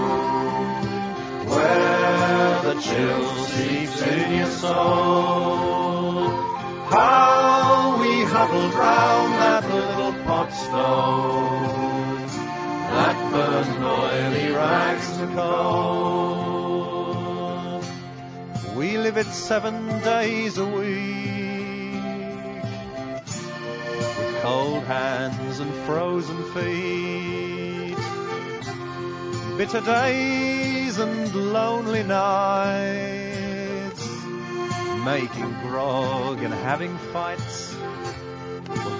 where 1.48 2.62
the 2.62 2.80
chill 2.80 3.34
seeps 3.46 4.02
in 4.02 4.34
your 4.38 4.50
soul, 4.50 6.28
how 6.90 7.98
we 7.98 8.24
huddled 8.24 8.74
round 8.74 9.32
that 9.40 9.64
little 9.72 10.12
pot 10.24 10.52
stove 10.52 11.85
burned 13.36 13.84
oily 13.84 14.50
rags 14.52 15.16
to 15.18 15.26
coal. 15.34 16.76
We 18.74 18.96
live 18.98 19.16
it 19.18 19.26
seven 19.26 19.86
days 20.00 20.58
a 20.58 20.66
week 20.66 22.02
with 24.18 24.42
cold 24.42 24.82
hands 24.84 25.60
and 25.60 25.72
frozen 25.86 26.42
feet. 26.54 27.96
bitter 29.58 29.80
days 29.80 30.98
and 30.98 31.34
lonely 31.52 32.02
nights, 32.02 34.04
making 35.04 35.50
grog 35.66 36.42
and 36.42 36.54
having 36.54 36.96
fights. 37.12 37.76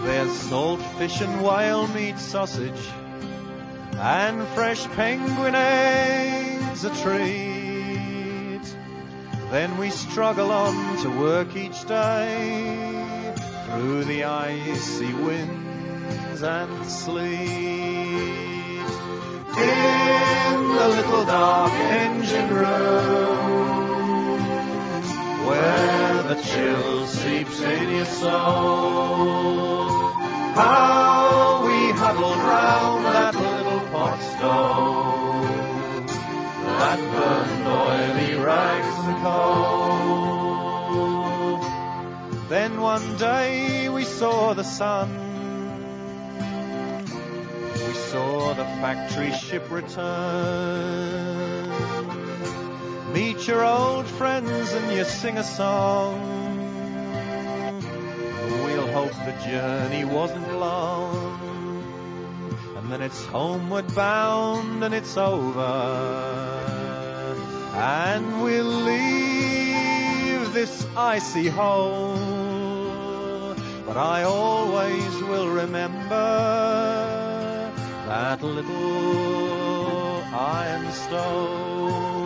There's 0.04 0.32
salt 0.32 0.80
fish 0.98 1.20
and 1.20 1.42
whale 1.42 1.86
meat 1.88 2.18
sausage, 2.18 2.88
and 3.98 4.46
fresh 4.48 4.86
penguin 4.88 5.54
eggs 5.54 6.84
a 6.84 6.90
treat. 7.02 8.60
Then 9.50 9.78
we 9.78 9.90
struggle 9.90 10.50
on 10.50 10.98
to 11.02 11.08
work 11.08 11.56
each 11.56 11.86
day 11.86 13.32
through 13.66 14.04
the 14.04 14.24
icy 14.24 15.14
winds 15.14 16.42
and 16.42 16.86
sleet. 16.86 17.36
In 19.58 20.62
the 20.74 20.88
little 20.88 21.24
dark 21.24 21.72
engine 21.72 22.50
room 22.50 23.86
where 25.46 26.22
the 26.24 26.34
chill 26.42 27.06
seeps 27.06 27.60
in 27.60 27.90
your 27.96 28.04
soul. 28.04 29.88
How 30.54 31.62
we 31.64 31.92
huddled 31.92 32.38
round 32.38 33.04
that 33.06 33.55
pot 33.96 34.20
stove 34.32 36.06
that 36.80 37.00
burned 37.14 37.66
oily 37.66 38.32
rags 38.44 38.96
and 39.08 39.16
coal. 39.24 39.96
Then 42.48 42.72
one 42.80 43.16
day 43.16 43.88
we 43.88 44.04
saw 44.04 44.52
the 44.52 44.64
sun. 44.64 45.08
We 47.86 47.94
saw 48.10 48.52
the 48.52 48.64
factory 48.82 49.32
ship 49.32 49.70
return. 49.70 51.16
Meet 53.14 53.48
your 53.48 53.64
old 53.64 54.06
friends 54.06 54.72
and 54.72 54.92
you 54.92 55.04
sing 55.04 55.38
a 55.38 55.44
song. 55.44 56.20
We'll 58.64 58.92
hope 58.92 59.14
the 59.24 59.36
journey 59.48 60.04
wasn't 60.04 60.52
long. 60.60 61.55
And 62.92 63.02
it's 63.02 63.26
homeward 63.26 63.92
bound 63.94 64.84
and 64.84 64.94
it's 64.94 65.16
over. 65.16 65.62
And 67.74 68.42
we'll 68.42 68.64
leave 68.64 70.52
this 70.54 70.86
icy 70.96 71.48
hole. 71.48 72.16
But 73.86 73.96
I 73.96 74.22
always 74.22 75.22
will 75.22 75.48
remember 75.48 76.14
that 78.06 78.42
little 78.42 80.22
iron 80.32 80.92
stone 80.92 82.16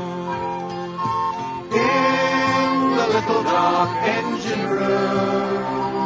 in 1.73 2.97
the 2.97 3.07
little 3.09 3.43
dark 3.45 3.91
engine 4.03 4.67
room 4.69 6.01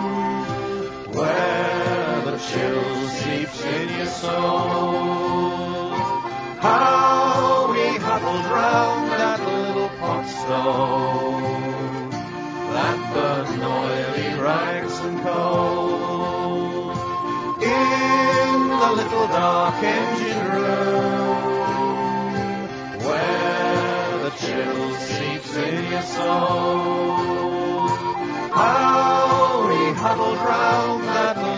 where 1.15 2.04
the 2.35 2.41
chill 2.41 3.09
seeps 3.11 3.65
in 3.65 3.89
your 3.97 4.07
soul. 4.07 5.91
How 6.67 7.71
we 7.71 7.87
huddled 8.07 8.47
round 8.47 9.11
that 9.13 9.41
little 9.41 9.89
pot 10.01 10.27
stove 10.41 12.11
that 12.75 12.99
burned 13.15 13.63
oily 13.63 14.31
rags 14.43 14.99
and 15.07 15.17
coal 15.23 16.91
in 17.63 18.69
the 18.83 18.91
little 19.01 19.29
dark 19.29 19.81
engine 19.85 20.45
room 20.55 21.55
where 23.07 24.19
the 24.25 24.31
chill 24.43 24.95
seeps 24.97 25.55
in 25.57 25.93
your 25.93 26.03
soul. 26.03 27.89
How 28.59 29.69
we 29.69 29.81
huddled 29.93 30.39
round 30.39 31.05
that 31.05 31.54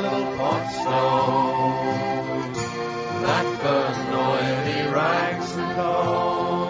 that 3.23 3.47
burned 3.63 4.15
oily 4.15 4.93
rags 4.93 5.57
and 5.57 5.75
coal. 5.77 6.66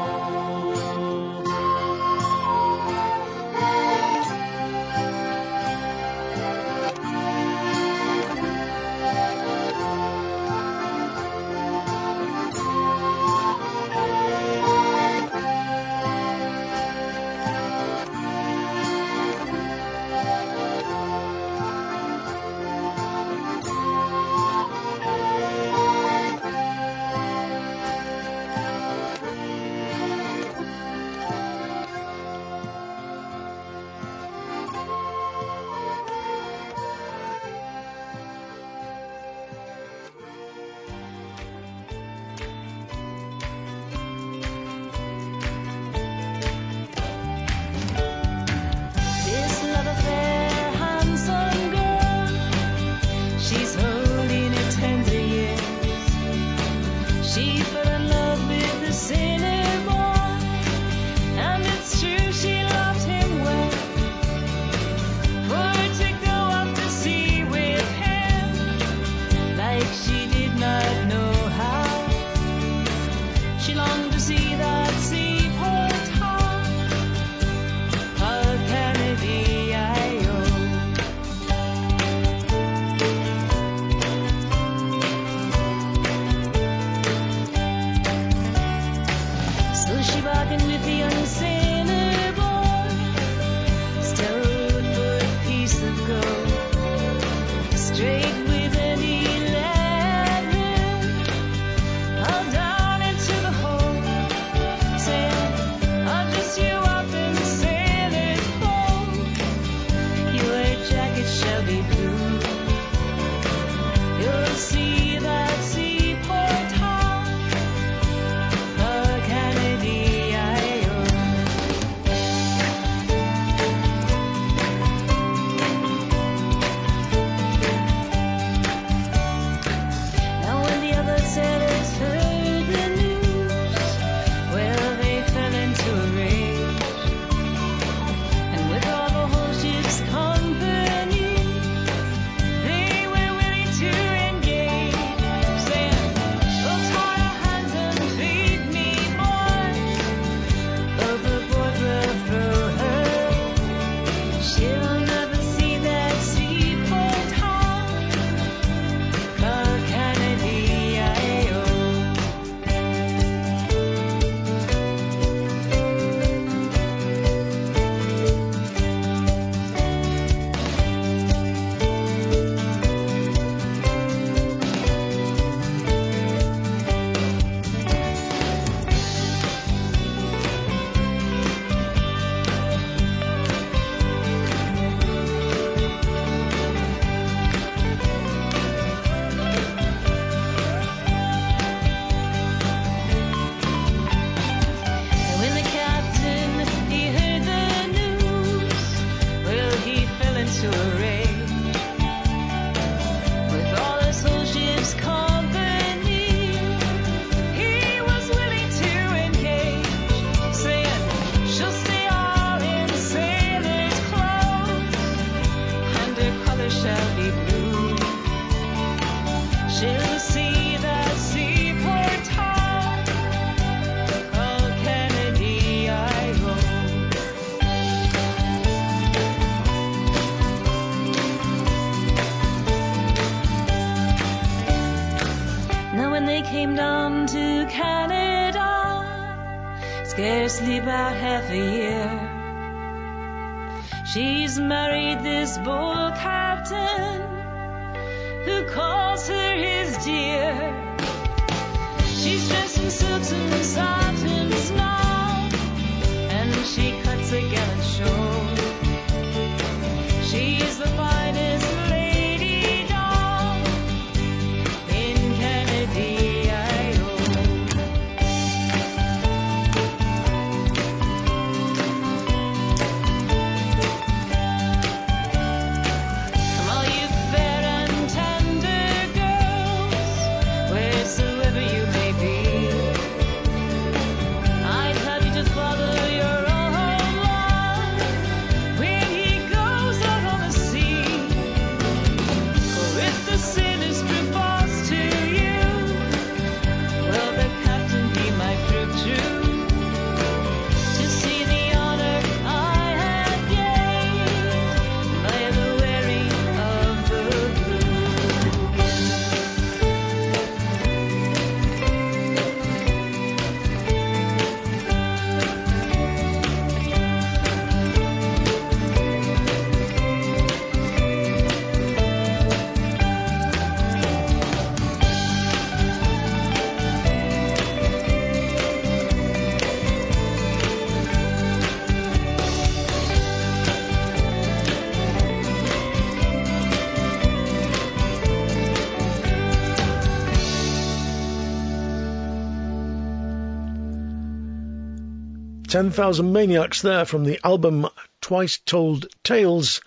10,000 345.77 346.33
Maniacs 346.33 346.81
there 346.81 347.05
from 347.05 347.25
the 347.25 347.39
album 347.45 347.87
Twice 348.23 348.57
Told 348.65 349.09
Tales 349.23 349.83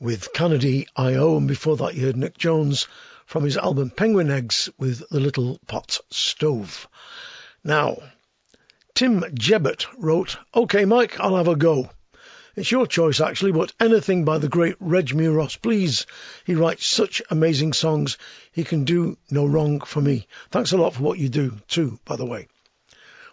with 0.00 0.32
Canadee-I-O 0.32 1.36
And 1.36 1.46
before 1.46 1.76
that, 1.76 1.94
you 1.94 2.06
heard 2.06 2.16
Nic 2.16 2.38
Jones 2.38 2.88
from 3.26 3.44
his 3.44 3.58
album 3.58 3.90
Penguin 3.90 4.30
Eggs 4.30 4.70
with 4.78 5.06
The 5.10 5.20
Little 5.20 5.60
Pot 5.66 6.00
Stove. 6.08 6.88
Now, 7.62 7.98
Tim 8.94 9.20
Jebbett 9.34 9.84
wrote, 9.98 10.38
OK, 10.54 10.86
Mike, 10.86 11.20
I'll 11.20 11.36
have 11.36 11.48
a 11.48 11.54
go. 11.54 11.90
It's 12.56 12.70
your 12.70 12.86
choice, 12.86 13.20
actually, 13.20 13.52
but 13.52 13.74
anything 13.78 14.24
by 14.24 14.38
the 14.38 14.48
great 14.48 14.76
Reg 14.80 15.08
Meuross, 15.08 15.60
please. 15.60 16.06
He 16.46 16.54
writes 16.54 16.86
such 16.86 17.20
amazing 17.28 17.74
songs. 17.74 18.16
He 18.52 18.64
can 18.64 18.84
do 18.84 19.18
no 19.30 19.44
wrong 19.44 19.80
for 19.80 20.00
me. 20.00 20.26
Thanks 20.50 20.72
a 20.72 20.78
lot 20.78 20.94
for 20.94 21.02
what 21.02 21.18
you 21.18 21.28
do, 21.28 21.58
too, 21.68 21.98
by 22.06 22.16
the 22.16 22.24
way. 22.24 22.48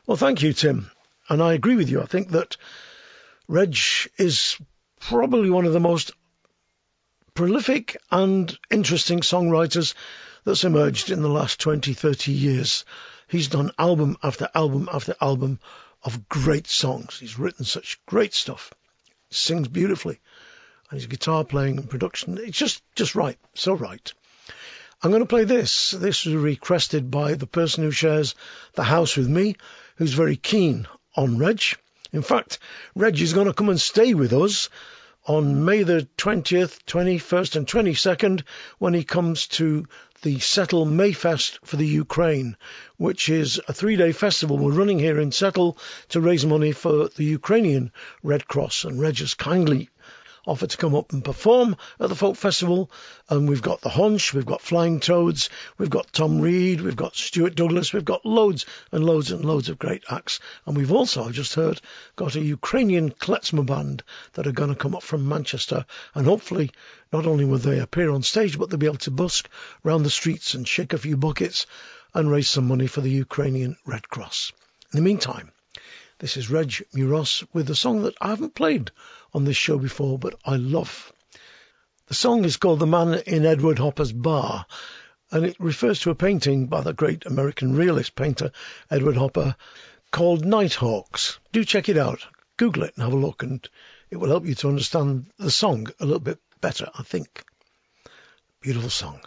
Well, 0.06 0.18
thank 0.18 0.42
you, 0.42 0.52
Tim. 0.52 0.92
And 1.30 1.42
I 1.42 1.54
agree 1.54 1.76
with 1.76 1.90
you. 1.90 2.02
I 2.02 2.06
think 2.06 2.32
that 2.32 2.58
Reg 3.48 3.78
is 4.18 4.58
probably 5.00 5.50
one 5.50 5.66
of 5.66 5.74
the 5.74 5.80
most 5.80 6.12
prolific 7.34 7.98
and 8.12 8.58
interesting 8.72 9.20
songwriters 9.20 9.94
that's 10.44 10.64
emerged 10.64 11.12
in 11.12 11.22
the 11.22 11.30
last 11.30 11.60
20, 11.60 11.94
30 11.94 12.32
years. 12.32 12.86
He's 13.28 13.50
done 13.50 13.72
album 13.78 14.18
after 14.24 14.50
album 14.56 14.90
after 14.92 15.16
album 15.22 15.60
of 16.04 16.30
great 16.30 16.68
songs. 16.68 17.20
He's 17.20 17.38
written 17.38 17.66
such 17.66 18.00
great 18.06 18.34
stuff. 18.34 18.74
he 19.30 19.36
Sings 19.36 19.68
beautifully. 19.68 20.20
And 20.90 21.00
his 21.00 21.08
guitar 21.08 21.44
playing 21.44 21.78
and 21.78 21.90
production, 21.90 22.38
it's 22.38 22.58
just, 22.58 22.82
just 22.96 23.14
right. 23.14 23.38
So 23.54 23.74
right. 23.74 24.14
I'm 25.04 25.12
going 25.12 25.22
to 25.22 25.28
play 25.28 25.44
this. 25.44 25.92
This 25.92 26.26
was 26.26 26.36
requested 26.36 27.12
by 27.12 27.34
the 27.34 27.46
person 27.46 27.84
who 27.84 27.92
shares 27.92 28.36
the 28.74 28.84
house 28.84 29.18
with 29.18 29.28
me, 29.28 29.58
who's 29.98 30.14
very 30.14 30.38
keen 30.38 30.88
on 31.18 31.38
Reg. 31.38 31.62
In 32.14 32.22
fact, 32.22 32.60
Reg 32.96 33.20
is 33.20 33.34
going 33.34 33.48
to 33.48 33.54
come 33.54 33.70
and 33.70 33.82
stay 33.82 34.14
with 34.14 34.32
us 34.32 34.70
on 35.26 35.66
May 35.66 35.84
the 35.84 36.08
20th, 36.18 36.80
21st 36.86 37.58
and 37.58 37.68
22nd 37.68 38.44
when 38.78 38.94
he 38.94 39.04
comes 39.04 39.48
to 39.48 39.86
the 40.22 40.40
Settle 40.40 40.86
Mayfest 40.86 41.60
for 41.66 41.76
the 41.76 41.86
Ukraine, 41.86 42.56
which 42.96 43.30
is 43.30 43.60
a 43.68 43.74
three-day 43.74 44.14
festival 44.14 44.58
we're 44.58 44.72
running 44.72 45.00
here 45.00 45.20
in 45.20 45.32
Settle 45.32 45.78
to 46.10 46.22
raise 46.22 46.46
money 46.46 46.72
for 46.72 47.10
the 47.10 47.26
Ukrainian 47.26 47.92
Red 48.24 48.48
Cross. 48.48 48.86
And 48.86 49.02
Reg 49.02 49.18
has 49.20 49.34
kindly 49.34 49.90
offered 50.48 50.70
to 50.72 50.78
come 50.78 50.96
up 50.96 51.14
and 51.14 51.24
perform 51.24 51.76
at 52.00 52.10
the 52.10 52.16
folk 52.16 52.38
festival. 52.38 52.90
And 53.30 53.48
we've 53.48 53.62
got 53.62 53.82
the 53.82 53.90
Hunch, 53.90 54.34
we've 54.34 54.46
got 54.46 54.62
Flying 54.62 55.00
Toads, 55.00 55.50
we've 55.78 55.90
got 55.90 56.12
Tom 56.14 56.40
Reed, 56.40 56.82
we've 56.82 56.96
got 56.96 57.16
Stuart 57.16 57.56
Douglas, 57.56 57.94
we've 57.94 58.06
got 58.06 58.26
loads 58.26 58.66
and 58.92 59.04
loads 59.04 59.32
and 59.32 59.44
loads 59.44 59.70
of 59.70 59.78
great 59.78 60.04
acts. 60.10 60.40
And 60.66 60.78
we've 60.78 60.92
also, 60.92 61.26
I 61.26 61.32
just 61.32 61.54
heard, 61.56 61.82
got 62.16 62.36
a 62.36 62.42
Ukrainian 62.42 63.12
klezmer 63.12 63.66
band 63.66 64.04
that 64.34 64.48
are 64.48 64.54
going 64.54 64.70
to 64.70 64.76
come 64.76 64.96
up 64.96 65.04
from 65.04 65.28
Manchester. 65.28 65.86
And 66.16 66.26
hopefully, 66.26 66.72
not 67.12 67.28
only 67.28 67.46
will 67.46 67.58
they 67.58 67.80
appear 67.80 68.10
on 68.10 68.24
stage, 68.24 68.58
but 68.58 68.70
they'll 68.70 68.80
be 68.80 68.86
able 68.86 68.98
to 68.98 69.12
busk 69.12 69.50
round 69.84 70.06
the 70.06 70.10
streets 70.10 70.54
and 70.54 70.68
shake 70.68 70.94
a 70.94 70.98
few 70.98 71.18
buckets 71.18 71.66
and 72.14 72.32
raise 72.32 72.50
some 72.50 72.68
money 72.68 72.88
for 72.88 73.02
the 73.02 73.10
Ukrainian 73.10 73.78
Red 73.86 74.10
Cross. 74.10 74.54
In 74.94 74.98
the 74.98 75.04
meantime, 75.04 75.52
this 76.20 76.36
is 76.36 76.50
Reg 76.50 76.84
Meuross 76.96 77.46
with 77.54 77.70
a 77.70 77.76
song 77.76 78.02
that 78.02 78.16
I 78.20 78.30
haven't 78.30 78.56
played 78.56 78.92
on 79.34 79.44
this 79.44 79.58
show 79.58 79.78
before, 79.78 80.18
but 80.18 80.34
I 80.44 80.56
love. 80.56 81.14
The 82.08 82.16
song 82.16 82.44
is 82.44 82.58
called 82.58 82.80
The 82.80 82.88
Man 82.88 83.22
in 83.28 83.46
Edward 83.46 83.78
Hopper's 83.78 84.12
Bar, 84.12 84.66
and 85.30 85.46
it 85.46 85.60
refers 85.60 86.00
to 86.02 86.10
a 86.10 86.16
painting 86.16 86.68
by 86.68 86.82
the 86.82 86.94
great 86.94 87.26
American 87.26 87.76
realist 87.76 88.16
painter 88.16 88.52
Edward 88.90 89.18
Hopper 89.18 89.56
called 90.10 90.44
Nighthawks. 90.44 91.38
Do 91.52 91.64
check 91.64 91.88
it 91.88 91.98
out. 91.98 92.26
Google 92.58 92.84
it 92.84 92.94
and 92.96 93.04
have 93.04 93.14
a 93.14 93.18
look, 93.18 93.44
and 93.44 93.68
it 94.10 94.18
will 94.18 94.30
help 94.30 94.46
you 94.46 94.56
to 94.56 94.70
understand 94.70 95.28
the 95.38 95.52
song 95.52 95.88
a 96.00 96.06
little 96.06 96.20
bit 96.20 96.40
better, 96.62 96.90
I 96.96 97.04
think. 97.04 97.46
Beautiful 98.62 98.90
song. 98.90 99.20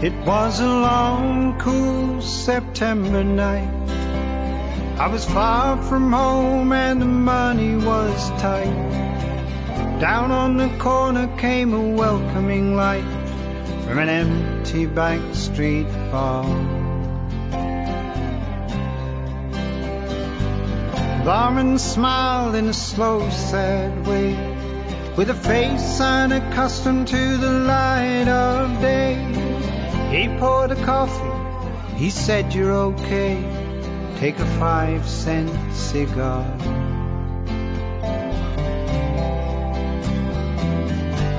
It 0.00 0.14
was 0.24 0.60
a 0.60 0.66
long, 0.68 1.58
cool 1.58 2.22
September 2.22 3.24
night. 3.24 3.68
I 4.96 5.08
was 5.08 5.24
far 5.24 5.82
from 5.82 6.12
home 6.12 6.72
and 6.72 7.02
the 7.02 7.06
money 7.06 7.74
was 7.74 8.30
tight. 8.40 9.98
Down 9.98 10.30
on 10.30 10.56
the 10.56 10.68
corner 10.78 11.26
came 11.38 11.74
a 11.74 11.96
welcoming 11.96 12.76
light 12.76 13.10
from 13.82 13.98
an 13.98 14.08
empty 14.08 14.86
back 14.86 15.34
street 15.34 15.88
bar. 16.12 16.44
Barman 21.24 21.76
smiled 21.76 22.54
in 22.54 22.68
a 22.68 22.72
slow, 22.72 23.28
sad 23.30 24.06
way, 24.06 24.34
with 25.16 25.28
a 25.28 25.34
face 25.34 26.00
unaccustomed 26.00 27.08
to 27.08 27.36
the 27.36 27.50
light 27.50 28.28
of 28.28 28.80
day. 28.80 29.47
He 30.10 30.26
poured 30.38 30.70
a 30.70 30.84
coffee. 30.86 31.96
He 31.96 32.08
said, 32.08 32.54
You're 32.54 32.72
okay. 32.72 33.36
Take 34.16 34.38
a 34.38 34.46
five 34.58 35.06
cent 35.06 35.50
cigar. 35.74 36.44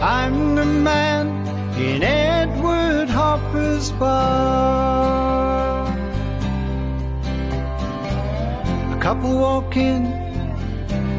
I'm 0.02 0.56
the 0.56 0.66
man 0.66 1.28
in 1.78 2.04
Edward 2.04 3.10
Hopper's 3.10 3.90
bar. 3.92 5.88
A 8.96 9.00
couple 9.02 9.40
walk 9.40 9.76
in, 9.78 10.04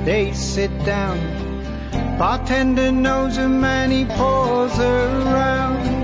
They 0.05 0.32
sit 0.32 0.70
down. 0.85 1.18
Bartender 2.16 2.93
knows 2.93 3.39
a 3.39 3.48
man, 3.48 3.90
he 3.90 4.05
pours 4.05 4.78
around. 4.78 5.99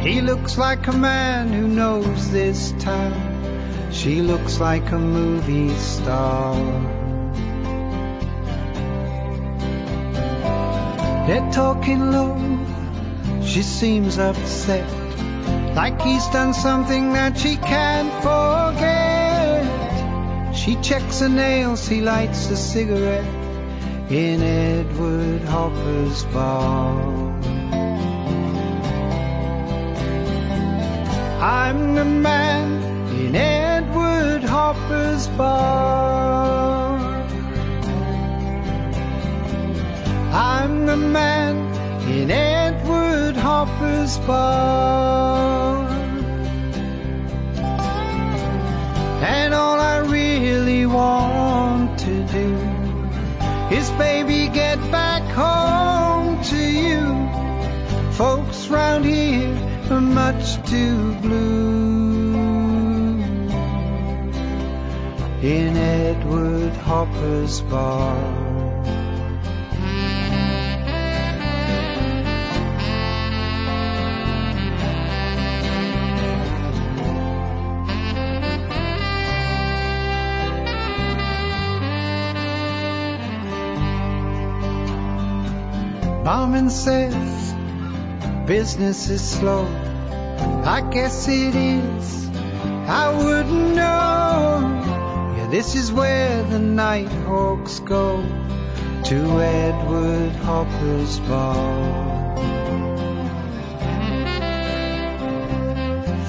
He 0.00 0.22
looks 0.22 0.56
like 0.56 0.86
a 0.86 0.92
man 0.92 1.52
who 1.52 1.68
knows 1.68 2.30
this 2.30 2.72
town. 2.78 3.92
She 3.92 4.22
looks 4.22 4.58
like 4.58 4.90
a 4.92 4.98
movie 4.98 5.74
star. 5.76 6.54
They're 11.26 11.52
talking 11.52 12.10
low. 12.10 12.38
She 13.44 13.62
seems 13.62 14.18
upset. 14.18 14.88
Like 15.76 16.00
he's 16.00 16.26
done 16.28 16.54
something 16.54 17.12
that 17.12 17.36
she 17.36 17.56
can't 17.56 18.12
forget. 18.22 19.66
She 20.56 20.76
checks 20.76 21.20
her 21.20 21.28
nails, 21.28 21.86
he 21.86 22.00
lights 22.00 22.48
a 22.48 22.56
cigarette 22.56 23.26
in 24.10 24.40
Edward 24.40 25.42
Hopper's 25.42 26.24
bar. 26.24 27.29
I'm 31.40 31.94
the 31.94 32.04
man 32.04 32.82
in 33.18 33.34
Edward 33.34 34.42
Hopper's 34.42 35.26
bar. 35.38 36.98
I'm 40.34 40.84
the 40.84 40.98
man 40.98 41.56
in 42.10 42.30
Edward 42.30 43.36
Hopper's 43.36 44.18
bar. 44.18 45.88
And 49.22 49.54
all 49.54 49.80
I 49.80 50.00
really 50.00 50.84
want 50.84 52.00
to 52.00 52.22
do 52.24 52.54
is, 53.74 53.88
baby, 53.92 54.48
get 54.52 54.78
back 54.90 55.22
home 55.32 56.42
to 56.44 56.58
you. 56.58 58.12
Folks 58.12 58.68
round 58.68 59.06
here 59.06 59.69
much 59.98 60.62
too 60.68 61.14
blue. 61.16 62.34
In 65.42 65.76
Edward 65.76 66.74
Hopper's 66.74 67.60
bar. 67.62 68.50
Barman 86.22 86.70
says 86.70 87.59
business 88.50 89.08
is 89.08 89.22
slow. 89.22 89.64
I 90.64 90.80
guess 90.90 91.28
it 91.28 91.54
is. 91.54 92.28
I 93.00 93.06
wouldn't 93.16 93.76
know. 93.76 95.34
Yeah, 95.36 95.46
this 95.52 95.76
is 95.76 95.92
where 95.92 96.42
the 96.42 96.58
night 96.58 97.12
hawks 97.28 97.78
go 97.78 98.20
to 99.04 99.16
Edward 99.40 100.32
Hopper's 100.46 101.20
bar. 101.20 102.36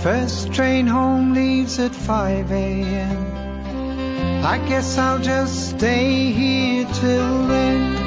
First 0.03 0.53
train 0.53 0.85
home 0.85 1.33
leaves 1.33 1.79
at 1.79 1.95
5 1.95 2.51
a.m. 2.51 4.45
I 4.45 4.59
guess 4.69 4.99
I'll 4.99 5.23
just 5.23 5.71
stay 5.71 6.31
here 6.31 6.85
till 6.85 7.47
then 7.47 8.00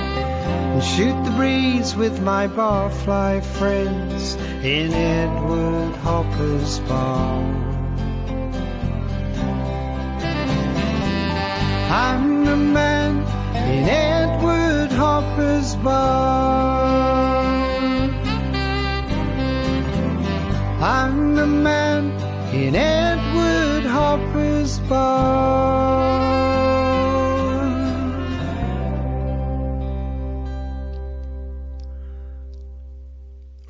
and 0.44 0.82
shoot 0.82 1.24
the 1.24 1.30
breeze 1.32 1.94
with 1.94 2.20
my 2.20 2.48
barfly 2.48 3.44
friends 3.44 4.34
in 4.64 4.92
Edward 4.92 5.96
Hopper's 5.96 6.78
bar. 6.80 7.42
I'm 11.90 12.44
the 12.44 12.56
man 12.56 13.18
in 13.68 13.88
Edward 13.88 14.90
Hopper's 14.92 15.76
bar. 15.76 17.44
I'm 20.80 21.34
the 21.34 21.46
man 21.46 22.10
in 22.52 22.74
Edward 22.74 23.84
Hopper's 23.84 24.78
bar. 24.80 26.23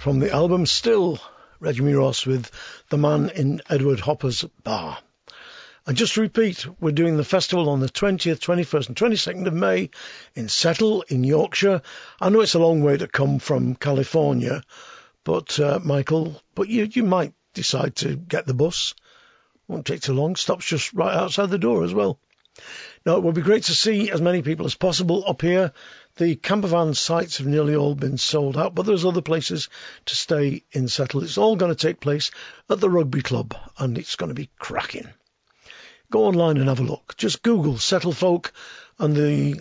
From 0.05 0.19
the 0.19 0.31
album 0.31 0.67
Still, 0.67 1.19
Reg 1.61 1.77
Meuross 1.77 2.27
with 2.27 2.51
The 2.91 2.99
Man 2.99 3.31
in 3.31 3.63
Edward 3.71 4.01
Hopper's 4.01 4.45
Bar. 4.63 4.99
And 5.87 5.97
just 5.97 6.13
to 6.13 6.21
repeat, 6.21 6.67
we're 6.79 6.91
doing 6.91 7.17
the 7.17 7.25
festival 7.25 7.71
on 7.71 7.81
the 7.81 7.89
20th, 7.89 8.39
21st 8.39 8.89
and 8.89 8.97
22nd 8.97 9.47
of 9.47 9.55
May 9.55 9.89
in 10.35 10.51
Settle 10.51 11.01
in 11.09 11.25
Yorkshire. 11.25 11.81
I 12.21 12.29
know 12.29 12.43
it's 12.43 12.53
a 12.53 12.59
long 12.59 12.83
way 12.83 12.99
to 12.99 13.09
come 13.09 13.39
from 13.39 13.77
California, 13.77 14.61
but 15.25 15.59
uh, 15.59 15.81
Michael, 15.83 16.39
but 16.55 16.69
you, 16.69 16.85
you 16.85 17.05
might 17.05 17.33
decide 17.55 17.97
to 17.97 18.15
get 18.15 18.47
the 18.47 18.53
bus. 18.53 18.95
Won't 19.69 19.87
take 19.87 20.03
too 20.03 20.13
long. 20.13 20.37
Stops 20.37 20.67
just 20.67 20.93
right 20.93 21.15
outside 21.15 21.49
the 21.49 21.57
door 21.57 21.83
as 21.83 21.95
well. 21.95 22.19
Now, 23.07 23.17
it 23.17 23.23
would 23.23 23.35
be 23.35 23.41
great 23.43 23.65
to 23.65 23.75
see 23.75 24.11
as 24.11 24.21
many 24.21 24.43
people 24.43 24.67
as 24.67 24.75
possible 24.75 25.25
up 25.27 25.41
here. 25.41 25.73
The 26.17 26.37
campervan 26.37 26.95
sites 26.95 27.39
have 27.39 27.47
nearly 27.49 27.75
all 27.75 27.97
been 27.97 28.19
sold 28.19 28.57
out, 28.57 28.75
but 28.75 28.87
there's 28.87 29.05
other 29.05 29.21
places 29.21 29.69
to 30.07 30.15
stay 30.15 30.63
in 30.71 30.87
Settle. 30.87 31.25
It's 31.25 31.39
all 31.39 31.57
going 31.57 31.75
to 31.75 31.87
take 31.87 31.99
place 31.99 32.31
at 32.71 32.79
the 32.79 32.89
rugby 32.89 33.21
club, 33.21 33.57
and 33.79 33.99
it's 33.99 34.15
going 34.15 34.29
to 34.29 34.35
be 34.35 34.51
cracking. 34.57 35.09
Go 36.13 36.27
online 36.27 36.59
and 36.59 36.69
have 36.69 36.79
a 36.79 36.85
look. 36.85 37.17
Just 37.17 37.43
Google 37.43 37.79
Settle 37.79 38.13
Folk, 38.13 38.53
and 39.01 39.17
the 39.17 39.61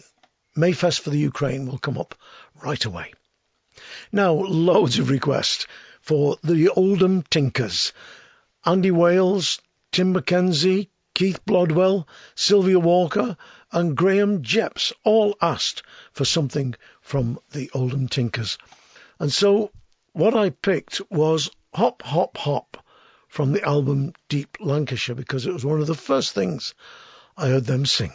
Mayfest 0.55 0.99
for 0.99 1.09
the 1.09 1.17
Ukraine 1.17 1.65
will 1.65 1.79
come 1.79 1.97
up 1.97 2.13
right 2.61 2.85
away. 2.85 3.13
Now, 4.11 4.33
loads 4.33 4.99
of 4.99 5.09
requests 5.09 5.65
for 6.01 6.37
the 6.43 6.69
Oldham 6.69 7.23
Tinkers. 7.23 7.93
Andy 8.63 8.91
Wales, 8.91 9.59
Tim 9.91 10.13
McKenzie, 10.13 10.89
Keith 11.15 11.43
Blodwell, 11.45 12.07
Sylvia 12.35 12.79
Walker, 12.79 13.37
and 13.73 13.97
Graham 13.97 14.43
Jeps 14.43 14.93
all 15.03 15.35
asked 15.41 15.83
for 16.13 16.23
something 16.23 16.75
from 17.01 17.39
the 17.51 17.69
Oldham 17.73 18.07
Tinkers. 18.07 18.57
And 19.19 19.33
so 19.33 19.71
what 20.13 20.35
I 20.35 20.51
picked 20.51 21.01
was 21.09 21.49
Hop, 21.73 22.03
Hop, 22.03 22.37
Hop 22.37 22.77
from 23.27 23.51
the 23.51 23.63
album 23.63 24.13
Deep 24.29 24.57
Lancashire 24.59 25.15
because 25.15 25.47
it 25.47 25.53
was 25.53 25.65
one 25.65 25.81
of 25.81 25.87
the 25.87 25.95
first 25.95 26.33
things 26.33 26.75
I 27.35 27.47
heard 27.47 27.65
them 27.65 27.85
sing. 27.87 28.13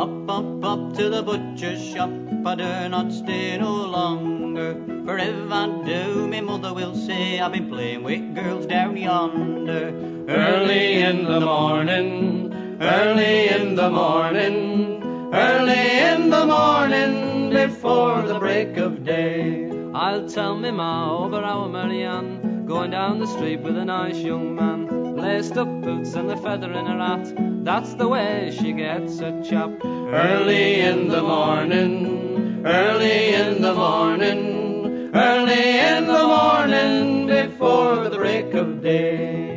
Up, 0.00 0.30
up, 0.30 0.64
up 0.64 0.94
to 0.94 1.10
the 1.10 1.22
butcher's 1.22 1.84
shop. 1.84 2.08
I 2.46 2.54
dare 2.54 2.88
not 2.88 3.12
stay 3.12 3.58
no 3.58 3.84
longer. 3.84 4.74
For 5.04 5.18
if 5.18 5.52
I 5.52 5.66
do, 5.84 6.26
me 6.26 6.40
mother 6.40 6.72
will 6.72 6.94
say 6.94 7.38
I've 7.38 7.52
been 7.52 7.68
playing 7.68 8.02
with 8.02 8.34
girls 8.34 8.64
down 8.64 8.96
yonder. 8.96 9.92
Early 10.26 11.02
in 11.02 11.24
the 11.24 11.40
morning, 11.40 12.50
early 12.80 13.48
in 13.50 13.74
the 13.74 13.90
morning, 13.90 15.02
early 15.34 15.98
in 15.98 16.30
the 16.30 16.46
morning, 16.46 17.50
before 17.50 18.22
the 18.22 18.38
break 18.38 18.78
of 18.78 19.04
day. 19.04 19.70
I'll 19.92 20.26
tell 20.26 20.56
me 20.56 20.70
ma 20.70 21.24
over 21.24 21.42
our 21.42 21.68
Marianne, 21.68 22.64
going 22.64 22.92
down 22.92 23.18
the 23.18 23.26
street 23.26 23.60
with 23.60 23.76
a 23.76 23.84
nice 23.84 24.16
young 24.16 24.54
man, 24.54 24.99
laced 25.20 25.56
up 25.56 25.68
boots 25.82 26.14
and 26.14 26.30
a 26.30 26.36
feather 26.36 26.72
in 26.72 26.86
her 26.86 26.98
hat. 26.98 27.64
That's 27.64 27.94
the 27.94 28.08
way 28.08 28.56
she 28.58 28.72
gets 28.72 29.20
a 29.20 29.42
chap. 29.42 29.84
Early 29.84 30.80
in 30.80 31.08
the 31.08 31.22
morning, 31.22 32.62
early 32.66 33.34
in 33.34 33.62
the 33.62 33.74
morning, 33.74 35.10
early 35.14 35.78
in 35.78 36.06
the 36.06 36.24
morning, 36.36 37.26
before 37.26 38.08
the 38.08 38.16
break 38.16 38.54
of 38.54 38.82
day. 38.82 39.50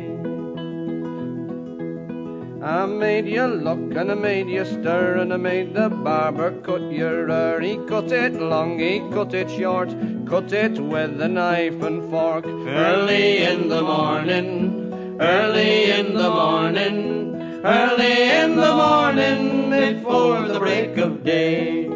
I 2.62 2.86
made 2.86 3.26
you 3.26 3.44
look 3.44 3.94
and 3.94 4.10
I 4.10 4.14
made 4.14 4.48
you 4.48 4.64
stir 4.64 5.16
and 5.16 5.34
I 5.34 5.36
made 5.36 5.74
the 5.74 5.90
barber 5.90 6.50
cut 6.62 6.90
your 6.90 7.28
hair. 7.28 7.60
He 7.60 7.76
cut 7.86 8.10
it 8.10 8.34
long, 8.34 8.78
he 8.78 9.00
cut 9.12 9.34
it 9.34 9.50
short, 9.50 9.90
cut 10.26 10.50
it 10.52 10.78
with 10.80 11.20
a 11.20 11.28
knife 11.28 11.82
and 11.82 12.10
fork. 12.10 12.46
Early 12.46 13.42
in 13.42 13.68
the 13.68 13.82
morning, 13.82 14.83
early 15.20 15.90
in 15.90 16.14
the 16.14 16.30
morning, 16.30 17.62
early 17.64 18.30
in 18.30 18.56
the 18.56 18.74
morning, 18.74 19.70
before 19.70 20.42
the 20.48 20.58
break 20.58 20.96
of 20.96 21.22
day. 21.24 21.88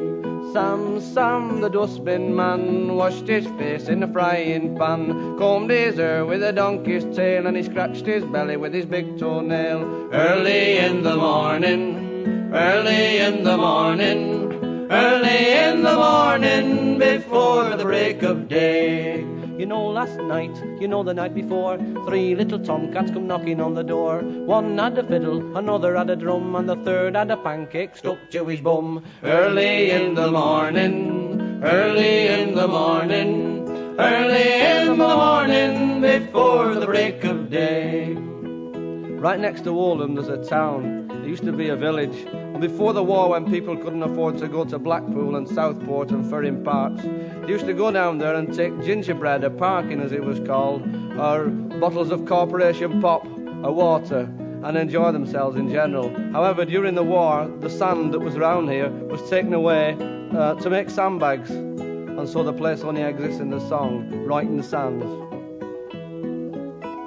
Sam, 0.52 1.00
Sam, 1.00 1.60
the 1.60 1.68
dustbin 1.68 2.34
man, 2.34 2.94
washed 2.94 3.26
his 3.26 3.46
face 3.58 3.88
in 3.88 4.02
a 4.02 4.08
frying 4.08 4.76
pan, 4.78 5.36
combed 5.38 5.70
his 5.70 5.96
hair 5.96 6.24
with 6.24 6.42
a 6.42 6.52
donkey's 6.52 7.04
tail, 7.16 7.46
and 7.46 7.56
he 7.56 7.62
scratched 7.62 8.06
his 8.06 8.24
belly 8.24 8.56
with 8.56 8.72
his 8.72 8.86
big 8.86 9.18
toenail. 9.18 10.10
Early 10.12 10.78
in 10.78 11.02
the 11.02 11.16
morning, 11.16 12.50
early 12.54 13.18
in 13.18 13.44
the 13.44 13.56
morning, 13.56 14.88
early 14.90 15.52
in 15.52 15.82
the 15.82 15.94
morning, 15.94 16.98
before 16.98 17.76
the 17.76 17.84
break 17.84 18.22
of 18.22 18.48
day. 18.48 19.37
You 19.58 19.66
know, 19.66 19.86
last 19.88 20.16
night, 20.20 20.56
you 20.80 20.86
know, 20.86 21.02
the 21.02 21.12
night 21.12 21.34
before, 21.34 21.78
three 22.06 22.36
little 22.36 22.60
tomcats 22.60 23.10
come 23.10 23.26
knocking 23.26 23.60
on 23.60 23.74
the 23.74 23.82
door. 23.82 24.20
One 24.20 24.78
had 24.78 24.96
a 24.96 25.02
fiddle, 25.02 25.56
another 25.56 25.96
had 25.96 26.10
a 26.10 26.14
drum, 26.14 26.54
and 26.54 26.68
the 26.68 26.76
third 26.76 27.16
had 27.16 27.32
a 27.32 27.36
pancake 27.36 27.96
stuck 27.96 28.18
to 28.30 28.44
his 28.46 28.60
bum. 28.60 29.02
Early 29.24 29.90
in 29.90 30.14
the 30.14 30.30
morning, 30.30 31.60
early 31.64 32.28
in 32.28 32.54
the 32.54 32.68
morning, 32.68 33.68
early 33.98 34.62
in 34.62 34.96
the 34.96 35.16
morning, 35.16 36.02
before 36.02 36.76
the 36.76 36.86
break 36.86 37.24
of 37.24 37.50
day. 37.50 38.14
Right 38.14 39.40
next 39.40 39.64
to 39.64 39.70
Oldham, 39.70 40.14
there's 40.14 40.28
a 40.28 40.38
town. 40.48 41.08
There 41.08 41.26
used 41.26 41.42
to 41.42 41.52
be 41.52 41.70
a 41.70 41.76
village. 41.76 42.24
And 42.58 42.68
before 42.68 42.92
the 42.92 43.04
war, 43.04 43.28
when 43.28 43.48
people 43.48 43.76
couldn't 43.76 44.02
afford 44.02 44.38
to 44.38 44.48
go 44.48 44.64
to 44.64 44.80
Blackpool 44.80 45.36
and 45.36 45.48
Southport 45.48 46.10
and 46.10 46.28
Ferring 46.28 46.64
Parks, 46.64 47.02
they 47.02 47.46
used 47.46 47.66
to 47.66 47.72
go 47.72 47.92
down 47.92 48.18
there 48.18 48.34
and 48.34 48.52
take 48.52 48.82
gingerbread, 48.82 49.44
or 49.44 49.50
parkin 49.50 50.00
as 50.00 50.10
it 50.10 50.24
was 50.24 50.40
called, 50.40 50.82
or 51.16 51.46
bottles 51.78 52.10
of 52.10 52.26
Corporation 52.26 53.00
Pop, 53.00 53.24
or 53.62 53.72
water, 53.72 54.28
and 54.64 54.76
enjoy 54.76 55.12
themselves 55.12 55.56
in 55.56 55.70
general. 55.70 56.12
However, 56.32 56.64
during 56.64 56.96
the 56.96 57.04
war, 57.04 57.48
the 57.60 57.70
sand 57.70 58.12
that 58.12 58.18
was 58.18 58.34
around 58.34 58.68
here 58.68 58.90
was 58.90 59.30
taken 59.30 59.54
away 59.54 59.96
uh, 60.32 60.56
to 60.56 60.68
make 60.68 60.90
sandbags, 60.90 61.50
and 61.50 62.28
so 62.28 62.42
the 62.42 62.52
place 62.52 62.80
only 62.82 63.02
exists 63.02 63.40
in 63.40 63.50
the 63.50 63.60
song, 63.68 64.10
Royton 64.26 64.64
Sands. 64.64 65.27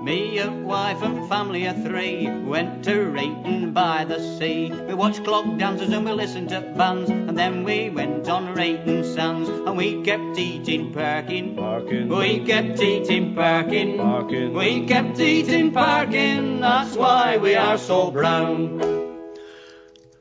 Me, 0.01 0.39
a 0.39 0.49
wife 0.49 1.03
and 1.03 1.29
family 1.29 1.67
of 1.67 1.83
three 1.83 2.27
went 2.27 2.83
to 2.83 2.91
Royton 2.91 3.71
by 3.71 4.03
the 4.03 4.19
sea. 4.39 4.71
We 4.71 4.95
watched 4.95 5.23
clog 5.23 5.59
dances 5.59 5.93
and 5.93 6.03
we 6.03 6.11
listened 6.11 6.49
to 6.49 6.61
bands, 6.61 7.11
and 7.11 7.37
then 7.37 7.63
we 7.63 7.91
went 7.91 8.27
on 8.27 8.55
Royton 8.55 9.05
Sands, 9.13 9.47
and 9.47 9.77
we 9.77 10.01
kept 10.01 10.39
eating 10.39 10.91
parkin. 10.91 11.55
Parkin. 11.55 12.09
We 12.09 12.39
kept 12.39 12.81
eating 12.81 13.35
parkin. 13.35 13.97
Parkin. 13.97 14.53
We 14.55 14.87
kept 14.87 15.19
eating 15.19 15.71
parkin. 15.71 16.61
That's 16.61 16.95
why 16.95 17.37
we 17.37 17.53
are 17.53 17.77
so 17.77 18.09
brown. 18.09 18.81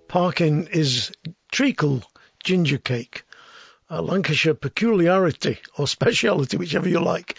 Parkin 0.09 0.66
is 0.66 1.11
treacle 1.51 2.02
ginger 2.44 2.77
cake, 2.77 3.23
a 3.89 4.02
Lancashire 4.02 4.52
peculiarity 4.52 5.59
or 5.78 5.89
speciality, 5.89 6.59
whichever 6.59 6.89
you 6.89 7.01
like. 7.01 7.39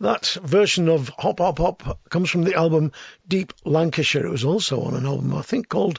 That 0.00 0.28
version 0.44 0.88
of 0.88 1.08
Hop 1.18 1.40
Hop 1.40 1.58
Hop 1.58 2.08
comes 2.08 2.30
from 2.30 2.44
the 2.44 2.54
album 2.54 2.92
Deep 3.26 3.52
Lancashire. 3.64 4.26
It 4.26 4.30
was 4.30 4.44
also 4.44 4.82
on 4.82 4.94
an 4.94 5.04
album, 5.04 5.34
I 5.34 5.42
think, 5.42 5.68
called 5.68 5.98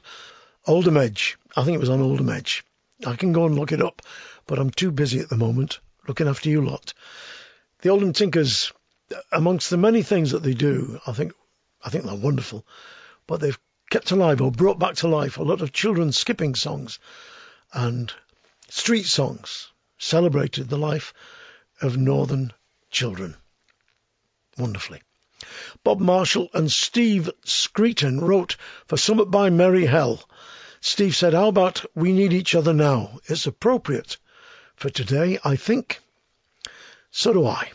Oldham 0.65 0.95
Edge. 0.95 1.37
I 1.57 1.65
think 1.65 1.75
it 1.75 1.81
was 1.81 1.89
on 1.89 1.99
Oldham 1.99 2.29
Edge. 2.29 2.63
I 3.05 3.17
can 3.17 3.33
go 3.33 3.45
and 3.45 3.55
look 3.55 3.73
it 3.73 3.81
up, 3.81 4.01
but 4.47 4.57
I'm 4.57 4.69
too 4.69 4.91
busy 4.91 5.19
at 5.19 5.27
the 5.27 5.35
moment 5.35 5.81
looking 6.07 6.29
after 6.29 6.49
you 6.49 6.63
lot. 6.63 6.93
The 7.81 7.89
Oldham 7.89 8.13
Tinkers, 8.13 8.71
amongst 9.33 9.69
the 9.69 9.75
many 9.75 10.01
things 10.01 10.31
that 10.31 10.43
they 10.43 10.53
do, 10.53 11.01
I 11.05 11.11
think, 11.11 11.33
I 11.83 11.89
think 11.89 12.05
they're 12.05 12.15
wonderful, 12.15 12.65
but 13.27 13.41
they've 13.41 13.59
kept 13.89 14.11
alive 14.11 14.41
or 14.41 14.49
brought 14.49 14.79
back 14.79 14.95
to 14.95 15.09
life 15.09 15.37
a 15.37 15.43
lot 15.43 15.61
of 15.61 15.73
children's 15.73 16.17
skipping 16.17 16.55
songs 16.55 16.99
and 17.73 18.13
street 18.69 19.07
songs, 19.07 19.73
celebrated 19.97 20.69
the 20.69 20.77
life 20.77 21.13
of 21.81 21.97
northern 21.97 22.53
children 22.91 23.35
wonderfully. 24.59 25.01
Bob 25.83 25.99
Marshall 25.99 26.49
and 26.53 26.71
Steve 26.71 27.29
Screeton 27.45 28.19
wrote 28.21 28.57
for 28.87 28.97
Summit 28.97 29.31
by 29.31 29.49
Merry 29.49 29.85
Hell. 29.85 30.21
Steve 30.81 31.15
said, 31.15 31.33
How 31.33 31.47
about 31.47 31.85
We 31.95 32.13
Need 32.13 32.33
Each 32.33 32.55
Other 32.55 32.73
Now? 32.73 33.19
It's 33.25 33.47
appropriate 33.47 34.17
for 34.75 34.89
today, 34.89 35.39
I 35.43 35.55
think. 35.55 35.99
So 37.11 37.33
do 37.33 37.45
I. 37.45 37.69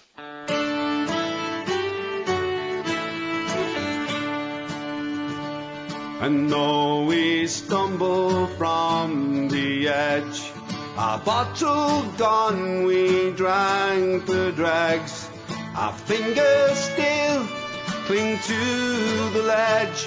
And 6.24 6.48
though 6.48 7.04
we 7.04 7.46
stumble 7.46 8.46
from 8.46 9.48
the 9.48 9.88
edge, 9.88 10.52
our 10.96 11.18
bottle 11.18 12.02
gone, 12.16 12.84
we 12.84 13.32
drank 13.32 14.24
the 14.24 14.52
dregs. 14.52 15.28
Our 15.76 15.92
fingers 15.92 16.78
still 16.78 17.48
cling 18.06 18.38
to 18.38 19.30
the 19.30 19.42
ledge. 19.42 20.06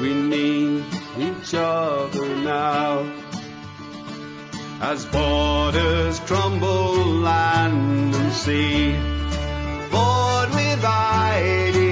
We 0.00 0.14
need 0.14 0.84
each 1.18 1.54
other 1.54 2.36
now. 2.36 3.04
As 4.80 5.04
borders 5.06 6.20
crumble, 6.20 7.04
land 7.04 8.14
and 8.14 8.32
sea, 8.32 8.92
bored 9.90 10.50
with 10.54 10.84
ideology, 10.84 11.88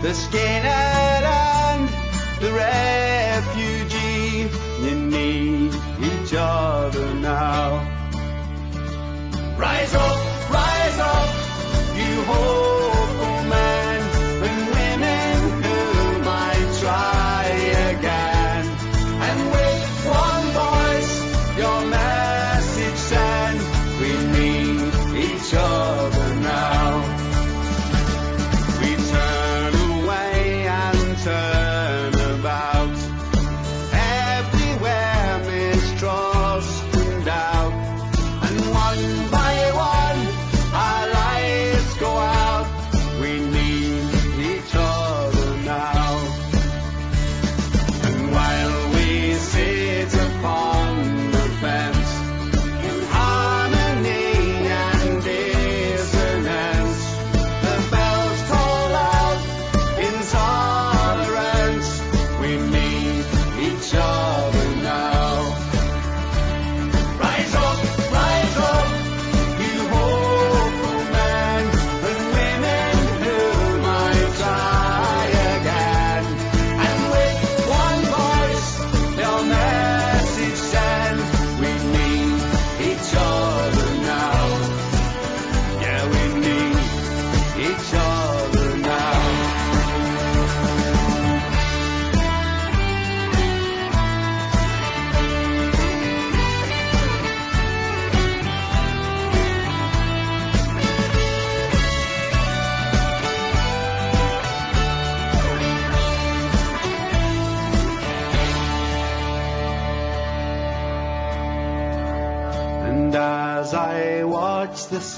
the 0.00 0.14
skinhead 0.14 1.24
and 1.24 1.88
the 2.40 2.52
refugee, 2.52 4.48
you 4.86 4.94
need 4.94 5.74
each 6.00 6.34
other 6.34 7.14
now. 7.14 7.82
Rise 9.58 9.94
up! 9.96 10.37
You 10.98 12.22
hopeful 12.24 12.67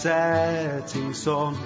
setting 0.00 1.12
sun, 1.12 1.58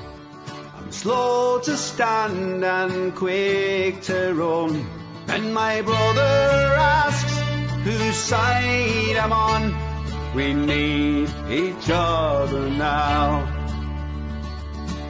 I'm 0.76 0.90
slow 0.90 1.60
to 1.60 1.76
stand 1.76 2.64
and 2.64 3.14
quick 3.14 4.02
to 4.02 4.34
run. 4.34 4.84
And 5.28 5.54
my 5.54 5.82
brother 5.82 6.20
asks, 6.20 7.38
whose 7.84 8.16
side 8.16 9.16
I'm 9.16 9.32
on. 9.32 10.34
We 10.34 10.52
need 10.52 11.28
each 11.48 11.88
other 11.90 12.70
now. 12.70 13.46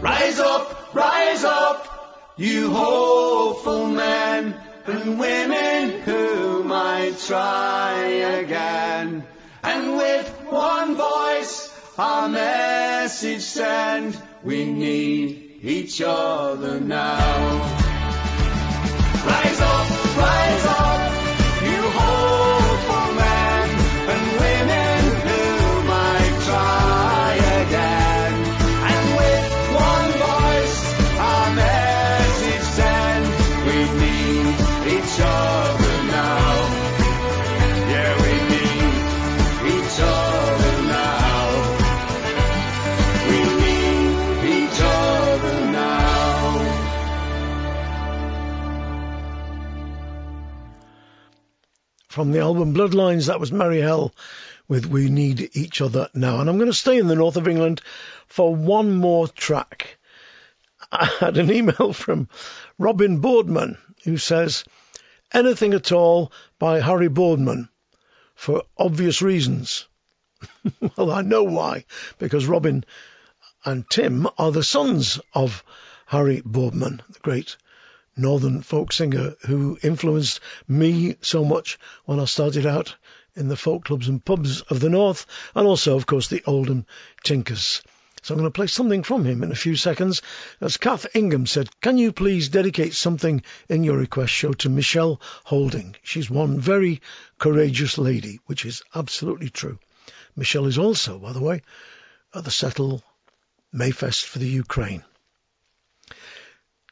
Rise 0.03 0.39
up, 0.39 0.95
rise 0.95 1.45
up, 1.45 2.35
you 2.37 2.71
hopeful 2.71 3.87
men 3.87 4.55
and 4.87 5.19
women 5.19 6.01
who 6.03 6.63
might 6.65 7.19
try 7.21 7.95
again. 8.43 9.25
And 9.63 9.97
with 9.97 10.29
one 10.51 10.97
voice, 10.97 11.74
our 11.99 12.29
message 12.29 13.43
send. 13.43 14.21
We 14.43 14.65
need 14.65 15.61
each 15.63 16.03
other 16.05 16.81
now. 16.81 17.59
Rise 19.27 19.61
up, 19.61 20.17
rise 20.17 20.67
up, 20.67 21.04
From 52.15 52.31
the 52.31 52.39
album 52.39 52.73
Bloodlines, 52.73 53.27
that 53.27 53.41
was 53.41 53.51
Merry 53.51 53.81
Hell 53.81 54.15
with 54.69 54.87
We 54.87 55.09
Need 55.09 55.51
Each 55.53 55.81
Other 55.81 56.09
Now. 56.15 56.39
And 56.39 56.49
I'm 56.49 56.59
going 56.59 56.71
to 56.71 56.73
stay 56.73 56.97
in 56.97 57.09
the 57.09 57.17
north 57.17 57.37
of 57.37 57.49
England 57.49 57.81
for 58.29 58.55
one 58.55 58.95
more 58.95 59.27
track. 59.27 59.99
I 60.93 61.07
had 61.07 61.39
an 61.39 61.51
email 61.59 61.93
from 61.93 62.29
Robin 62.79 63.19
Boardman 63.19 63.79
who 64.05 64.17
says, 64.17 64.63
Anything 65.33 65.75
at 65.75 65.91
all 65.91 66.31
by 66.61 66.79
Harry 66.79 67.09
Boardman 67.09 67.69
for 68.37 68.63
obvious 68.79 69.21
reasons. 69.21 69.89
well, 70.97 71.11
I 71.11 71.23
know 71.23 71.43
why, 71.43 71.85
because 72.21 72.47
Robin 72.47 72.85
and 73.65 73.91
Tim 73.91 74.29
are 74.39 74.53
the 74.53 74.63
sons 74.63 75.19
of 75.35 75.65
Harry 76.07 76.43
Boardman, 76.45 77.03
the 77.11 77.19
great 77.19 77.57
northern 78.17 78.63
folk 78.63 78.93
singer 78.93 79.35
who 79.47 79.79
influenced 79.83 80.41
me 80.69 81.17
so 81.21 81.45
much 81.45 81.79
when 82.05 82.21
I 82.21 82.25
started 82.25 82.67
out 82.67 82.95
in 83.37 83.49
the 83.49 83.57
folk 83.57 83.85
clubs 83.85 84.09
and 84.09 84.25
pubs 84.25 84.61
of 84.63 84.81
the 84.81 84.89
north, 84.89 85.27
and 85.55 85.67
also, 85.67 85.97
of 85.97 86.07
course, 86.07 86.29
the 86.29 86.43
Oldham 86.47 86.87
Tinkers. 87.25 87.83
So 88.23 88.33
I'm 88.33 88.39
going 88.39 88.51
to 88.51 88.55
play 88.55 88.69
something 88.69 89.03
from 89.03 89.27
him 89.27 89.43
in 89.43 89.53
a 89.53 89.57
few 89.57 89.77
seconds. 89.77 90.23
As 90.61 90.79
Kath 90.79 91.15
Ingham 91.15 91.47
said, 91.47 91.69
can 91.83 91.99
you 91.99 92.11
please 92.11 92.49
dedicate 92.49 92.95
something 92.95 93.43
in 93.69 93.85
your 93.85 93.99
request 93.99 94.33
show 94.33 94.55
to 94.55 94.71
Michelle 94.71 95.21
Holding? 95.45 95.95
She's 96.03 96.31
one 96.31 96.59
very 96.59 97.03
courageous 97.39 97.99
lady, 97.99 98.41
which 98.47 98.65
is 98.65 98.83
absolutely 98.95 99.51
true. 99.51 99.79
Michelle 100.37 100.67
is 100.67 100.79
also, 100.79 101.19
by 101.19 101.33
the 101.33 101.43
way, 101.43 101.63
at 102.35 102.45
the 102.45 102.51
Settle 102.51 103.03
Mayfest 103.75 104.25
for 104.25 104.39
the 104.39 104.49
Ukraine. 104.49 105.05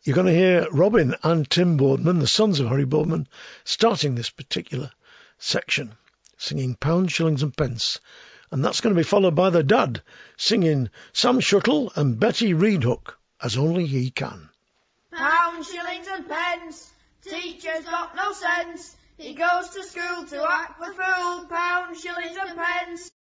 You're 0.04 0.16
going 0.16 0.26
to 0.26 0.34
hear 0.34 0.66
Robin 0.72 1.14
and 1.22 1.48
Tim 1.48 1.76
Boardman, 1.76 2.18
the 2.18 2.26
sons 2.26 2.58
of 2.58 2.66
Harry 2.66 2.84
Boardman, 2.84 3.28
starting 3.62 4.16
this 4.16 4.30
particular 4.30 4.90
section, 5.38 5.94
singing 6.36 6.74
Pounds, 6.74 7.12
Shillings 7.12 7.44
and 7.44 7.56
Pence. 7.56 8.00
And 8.50 8.64
that's 8.64 8.80
going 8.80 8.96
to 8.96 8.98
be 8.98 9.04
followed 9.04 9.36
by 9.36 9.50
the 9.50 9.62
dad, 9.62 10.02
singing 10.36 10.90
Sam 11.12 11.38
Shuttle 11.38 11.92
and 11.94 12.18
Betty 12.18 12.52
Reedhook, 12.52 13.14
as 13.40 13.56
only 13.56 13.86
he 13.86 14.10
can. 14.10 14.48
Pounds, 15.12 15.70
shillings 15.70 16.08
and 16.08 16.28
pence. 16.28 16.90
Teacher's 17.22 17.84
got 17.84 18.16
no 18.16 18.32
sense. 18.32 18.96
He 19.18 19.34
goes 19.34 19.68
to 19.68 19.84
school 19.84 20.24
to 20.24 20.50
act 20.50 20.80
the 20.80 20.86
fool. 20.86 21.46
Pounds, 21.46 22.00
shillings 22.00 22.36
and 22.40 22.58
pence. 22.58 23.12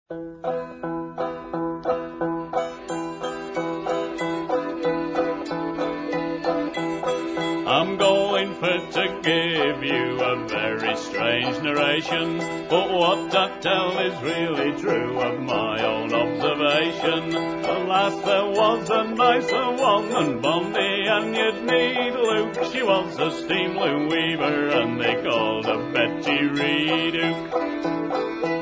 Going 8.61 8.93
to 8.93 9.21
give 9.23 9.83
you 9.83 10.21
a 10.21 10.47
very 10.47 10.95
strange 10.97 11.63
narration, 11.63 12.37
but 12.69 12.93
what 12.93 13.35
I 13.35 13.59
tell 13.61 13.99
is 13.99 14.23
really 14.23 14.73
true 14.79 15.19
of 15.19 15.41
my 15.41 15.83
own 15.83 16.13
observation. 16.13 17.35
Alas, 17.35 18.23
there 18.25 18.51
was 18.51 18.91
a 18.91 19.05
nicer 19.15 19.71
woman, 19.71 20.43
Bondi, 20.43 21.07
and 21.07 21.35
you'd 21.35 21.65
need 21.65 22.13
Luke. 22.13 22.55
She 22.71 22.83
was 22.83 23.19
a 23.19 23.31
steam 23.31 23.79
loom 23.79 24.09
weaver, 24.09 24.69
and 24.69 25.01
they 25.01 25.23
called 25.23 25.65
her 25.65 25.91
Betty 25.93 26.45
Reduke. 26.47 28.60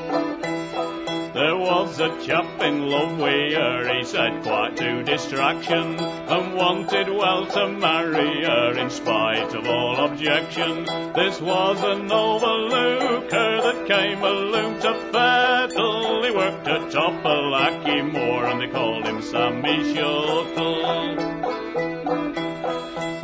There 1.38 1.56
was 1.56 2.00
a 2.00 2.08
chap 2.26 2.60
in 2.62 2.88
love 2.88 3.16
with 3.16 3.54
her, 3.54 3.94
he 3.94 4.02
said 4.02 4.42
quite 4.42 4.76
to 4.78 5.04
distraction, 5.04 5.94
and 5.96 6.54
wanted 6.56 7.08
well 7.10 7.46
to 7.46 7.68
marry 7.68 8.42
her 8.42 8.76
in 8.76 8.90
spite 8.90 9.54
of 9.54 9.68
all 9.68 10.04
objection. 10.04 10.84
This 11.14 11.40
was 11.40 11.80
an 11.84 12.10
overlooker 12.10 13.62
that 13.62 13.86
came 13.86 14.20
alone 14.20 14.80
to 14.80 14.94
Fettle. 15.12 16.24
He 16.24 16.32
worked 16.32 16.66
atop 16.66 17.24
a 17.24 17.28
lackey 17.28 18.02
moor, 18.02 18.46
and 18.46 18.60
they 18.60 18.66
called 18.66 19.06
him 19.06 19.22
Sammy 19.22 19.94
Shuttle. 19.94 21.37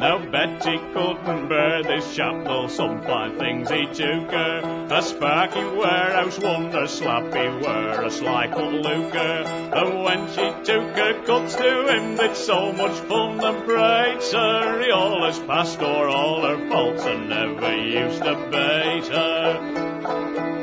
Now 0.05 0.19
Betty 0.19 0.77
couldn't 0.93 1.49
bear 1.49 1.83
this 1.83 2.15
chap, 2.15 2.45
though 2.45 2.67
some 2.67 3.01
fine 3.05 3.39
things 3.39 3.71
he 3.71 3.87
took 3.87 4.31
her. 4.33 4.87
A 4.91 5.01
sparky 5.01 5.65
warehouse 5.65 6.39
wonder, 6.39 6.87
slappy 6.87 7.49
were 7.63 8.03
a 8.03 8.11
sly 8.11 8.49
cut 8.49 8.71
lucre. 8.71 9.45
And 9.81 10.05
when 10.05 10.29
she 10.29 10.47
took 10.63 10.95
her 10.99 11.25
cuts 11.25 11.55
to 11.55 11.89
him, 11.89 12.17
they'd 12.17 12.37
so 12.37 12.71
much 12.75 12.99
fun 13.09 13.43
and 13.43 13.65
bright, 13.65 14.23
sir. 14.23 14.83
He 14.85 14.93
allers 14.93 15.39
passed 15.39 15.81
o'er 15.81 16.11
all 16.11 16.43
her 16.43 16.69
faults 16.69 17.07
and 17.07 17.31
never 17.31 17.75
used 17.75 18.23
to 18.25 18.35
bait 18.51 19.07
her. 19.07 20.54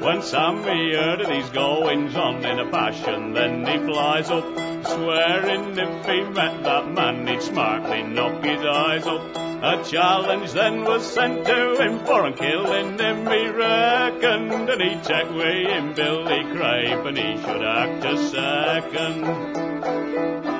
When 0.00 0.22
Sammy 0.22 0.94
heard 0.94 1.20
of 1.20 1.28
these 1.28 1.50
goings 1.50 2.16
on 2.16 2.42
in 2.42 2.58
a 2.58 2.70
passion, 2.70 3.34
then 3.34 3.66
he 3.66 3.76
flies 3.84 4.30
up, 4.30 4.44
swearing 4.86 5.76
if 5.76 6.06
he 6.06 6.22
met 6.22 6.64
that 6.64 6.90
man, 6.90 7.26
he'd 7.26 7.42
smartly 7.42 8.02
knock 8.04 8.42
his 8.42 8.64
eyes 8.64 9.06
up. 9.06 9.20
A 9.62 9.84
challenge 9.84 10.52
then 10.52 10.84
was 10.84 11.04
sent 11.04 11.44
to 11.44 11.76
him 11.76 11.98
for 12.06 12.24
and 12.24 12.34
killing 12.34 12.98
him, 12.98 13.26
he 13.26 13.48
reckoned, 13.48 14.70
and 14.70 14.82
he'd 14.82 15.04
check 15.04 15.28
with 15.34 15.68
him 15.68 15.92
Billy 15.92 16.44
Crape, 16.44 17.04
and 17.04 17.18
he 17.18 17.36
should 17.36 17.62
act 17.62 18.02
a 18.06 18.16
second. 18.30 20.59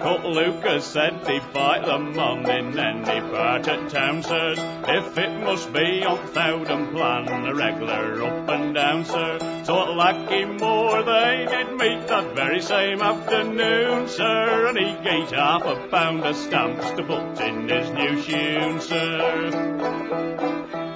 Cut 0.00 0.24
Lucas 0.24 0.84
said 0.84 1.24
they 1.24 1.40
fight 1.40 1.84
them 1.84 2.16
on 2.18 2.48
in 2.48 2.78
any 2.78 3.20
part 3.32 3.66
of 3.66 3.90
town, 3.90 4.22
sirs. 4.22 4.58
If 4.86 5.18
it 5.18 5.40
must 5.40 5.72
be 5.72 6.04
on 6.04 6.18
Thowden 6.28 6.92
plan, 6.92 7.46
a 7.46 7.54
regular 7.54 8.22
up 8.22 8.48
and 8.48 8.74
down, 8.74 9.04
sir. 9.04 9.38
So 9.64 10.00
at 10.00 10.60
Moor 10.60 11.02
they 11.02 11.46
did 11.50 11.72
meet 11.72 12.06
that 12.06 12.36
very 12.36 12.60
same 12.60 13.02
afternoon, 13.02 14.08
sir. 14.08 14.68
And 14.68 14.78
he 14.78 14.92
gave 15.02 15.30
half 15.30 15.64
a 15.64 15.88
pound 15.88 16.24
of 16.24 16.36
stamps 16.36 16.90
to 16.92 17.02
put 17.02 17.40
in 17.40 17.68
his 17.68 17.90
new 17.90 18.22
shoon, 18.22 18.80
sir. 18.80 20.87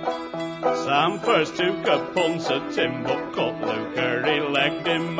Sam 0.62 1.18
first 1.18 1.56
took 1.56 1.86
a 1.88 2.10
punch 2.14 2.48
at 2.48 2.76
him, 2.78 3.02
but 3.02 3.32
cut 3.32 3.60
Luker, 3.60 4.24
he 4.24 4.40
legged 4.40 4.86
him, 4.86 5.16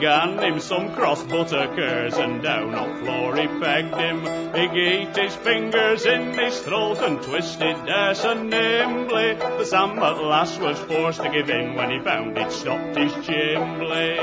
gan 0.00 0.38
him 0.38 0.58
some 0.58 0.94
cross 0.94 1.22
butter 1.22 1.70
curs, 1.76 2.14
and 2.14 2.42
down 2.42 2.74
on 2.74 3.04
floor 3.04 3.36
he 3.36 3.46
pegged 3.46 3.94
him. 3.94 4.24
He 4.54 4.80
ate 4.80 5.14
his 5.14 5.36
fingers 5.36 6.06
in 6.06 6.32
his 6.32 6.60
throat 6.60 7.02
and 7.02 7.20
twisted 7.22 7.76
there 7.84 8.14
so 8.14 8.32
nimbly. 8.42 9.34
The 9.34 9.64
Sam 9.64 9.98
at 9.98 10.16
last 10.22 10.58
was 10.60 10.78
forced 10.78 11.22
to 11.22 11.28
give 11.28 11.50
in 11.50 11.74
when 11.74 11.90
he 11.90 11.98
found 12.00 12.38
it 12.38 12.50
stopped 12.50 12.96
his 12.96 13.12
chimbley. 13.12 14.16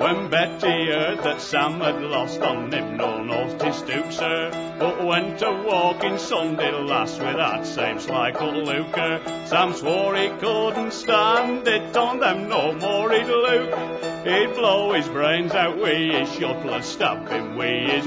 When 0.00 0.30
Betty 0.30 0.86
heard 0.86 1.18
that 1.24 1.42
Sam 1.42 1.78
had 1.80 2.00
lost 2.00 2.40
on 2.40 2.72
him, 2.72 2.96
no 2.96 3.20
his 3.62 3.76
stoop, 3.76 4.10
sir, 4.10 4.76
but 4.78 5.04
went 5.04 5.40
to 5.40 5.62
walking 5.66 6.16
Sunday 6.16 6.72
last 6.72 7.20
with 7.20 7.36
that 7.36 7.66
same 7.66 8.00
sly 8.00 8.32
cut 8.32 8.54
lucre. 8.54 9.20
Sam 9.44 9.74
swore 9.74 10.16
he 10.16 10.30
couldn't 10.30 10.94
stand 10.94 11.68
it 11.68 11.94
on 11.94 12.18
them 12.18 12.48
no 12.48 12.72
more 12.72 13.12
he'd 13.12 13.26
look. 13.26 14.26
He'd 14.26 14.54
blow 14.54 14.94
his 14.94 15.06
brains 15.06 15.52
out 15.52 15.76
with 15.76 16.14
his 16.14 16.32
shuttle 16.32 16.72
and 16.72 16.84
stab 16.84 17.28
him 17.28 17.56
with 17.56 18.06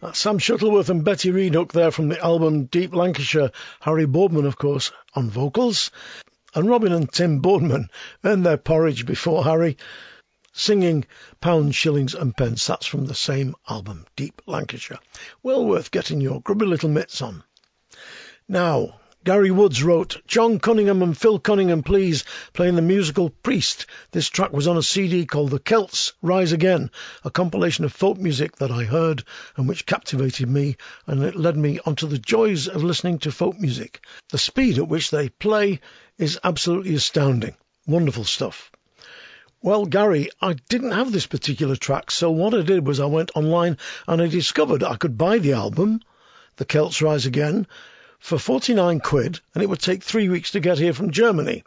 That's 0.00 0.18
Sam 0.18 0.38
Shuttleworth 0.38 0.88
and 0.88 1.04
Betty 1.04 1.32
Reedhook 1.32 1.72
there 1.72 1.90
from 1.90 2.08
the 2.08 2.18
album 2.18 2.64
Deep 2.64 2.94
Lancashire. 2.94 3.50
Harry 3.80 4.06
Boardman, 4.06 4.46
of 4.46 4.56
course, 4.56 4.92
on 5.14 5.28
vocals. 5.28 5.90
And 6.56 6.70
Robin 6.70 6.90
and 6.90 7.12
Tim 7.12 7.40
Boardman 7.40 7.90
earned 8.24 8.46
their 8.46 8.56
porridge 8.56 9.04
before 9.04 9.44
Harry, 9.44 9.76
singing 10.54 11.04
Pounds, 11.38 11.76
Shillings 11.76 12.14
and 12.14 12.34
Pence. 12.34 12.66
That's 12.66 12.86
from 12.86 13.04
the 13.04 13.14
same 13.14 13.54
album, 13.68 14.06
Deep 14.16 14.40
Lancashire. 14.46 14.98
Well 15.42 15.66
worth 15.66 15.90
getting 15.90 16.22
your 16.22 16.40
grubby 16.40 16.64
little 16.64 16.88
mitts 16.88 17.20
on. 17.20 17.44
Now, 18.48 19.00
Gary 19.26 19.50
Woods 19.50 19.82
wrote, 19.82 20.22
John 20.28 20.60
Cunningham 20.60 21.02
and 21.02 21.18
Phil 21.18 21.40
Cunningham, 21.40 21.82
please, 21.82 22.22
playing 22.52 22.76
the 22.76 22.80
musical 22.80 23.28
Priest. 23.28 23.86
This 24.12 24.28
track 24.28 24.52
was 24.52 24.68
on 24.68 24.76
a 24.76 24.84
CD 24.84 25.26
called 25.26 25.50
The 25.50 25.58
Celts 25.58 26.12
Rise 26.22 26.52
Again, 26.52 26.92
a 27.24 27.30
compilation 27.32 27.84
of 27.84 27.92
folk 27.92 28.18
music 28.18 28.54
that 28.58 28.70
I 28.70 28.84
heard 28.84 29.24
and 29.56 29.66
which 29.68 29.84
captivated 29.84 30.48
me, 30.48 30.76
and 31.08 31.24
it 31.24 31.34
led 31.34 31.56
me 31.56 31.80
onto 31.84 32.06
the 32.06 32.20
joys 32.20 32.68
of 32.68 32.84
listening 32.84 33.18
to 33.18 33.32
folk 33.32 33.58
music. 33.58 34.00
The 34.30 34.38
speed 34.38 34.78
at 34.78 34.86
which 34.86 35.10
they 35.10 35.28
play 35.28 35.80
is 36.18 36.38
absolutely 36.44 36.94
astounding. 36.94 37.56
Wonderful 37.84 38.22
stuff. 38.22 38.70
Well, 39.60 39.86
Gary, 39.86 40.30
I 40.40 40.52
didn't 40.68 40.92
have 40.92 41.10
this 41.10 41.26
particular 41.26 41.74
track, 41.74 42.12
so 42.12 42.30
what 42.30 42.54
I 42.54 42.62
did 42.62 42.86
was 42.86 43.00
I 43.00 43.06
went 43.06 43.32
online 43.34 43.78
and 44.06 44.22
I 44.22 44.28
discovered 44.28 44.84
I 44.84 44.94
could 44.94 45.18
buy 45.18 45.38
the 45.38 45.54
album, 45.54 46.00
The 46.58 46.64
Celts 46.64 47.02
Rise 47.02 47.26
Again, 47.26 47.66
for 48.18 48.38
49 48.38 49.00
quid 49.00 49.40
and 49.54 49.62
it 49.62 49.68
would 49.68 49.80
take 49.80 50.02
three 50.02 50.28
weeks 50.28 50.52
to 50.52 50.60
get 50.60 50.78
here 50.78 50.92
from 50.92 51.10
Germany. 51.10 51.64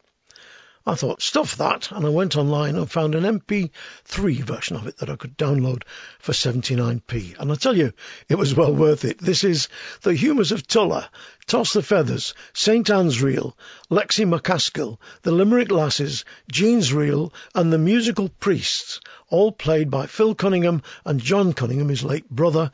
I 0.86 0.96
thought, 0.96 1.22
stuff 1.22 1.58
that, 1.58 1.92
and 1.92 2.06
I 2.06 2.10
went 2.10 2.36
online 2.36 2.76
and 2.76 2.90
found 2.90 3.14
an 3.14 3.24
MP3 3.24 4.44
version 4.44 4.76
of 4.78 4.88
it 4.88 4.98
that 4.98 5.10
I 5.10 5.18
could 5.18 5.38
download 5.38 5.84
for 6.20 6.32
79p. 6.32 7.38
And 7.38 7.52
I 7.52 7.56
tell 7.56 7.78
you, 7.78 7.94
it 8.28 8.40
was 8.40 8.56
well 8.56 8.74
worth 8.74 9.06
it. 9.06 9.20
This 9.20 9.44
is 9.44 9.68
The 10.02 10.16
Humours 10.16 10.52
of 10.52 10.66
Tulla, 10.66 11.12
Toss 11.46 11.74
the 11.74 11.84
Feathers, 11.84 12.34
St 12.54 12.90
Anne's 12.90 13.22
Reel, 13.22 13.56
Lexy 13.92 14.26
MacAskill, 14.26 14.98
The 15.22 15.32
Limerick 15.32 15.70
Lasses, 15.70 16.26
Jean's 16.50 16.92
Reel, 16.92 17.34
and 17.54 17.72
The 17.72 17.78
Musical 17.78 18.30
Priests, 18.40 19.02
all 19.30 19.52
played 19.52 19.92
by 19.92 20.08
Phil 20.08 20.34
Cunningham 20.34 20.82
and 21.06 21.20
John 21.20 21.54
Cunningham, 21.54 21.90
his 21.90 22.04
late 22.04 22.30
brother, 22.30 22.72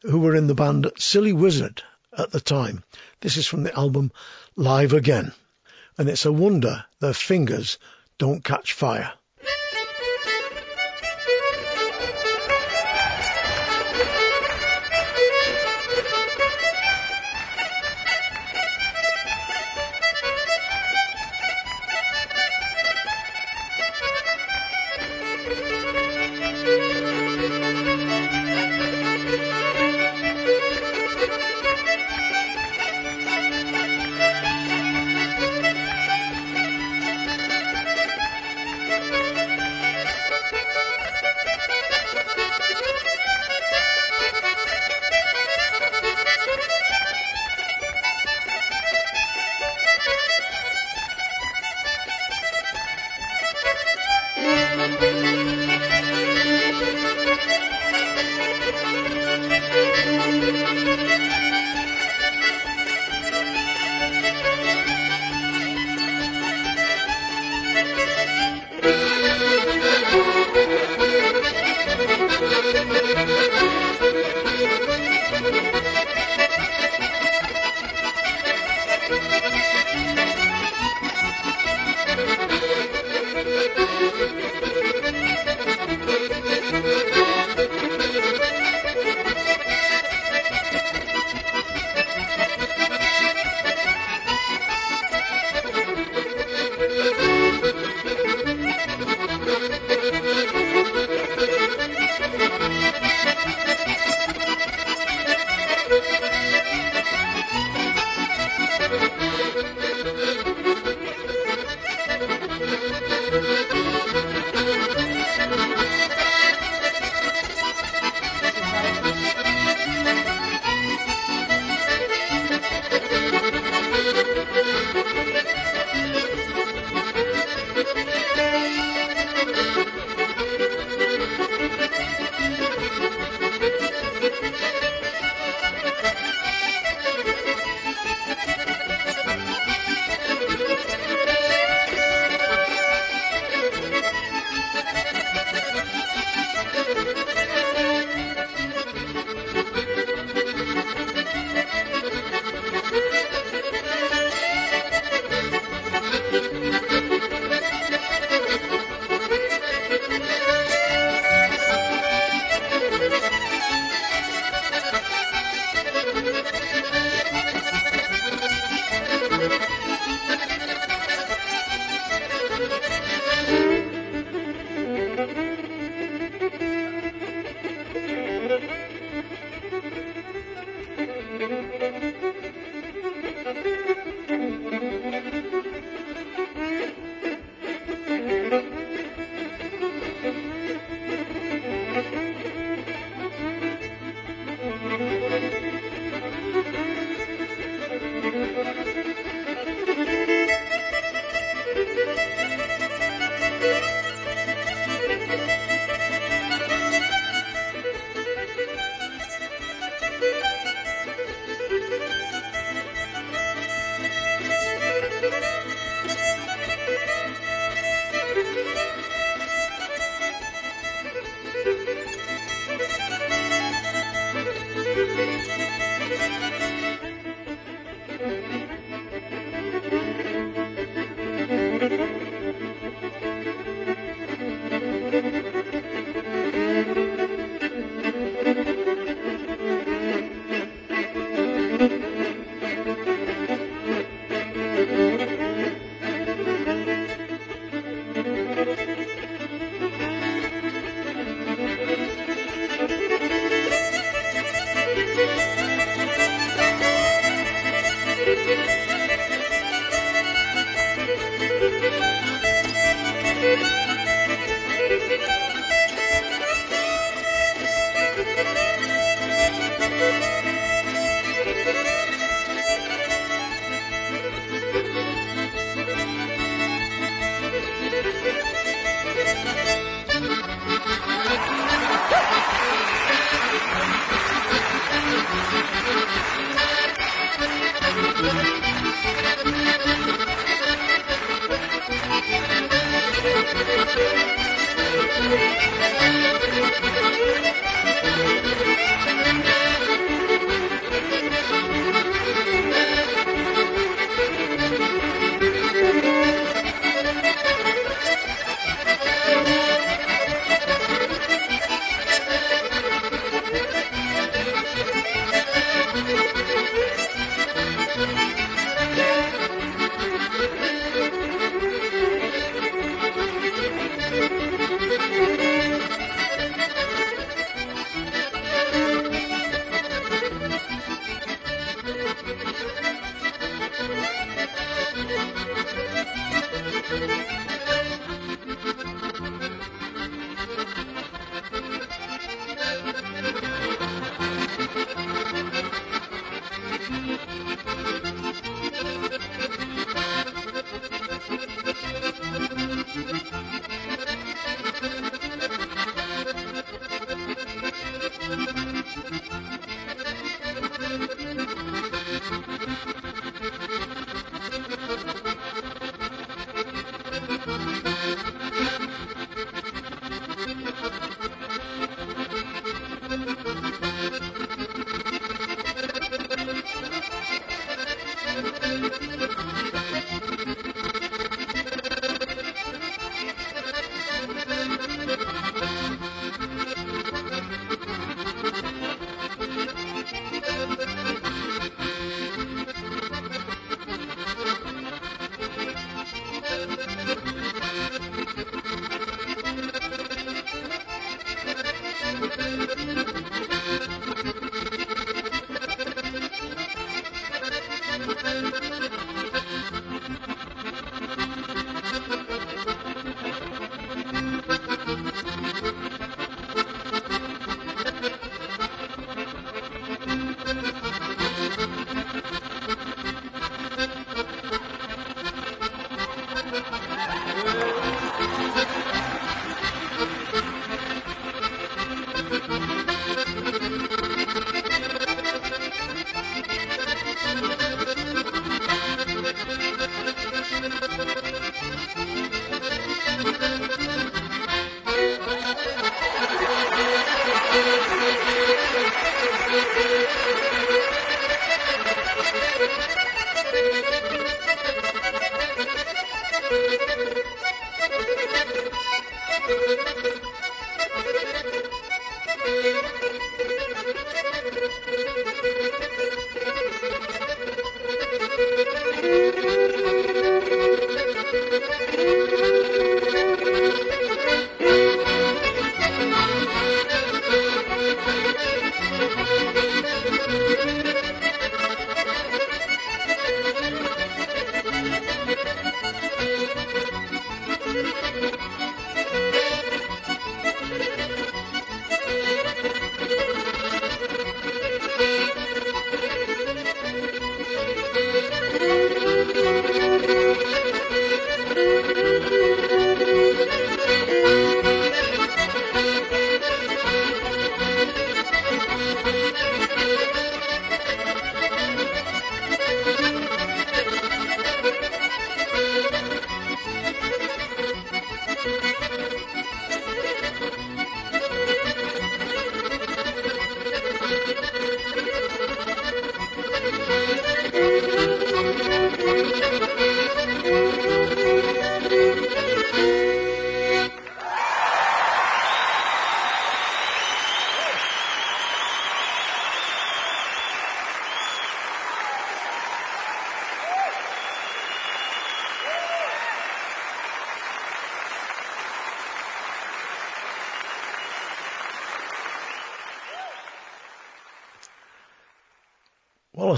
who 0.00 0.18
were 0.18 0.34
in 0.34 0.48
the 0.48 0.54
band 0.54 0.90
Silly 0.96 1.32
Wizard 1.32 1.82
at 2.16 2.30
the 2.32 2.40
time. 2.40 2.82
This 3.22 3.36
is 3.36 3.46
from 3.46 3.62
the 3.62 3.74
album 3.78 4.10
Live 4.56 4.92
Again. 4.92 5.32
And 5.96 6.08
it's 6.08 6.26
a 6.26 6.32
wonder 6.32 6.84
their 6.98 7.14
fingers 7.14 7.78
don't 8.18 8.42
catch 8.42 8.72
fire. 8.72 9.12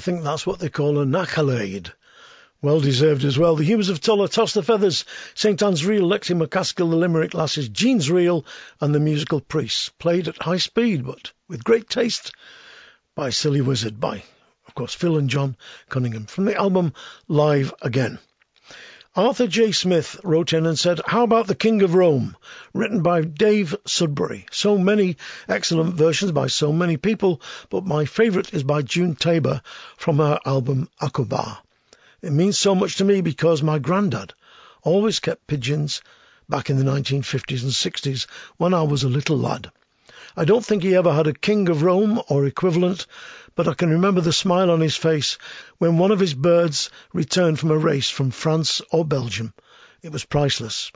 Think 0.04 0.22
that's 0.22 0.46
what 0.46 0.58
they 0.58 0.68
call 0.68 0.98
a 0.98 1.18
accolade. 1.18 1.90
Well 2.60 2.78
deserved 2.78 3.24
as 3.24 3.38
well. 3.38 3.56
The 3.56 3.64
Humours 3.64 3.88
of 3.88 4.02
Tulla, 4.02 4.28
Toss 4.28 4.52
the 4.52 4.62
Feathers, 4.62 5.06
St 5.32 5.62
Anne's 5.62 5.86
Reel, 5.86 6.06
Lexy 6.06 6.36
MacAskill, 6.36 6.90
The 6.90 6.96
Limerick 6.96 7.32
Lasses, 7.32 7.70
Jean's 7.70 8.10
Reel, 8.10 8.44
and 8.82 8.94
The 8.94 9.00
Musical 9.00 9.40
Priests. 9.40 9.88
Played 9.98 10.28
at 10.28 10.42
high 10.42 10.58
speed, 10.58 11.06
but 11.06 11.32
with 11.48 11.64
great 11.64 11.88
taste 11.88 12.32
by 13.14 13.30
Silly 13.30 13.62
Wizard, 13.62 13.98
by, 13.98 14.22
of 14.68 14.74
course, 14.74 14.92
Phil 14.92 15.16
and 15.16 15.30
John 15.30 15.56
Cunningham, 15.88 16.26
from 16.26 16.44
the 16.44 16.54
album 16.54 16.92
Live 17.26 17.72
Again. 17.80 18.18
Arthur 19.16 19.46
J. 19.46 19.70
Smith 19.70 20.20
wrote 20.24 20.52
in 20.52 20.66
and 20.66 20.76
said, 20.76 21.00
How 21.06 21.22
about 21.22 21.46
The 21.46 21.54
King 21.54 21.82
of 21.82 21.94
Rome? 21.94 22.36
Written 22.72 23.00
by 23.00 23.20
Dave 23.20 23.76
Sudbury. 23.86 24.44
So 24.50 24.76
many 24.76 25.16
excellent 25.46 25.94
versions 25.94 26.32
by 26.32 26.48
so 26.48 26.72
many 26.72 26.96
people, 26.96 27.40
but 27.70 27.86
my 27.86 28.06
favourite 28.06 28.52
is 28.52 28.64
by 28.64 28.82
June 28.82 29.14
Tabor 29.14 29.62
from 29.96 30.16
her 30.18 30.40
album 30.44 30.88
Aqaba. 31.00 31.58
It 32.22 32.32
means 32.32 32.58
so 32.58 32.74
much 32.74 32.96
to 32.96 33.04
me 33.04 33.20
because 33.20 33.62
my 33.62 33.78
granddad 33.78 34.34
always 34.82 35.20
kept 35.20 35.46
pigeons 35.46 36.02
back 36.48 36.68
in 36.68 36.76
the 36.76 36.82
1950s 36.82 37.62
and 37.62 37.70
60s 37.70 38.26
when 38.56 38.74
I 38.74 38.82
was 38.82 39.04
a 39.04 39.08
little 39.08 39.38
lad. 39.38 39.70
I 40.36 40.44
don't 40.44 40.66
think 40.66 40.82
he 40.82 40.96
ever 40.96 41.12
had 41.12 41.28
a 41.28 41.32
King 41.32 41.68
of 41.68 41.84
Rome 41.84 42.20
or 42.28 42.46
equivalent, 42.46 43.06
but 43.56 43.68
I 43.68 43.74
can 43.74 43.90
remember 43.90 44.20
the 44.20 44.32
smile 44.32 44.70
on 44.70 44.80
his 44.80 44.96
face 44.96 45.38
when 45.78 45.96
one 45.96 46.10
of 46.10 46.18
his 46.18 46.34
birds 46.34 46.90
returned 47.12 47.60
from 47.60 47.70
a 47.70 47.78
race 47.78 48.10
from 48.10 48.30
France 48.30 48.82
or 48.90 49.04
Belgium. 49.04 49.54
It 50.02 50.10
was 50.10 50.24
priceless. 50.24 50.90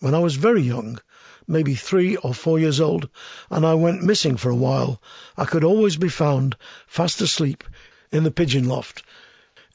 When 0.00 0.14
I 0.14 0.18
was 0.18 0.36
very 0.36 0.62
young, 0.62 1.00
maybe 1.46 1.74
three 1.74 2.16
or 2.16 2.34
four 2.34 2.58
years 2.58 2.80
old, 2.80 3.08
and 3.50 3.64
I 3.64 3.74
went 3.74 4.02
missing 4.02 4.36
for 4.36 4.50
a 4.50 4.56
while, 4.56 5.00
I 5.36 5.44
could 5.44 5.64
always 5.64 5.96
be 5.96 6.08
found 6.08 6.56
fast 6.86 7.20
asleep 7.20 7.64
in 8.10 8.24
the 8.24 8.30
pigeon 8.30 8.68
loft. 8.68 9.02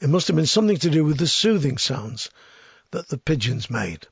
It 0.00 0.08
must 0.08 0.28
have 0.28 0.36
been 0.36 0.46
something 0.46 0.76
to 0.76 0.90
do 0.90 1.04
with 1.04 1.18
the 1.18 1.26
soothing 1.26 1.76
sounds 1.76 2.30
that 2.92 3.08
the 3.08 3.18
pigeons 3.18 3.68
made. 3.68 4.06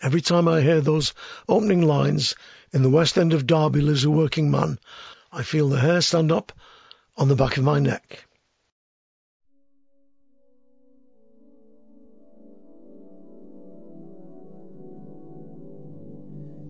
Every 0.00 0.20
time 0.20 0.46
I 0.46 0.60
hear 0.60 0.80
those 0.80 1.12
opening 1.48 1.82
lines, 1.82 2.36
in 2.72 2.82
the 2.82 2.90
West 2.90 3.18
End 3.18 3.32
of 3.32 3.46
Derby 3.46 3.80
lives 3.80 4.04
a 4.04 4.10
working 4.10 4.50
man, 4.50 4.78
I 5.32 5.42
feel 5.42 5.68
the 5.68 5.80
hair 5.80 6.00
stand 6.00 6.30
up 6.30 6.52
on 7.16 7.28
the 7.28 7.36
back 7.36 7.56
of 7.56 7.64
my 7.64 7.78
neck. 7.78 8.26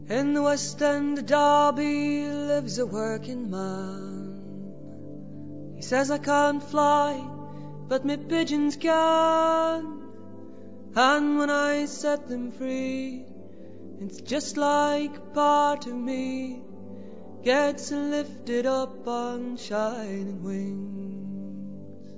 In 0.09 0.35
the 0.35 0.43
West 0.43 0.83
End 0.83 1.27
Derby 1.27 2.27
lives 2.27 2.79
a 2.79 2.85
working 2.85 3.51
man. 3.51 4.35
He 5.77 5.83
says 5.83 6.11
I 6.11 6.19
can't 6.19 6.63
fly, 6.63 7.27
but 7.89 8.05
me 8.05 8.19
pigeons 8.19 8.77
can. 8.77 10.03
And 10.95 11.39
when 11.39 11.49
I 11.49 11.87
set 11.87 12.29
them 12.29 12.53
free, 12.53 13.25
it's 14.01 14.21
just 14.21 14.59
like 14.59 15.33
part 15.33 15.87
of 15.87 15.95
me 15.95 16.63
gets 17.45 17.93
lifted 17.93 18.65
up 18.65 19.07
on 19.07 19.59
shining 19.59 20.43
wings. 20.43 22.11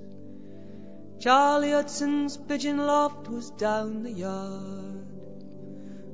Charlie 1.21 1.71
Hudson's 1.71 2.37
pigeon 2.37 2.77
loft 2.77 3.27
was 3.27 3.49
down 3.51 4.03
the 4.03 4.11
yard 4.11 5.05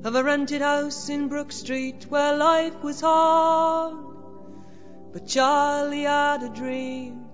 of 0.03 0.15
a 0.15 0.23
rented 0.23 0.63
house 0.63 1.09
in 1.09 1.27
Brook 1.27 1.51
Street 1.51 2.07
where 2.09 2.35
life 2.35 2.81
was 2.81 3.01
hard. 3.01 3.95
But 5.11 5.27
Charlie 5.27 6.01
had 6.03 6.41
a 6.41 6.49
dream, 6.49 7.27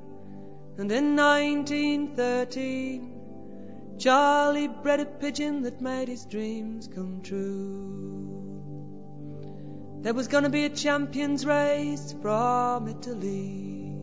and 0.78 0.92
in 0.92 1.16
1913, 1.16 3.96
Charlie 3.98 4.68
bred 4.68 5.00
a 5.00 5.06
pigeon 5.06 5.62
that 5.62 5.80
made 5.80 6.10
his 6.10 6.26
dreams 6.26 6.90
come 6.94 7.22
true. 7.22 8.39
There 10.02 10.14
was 10.14 10.30
gonna 10.30 10.50
be 10.50 10.64
a 10.64 10.70
champions 10.70 11.46
race 11.46 12.16
from 12.22 12.88
Italy. 12.88 13.98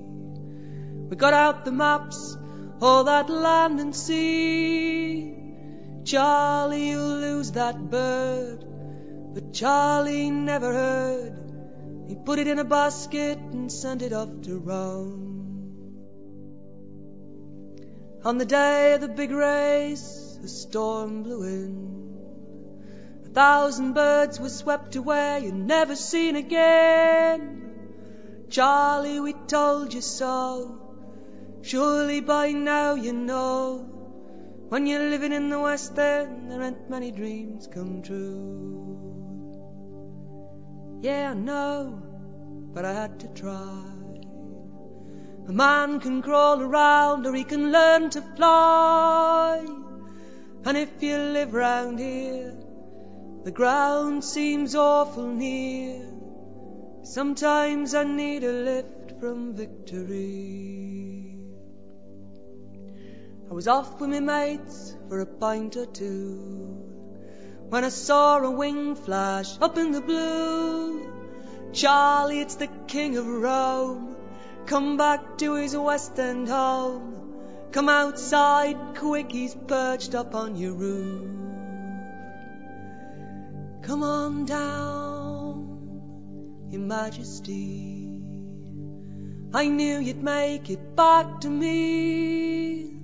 We 1.08 1.16
got 1.16 1.32
out 1.32 1.64
the 1.64 1.72
maps, 1.72 2.36
all 2.82 3.04
that 3.04 3.30
land 3.30 3.80
and 3.80 3.96
sea. 3.96 5.34
Charlie, 6.04 6.90
you'll 6.90 7.16
lose 7.20 7.52
that 7.52 7.90
bird. 7.90 8.64
But 9.32 9.54
Charlie 9.54 10.30
never 10.30 10.72
heard. 10.72 11.46
He 12.08 12.14
put 12.14 12.38
it 12.38 12.46
in 12.46 12.58
a 12.58 12.64
basket 12.64 13.38
and 13.38 13.72
sent 13.72 14.02
it 14.02 14.12
off 14.12 14.28
to 14.42 14.58
Rome. 14.58 15.36
On 18.22 18.36
the 18.36 18.44
day 18.44 18.92
of 18.94 19.00
the 19.00 19.08
big 19.08 19.30
race, 19.30 20.38
a 20.44 20.48
storm 20.48 21.22
blew 21.22 21.42
in. 21.42 22.05
Thousand 23.36 23.92
birds 23.92 24.40
were 24.40 24.48
swept 24.48 24.96
away 24.96 25.44
and 25.44 25.66
never 25.66 25.94
seen 25.94 26.36
again. 26.36 28.46
Charlie, 28.48 29.20
we 29.20 29.34
told 29.34 29.92
you 29.92 30.00
so. 30.00 30.80
Surely 31.60 32.22
by 32.22 32.52
now 32.52 32.94
you 32.94 33.12
know. 33.12 33.80
When 34.70 34.86
you're 34.86 35.10
living 35.10 35.32
in 35.32 35.50
the 35.50 35.60
West 35.60 35.98
End, 35.98 36.50
there 36.50 36.62
ain't 36.62 36.88
many 36.88 37.10
dreams 37.10 37.66
come 37.66 38.00
true. 38.00 38.96
Yeah, 41.02 41.32
I 41.32 41.34
know, 41.34 42.02
but 42.72 42.86
I 42.86 42.94
had 42.94 43.20
to 43.20 43.28
try. 43.34 43.84
A 45.46 45.52
man 45.52 46.00
can 46.00 46.22
crawl 46.22 46.62
around 46.62 47.26
or 47.26 47.34
he 47.34 47.44
can 47.44 47.70
learn 47.70 48.08
to 48.08 48.22
fly. 48.34 49.62
And 50.64 50.78
if 50.78 51.02
you 51.02 51.18
live 51.18 51.52
round 51.52 51.98
here, 51.98 52.65
the 53.46 53.52
ground 53.52 54.24
seems 54.24 54.74
awful 54.74 55.28
near. 55.28 56.04
Sometimes 57.04 57.94
I 57.94 58.02
need 58.02 58.42
a 58.42 58.50
lift 58.50 59.20
from 59.20 59.54
victory. 59.54 61.38
I 63.48 63.54
was 63.54 63.68
off 63.68 64.00
with 64.00 64.10
my 64.10 64.18
mates 64.18 64.96
for 65.08 65.20
a 65.20 65.26
pint 65.26 65.76
or 65.76 65.86
two 65.86 66.82
when 67.68 67.84
I 67.84 67.90
saw 67.90 68.38
a 68.38 68.50
wing 68.50 68.96
flash 68.96 69.56
up 69.60 69.78
in 69.78 69.92
the 69.92 70.00
blue. 70.00 71.08
Charlie, 71.72 72.40
it's 72.40 72.56
the 72.56 72.68
King 72.88 73.16
of 73.16 73.28
Rome, 73.28 74.16
come 74.66 74.96
back 74.96 75.38
to 75.38 75.54
his 75.54 75.76
West 75.76 76.18
End 76.18 76.48
home. 76.48 77.12
Come 77.70 77.88
outside 77.88 78.96
quick, 78.96 79.30
he's 79.30 79.54
perched 79.54 80.16
up 80.16 80.34
on 80.34 80.56
your 80.56 80.72
roof. 80.72 81.55
Come 83.86 84.02
on 84.02 84.44
down, 84.46 85.78
Your 86.70 86.80
Majesty. 86.80 88.20
I 89.54 89.68
knew 89.68 90.00
you'd 90.00 90.24
make 90.24 90.68
it 90.70 90.96
back 90.96 91.40
to 91.42 91.48
me. 91.48 92.96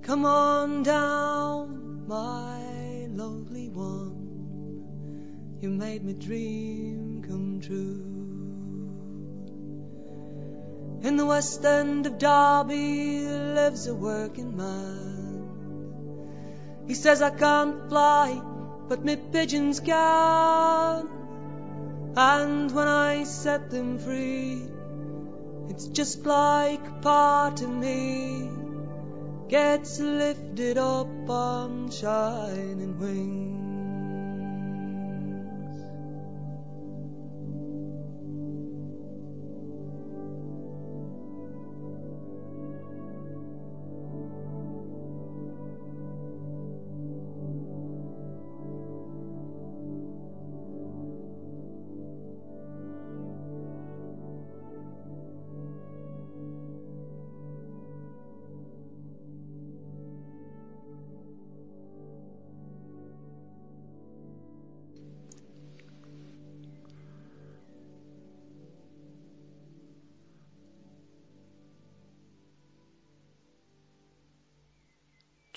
Come 0.00 0.24
on 0.24 0.84
down, 0.84 2.08
my 2.08 3.08
lovely 3.10 3.68
one. 3.68 5.58
You 5.60 5.68
made 5.68 6.02
me 6.02 6.14
dream 6.14 7.22
come 7.28 7.60
true. 7.60 8.06
In 11.06 11.18
the 11.18 11.26
West 11.26 11.62
End 11.62 12.06
of 12.06 12.16
Derby 12.16 13.26
lives 13.26 13.86
a 13.86 13.94
working 13.94 14.56
man. 14.56 15.44
He 16.86 16.94
says 16.94 17.20
I 17.20 17.28
can't 17.28 17.90
fly, 17.90 18.40
but 18.90 19.04
me 19.04 19.14
pigeons 19.14 19.78
can. 19.78 21.08
And 22.16 22.74
when 22.74 22.88
I 22.88 23.22
set 23.22 23.70
them 23.70 24.00
free, 24.00 24.66
it's 25.68 25.86
just 25.86 26.26
like 26.26 27.00
part 27.00 27.62
of 27.62 27.70
me 27.70 28.50
gets 29.48 30.00
lifted 30.00 30.76
up 30.76 31.30
on 31.30 31.88
shining 31.90 32.98
wings. 32.98 33.49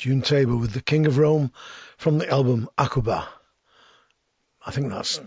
June 0.04 0.22
Tabor 0.22 0.58
with 0.58 0.74
The 0.74 0.82
King 0.82 1.06
of 1.06 1.18
Rome 1.18 1.54
from 1.96 2.18
the 2.18 2.30
album 2.30 2.68
Aqaba. 2.78 3.26
I 4.66 4.72
think 4.72 4.90
that's 4.90 5.22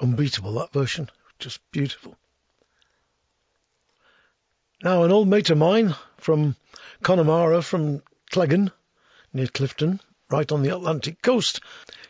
unbeatable, 0.00 0.54
that 0.54 0.72
version. 0.72 1.08
Just 1.38 1.60
beautiful. 1.70 2.16
Now, 4.82 5.04
an 5.04 5.12
old 5.12 5.28
mate 5.28 5.50
of 5.50 5.58
mine 5.58 5.94
from 6.16 6.56
Connemara, 7.04 7.62
from 7.62 8.02
Cleggan, 8.32 8.72
near 9.32 9.46
Clifden, 9.46 10.00
right 10.28 10.50
on 10.50 10.62
the 10.62 10.74
Atlantic 10.74 11.22
coast, 11.22 11.60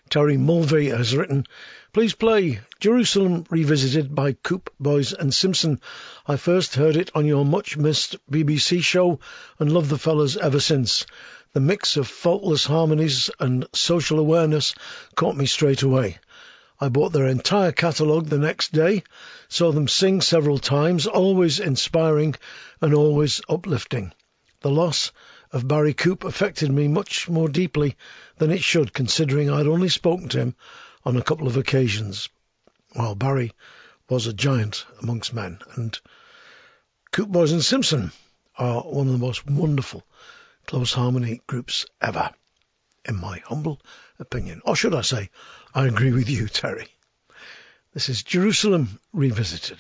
Terry 0.09 0.39
Mulvey 0.39 0.89
has 0.89 1.15
written, 1.15 1.47
Please 1.93 2.15
play 2.15 2.61
Jerusalem 2.81 3.45
Revisited 3.51 4.15
by 4.15 4.33
Coope, 4.33 4.71
Boyes 4.81 5.13
and 5.13 5.35
Simpson. 5.35 5.79
I 6.27 6.37
first 6.37 6.75
heard 6.75 6.97
it 6.97 7.11
on 7.15 7.27
your 7.27 7.45
much 7.45 7.77
missed 7.77 8.17
BBC 8.31 8.83
show 8.83 9.21
and 9.59 9.71
love 9.71 9.91
the 9.91 9.99
fellas 9.99 10.39
ever 10.39 10.59
since. 10.59 11.05
The 11.55 11.61
mix 11.61 11.99
of 11.99 12.09
faultless 12.09 12.65
harmonies 12.65 13.29
and 13.39 13.67
social 13.75 14.19
awareness 14.19 14.75
caught 15.17 15.37
me 15.37 15.45
straight 15.45 15.83
away. 15.83 16.19
I 16.81 16.89
bought 16.89 17.13
their 17.13 17.27
entire 17.27 17.73
catalogue 17.73 18.29
the 18.29 18.39
next 18.39 18.73
day, 18.73 19.03
saw 19.51 19.71
them 19.71 19.87
sing 19.87 20.23
several 20.23 20.57
times, 20.57 21.07
always 21.07 21.61
inspiring 21.61 22.37
and 22.81 22.95
always 22.95 23.43
uplifting. 23.51 24.15
The 24.63 24.71
loss 24.71 25.13
of 25.51 25.69
Barry 25.69 25.93
Coope 25.93 26.25
affected 26.25 26.71
me 26.71 26.89
much 26.89 27.29
more 27.29 27.51
deeply 27.51 27.99
than 28.39 28.51
it 28.51 28.65
should, 28.65 28.95
considering 28.95 29.51
I'd 29.51 29.67
only 29.67 29.91
spoken 29.91 30.31
to 30.31 30.39
him 30.39 30.57
on 31.05 31.19
a 31.19 31.23
couple 31.23 31.47
of 31.47 31.59
occasions. 31.59 32.31
While 32.95 33.15
Barry 33.15 33.53
was 34.09 34.27
a 34.27 34.33
giant 34.33 34.87
amongst 35.03 35.35
men, 35.35 35.59
and 35.77 36.01
Coope 37.11 37.29
Boyes 37.29 37.53
and 37.53 37.63
Simpson 37.63 38.11
are 38.57 38.81
one 38.81 39.07
of 39.07 39.13
the 39.13 39.19
most 39.19 39.47
wonderful 39.47 40.03
close 40.67 40.93
harmony 40.93 41.41
groups 41.47 41.87
ever, 42.01 42.31
in 43.05 43.17
my 43.17 43.39
humble 43.39 43.81
opinion. 44.19 44.63
Or 44.65 44.77
should 44.77 44.95
I 44.95 45.03
say, 45.03 45.31
I 45.75 45.87
agree 45.87 46.13
with 46.13 46.29
you, 46.29 46.49
Terry. 46.49 46.89
This 47.95 48.09
is 48.09 48.23
Jerusalem 48.23 48.99
Revisited. 49.13 49.79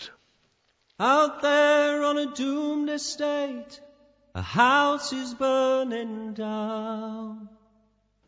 Out 1.01 1.41
there 1.43 2.03
on 2.03 2.19
a 2.19 2.35
doomed 2.35 2.91
estate, 2.91 3.81
a 4.35 4.43
house 4.43 5.13
is 5.13 5.35
burning 5.35 6.35
down. 6.35 7.49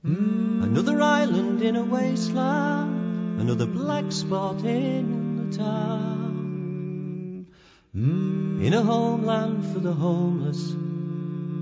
Hmm. 0.03 0.63
Another 0.63 1.01
island 1.01 1.63
in 1.63 1.77
a 1.77 1.85
wasteland, 1.85 3.41
another 3.41 3.67
black 3.67 4.11
spot 4.11 4.65
in 4.65 5.51
the 5.51 5.57
town. 5.57 7.47
Hmm. 7.93 8.61
In 8.63 8.75
a 8.75 8.83
homeland 8.83 9.65
for 9.73 9.81
the 9.81 9.93
homeless, 9.93 10.75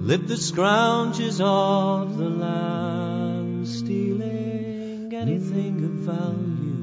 live 0.02 0.26
the 0.26 0.34
scrounges 0.34 1.40
of 1.40 2.18
the 2.18 2.28
land, 2.28 3.68
stealing 3.68 5.14
anything 5.14 5.84
of 5.84 5.92
value 6.10 6.82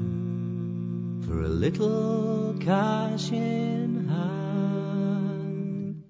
for 1.26 1.42
a 1.42 1.48
little 1.48 2.56
cash 2.60 3.30
in 3.30 4.08
hand. 4.08 6.02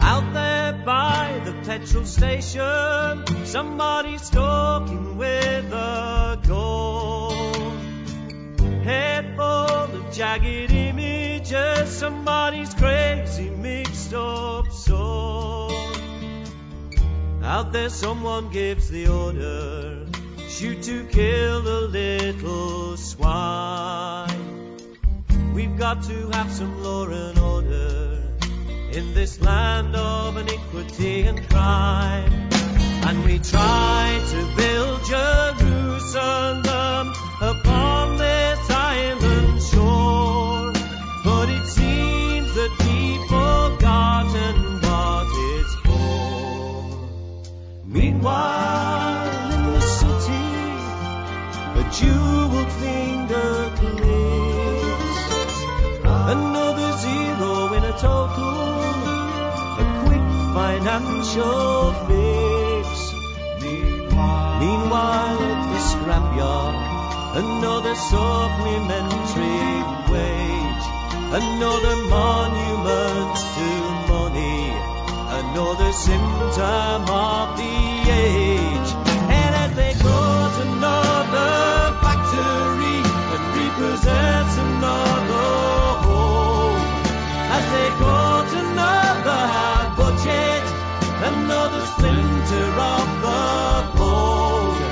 Out 0.00 0.32
there 0.32 0.72
by 0.86 1.42
the 1.44 1.52
petrol 1.66 2.06
station, 2.06 3.26
somebody's 3.44 4.30
talking 4.30 5.18
with 5.18 5.70
a 5.72 6.40
gun. 6.48 7.76
Head 8.82 9.36
full 9.36 9.44
of 9.44 10.10
jagged 10.10 10.70
images, 10.70 11.37
somebody's 11.48 12.74
crazy 12.74 13.48
mixed 13.48 14.12
up 14.12 14.70
soul. 14.70 15.72
Out 17.42 17.72
there, 17.72 17.88
someone 17.88 18.50
gives 18.50 18.90
the 18.90 19.08
order 19.08 20.04
shoot 20.48 20.82
to 20.82 21.04
kill 21.04 21.62
the 21.62 21.80
little 21.82 22.96
swine. 22.96 24.76
We've 25.54 25.78
got 25.78 26.02
to 26.04 26.30
have 26.30 26.50
some 26.52 26.82
law 26.82 27.06
and 27.06 27.38
order 27.38 28.22
in 28.92 29.14
this 29.14 29.40
land 29.40 29.94
of 29.94 30.36
iniquity 30.36 31.22
and 31.22 31.48
crime. 31.48 32.50
And 33.06 33.24
we 33.24 33.38
try 33.38 34.20
to 34.32 34.56
build 34.56 35.04
Jerusalem 35.06 37.12
upon 37.40 38.07
Meanwhile, 48.18 49.54
in 49.54 49.62
the 49.74 49.80
city, 49.80 50.50
a 51.78 51.84
jeweled 51.98 52.72
finger 52.82 53.70
clicks. 53.78 55.18
Another 56.02 56.90
zero 56.98 57.74
in 57.74 57.84
a 57.84 57.92
total, 57.92 58.82
a 59.78 59.86
quick 60.02 60.26
financial 60.52 61.92
fix. 62.08 62.88
Meanwhile, 63.62 65.38
at 65.38 65.62
the 65.70 65.80
scrapyard, 65.90 66.76
another 67.38 67.94
supplementary 67.94 69.70
wage, 70.10 70.86
another 71.38 71.96
monument 72.10 73.36
to 73.54 73.87
another 75.58 75.92
symptom 75.92 77.02
of 77.10 77.56
the 77.58 77.78
age. 78.06 78.90
And 79.38 79.52
as 79.64 79.74
they 79.74 79.92
to 80.54 80.62
another 80.70 81.98
factory 81.98 83.00
and 83.34 83.44
repossess 83.58 84.50
another 84.66 85.50
home, 86.06 86.78
as 87.56 87.64
they 87.74 87.88
to 87.98 88.58
another 88.70 89.42
budget, 89.98 90.64
another 91.26 91.84
splinter 91.92 92.70
of 92.94 93.08
the 93.26 93.98
bone, 93.98 94.82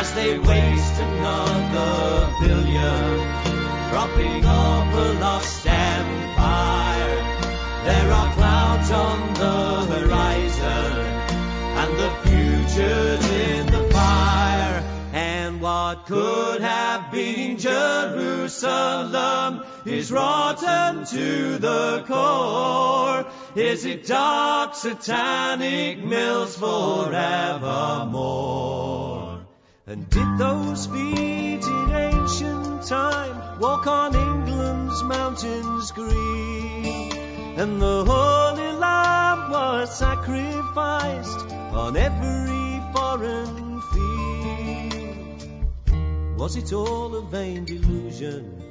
as 0.00 0.08
they 0.14 0.38
waste 0.38 0.96
another 1.08 2.32
billion, 2.40 3.12
propping 3.90 4.42
up 4.46 4.88
a 5.04 5.20
lost 5.20 5.66
empire. 5.66 7.18
There 7.84 8.10
are 8.10 8.47
on 8.90 9.34
the 9.34 9.84
horizon, 9.92 11.06
and 11.80 11.98
the 11.98 12.10
future's 12.24 13.30
in 13.30 13.66
the 13.66 13.88
fire. 13.92 14.82
And 15.12 15.60
what 15.60 16.06
could 16.06 16.60
have 16.60 17.10
been 17.10 17.58
Jerusalem 17.58 18.40
is 19.84 20.10
rotten 20.10 21.04
to 21.06 21.58
the 21.58 22.04
core. 22.06 23.26
Is 23.54 23.84
it 23.84 24.06
dark 24.06 24.74
satanic 24.74 26.04
mills 26.04 26.56
forevermore? 26.56 27.08
And 29.86 30.08
did 30.10 30.38
those 30.38 30.86
feet 30.86 31.62
in 31.64 31.90
ancient 31.90 32.82
time 32.86 33.58
walk 33.58 33.86
on 33.86 34.14
England's 34.14 35.02
mountains 35.02 35.92
green? 35.92 37.12
And 37.56 37.82
the 37.82 38.04
holy 38.04 38.67
was 39.50 39.98
sacrificed 39.98 41.50
on 41.72 41.96
every 41.96 42.82
foreign 42.94 43.80
field. 43.92 45.48
Was 46.38 46.56
it 46.56 46.72
all 46.72 47.14
a 47.16 47.22
vain 47.22 47.64
delusion, 47.64 48.62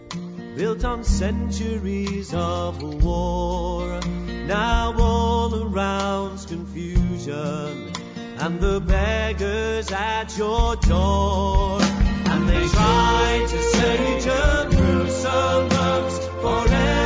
built 0.56 0.86
on 0.86 1.04
centuries 1.04 2.34
of 2.34 2.82
war? 3.04 4.00
Now 4.46 4.94
all 4.98 5.54
around's 5.64 6.46
confusion, 6.46 7.92
and 8.40 8.60
the 8.60 8.80
beggars 8.80 9.92
at 9.92 10.38
your 10.38 10.76
door. 10.78 11.82
And 11.82 12.48
they 12.48 12.68
try 12.68 13.46
to 13.50 13.62
say 13.64 14.20
Jerusalem's 14.22 16.18
forever 16.42 16.97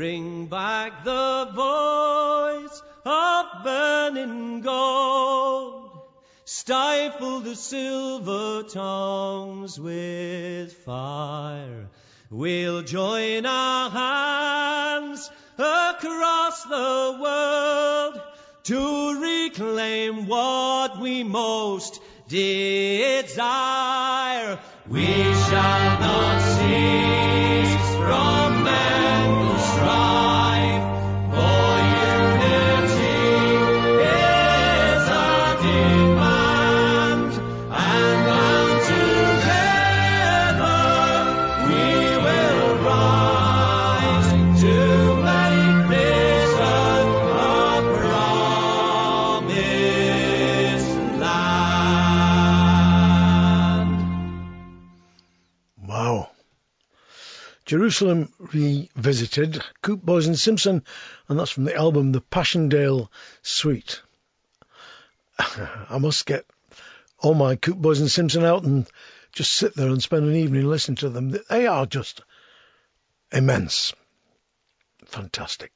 Bring 0.00 0.46
back 0.46 1.04
the 1.04 1.50
voice 1.54 2.82
of 3.04 3.46
burning 3.62 4.62
gold. 4.62 5.90
Stifle 6.46 7.40
the 7.40 7.54
silver 7.54 8.62
tongues 8.62 9.78
with 9.78 10.72
fire. 10.72 11.90
We'll 12.30 12.80
join 12.80 13.44
our 13.44 13.90
hands 13.90 15.30
across 15.58 16.64
the 16.64 17.18
world 17.20 18.22
to 18.62 19.20
reclaim 19.20 20.26
what 20.28 20.98
we 20.98 21.24
most 21.24 22.00
desire. 22.26 23.28
We 24.88 25.04
shall 25.04 26.00
not 26.00 26.40
cease 26.56 27.96
from 27.96 28.64
man's 28.64 29.59
try. 29.80 30.39
Jerusalem 57.70 58.32
Revisited, 58.40 59.62
Coope 59.80 60.02
Boyes 60.02 60.26
and 60.26 60.36
Simpson, 60.36 60.82
and 61.28 61.38
that's 61.38 61.52
from 61.52 61.62
the 61.62 61.76
album 61.76 62.10
The 62.10 62.20
Passchendaele 62.20 63.08
Suite. 63.42 64.02
I 65.38 65.98
must 66.00 66.26
get 66.26 66.46
all 67.18 67.34
my 67.34 67.54
Coope 67.54 67.80
Boyes 67.80 68.00
and 68.00 68.10
Simpson 68.10 68.44
out 68.44 68.64
and 68.64 68.88
just 69.30 69.52
sit 69.52 69.76
there 69.76 69.86
and 69.86 70.02
spend 70.02 70.24
an 70.24 70.34
evening 70.34 70.66
listening 70.66 70.96
to 70.96 71.10
them. 71.10 71.36
They 71.48 71.68
are 71.68 71.86
just 71.86 72.22
immense. 73.30 73.92
Fantastic. 75.04 75.70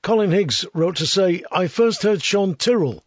Colin 0.00 0.30
Higgs 0.30 0.64
wrote 0.74 0.98
to 0.98 1.08
say, 1.08 1.42
I 1.50 1.66
first 1.66 2.04
heard 2.04 2.22
Sean 2.22 2.54
Tyrrell 2.54 3.04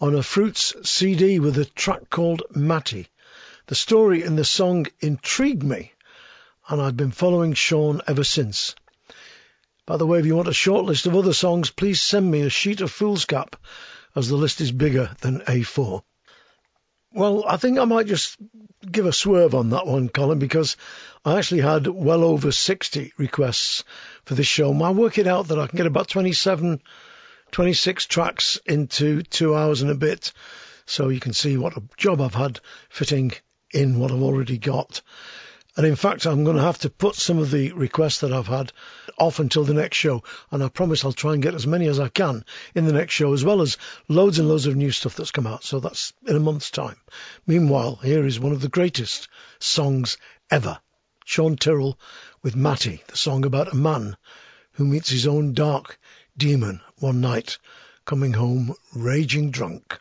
on 0.00 0.14
a 0.14 0.22
Fruits 0.22 0.74
CD 0.88 1.38
with 1.38 1.58
a 1.58 1.66
track 1.66 2.08
called 2.08 2.44
Matty. 2.52 3.08
The 3.66 3.74
story 3.74 4.22
in 4.22 4.36
the 4.36 4.44
song 4.46 4.86
intrigued 5.00 5.62
me, 5.62 5.92
and 6.68 6.80
I've 6.80 6.96
been 6.96 7.10
following 7.10 7.54
Sean 7.54 8.02
ever 8.06 8.24
since. 8.24 8.74
By 9.86 9.96
the 9.96 10.06
way, 10.06 10.18
if 10.18 10.26
you 10.26 10.36
want 10.36 10.48
a 10.48 10.52
short 10.52 10.84
list 10.84 11.06
of 11.06 11.16
other 11.16 11.32
songs, 11.32 11.70
please 11.70 12.02
send 12.02 12.30
me 12.30 12.42
a 12.42 12.50
sheet 12.50 12.82
of 12.82 12.92
foolscap, 12.92 13.54
as 14.14 14.28
the 14.28 14.36
list 14.36 14.60
is 14.60 14.70
bigger 14.70 15.10
than 15.22 15.40
A4. 15.40 16.02
Well, 17.12 17.44
I 17.48 17.56
think 17.56 17.78
I 17.78 17.86
might 17.86 18.06
just 18.06 18.36
give 18.90 19.06
a 19.06 19.12
swerve 19.14 19.54
on 19.54 19.70
that 19.70 19.86
one, 19.86 20.10
Colin, 20.10 20.38
because 20.38 20.76
I 21.24 21.38
actually 21.38 21.62
had 21.62 21.86
well 21.86 22.22
over 22.22 22.52
60 22.52 23.14
requests 23.16 23.82
for 24.26 24.34
this 24.34 24.46
show. 24.46 24.70
I 24.82 24.90
work 24.90 25.16
it 25.16 25.26
out 25.26 25.48
that 25.48 25.58
I 25.58 25.66
can 25.66 25.78
get 25.78 25.86
about 25.86 26.08
27, 26.08 26.82
26 27.50 28.06
tracks 28.06 28.60
into 28.66 29.22
two 29.22 29.56
hours 29.56 29.80
and 29.80 29.90
a 29.90 29.94
bit. 29.94 30.32
So 30.84 31.08
you 31.08 31.20
can 31.20 31.32
see 31.32 31.56
what 31.56 31.78
a 31.78 31.82
job 31.96 32.20
I've 32.20 32.34
had 32.34 32.60
fitting 32.90 33.32
in 33.72 33.98
what 33.98 34.12
I've 34.12 34.22
already 34.22 34.58
got. 34.58 35.00
And 35.78 35.86
in 35.86 35.94
fact, 35.94 36.26
I'm 36.26 36.42
going 36.42 36.56
to 36.56 36.62
have 36.62 36.80
to 36.80 36.90
put 36.90 37.14
some 37.14 37.38
of 37.38 37.52
the 37.52 37.70
requests 37.70 38.18
that 38.20 38.32
I've 38.32 38.48
had 38.48 38.72
off 39.16 39.38
until 39.38 39.62
the 39.62 39.74
next 39.74 39.96
show. 39.96 40.24
And 40.50 40.60
I 40.60 40.68
promise 40.68 41.04
I'll 41.04 41.12
try 41.12 41.34
and 41.34 41.42
get 41.42 41.54
as 41.54 41.68
many 41.68 41.86
as 41.86 42.00
I 42.00 42.08
can 42.08 42.44
in 42.74 42.84
the 42.84 42.92
next 42.92 43.14
show, 43.14 43.32
as 43.32 43.44
well 43.44 43.62
as 43.62 43.76
loads 44.08 44.40
and 44.40 44.48
loads 44.48 44.66
of 44.66 44.74
new 44.74 44.90
stuff 44.90 45.14
that's 45.14 45.30
come 45.30 45.46
out. 45.46 45.62
So 45.62 45.78
that's 45.78 46.12
in 46.26 46.34
a 46.34 46.40
month's 46.40 46.72
time. 46.72 46.96
Meanwhile, 47.46 48.00
here 48.02 48.26
is 48.26 48.40
one 48.40 48.50
of 48.50 48.60
the 48.60 48.68
greatest 48.68 49.28
songs 49.60 50.18
ever. 50.50 50.80
Sean 51.24 51.54
Tyrrell 51.54 51.96
with 52.42 52.56
Matty, 52.56 53.04
the 53.06 53.16
song 53.16 53.44
about 53.44 53.72
a 53.72 53.76
man 53.76 54.16
who 54.72 54.84
meets 54.84 55.10
his 55.10 55.28
own 55.28 55.54
dark 55.54 56.00
demon 56.36 56.80
one 56.98 57.20
night, 57.20 57.58
coming 58.04 58.32
home 58.32 58.74
raging 58.96 59.52
drunk. 59.52 60.00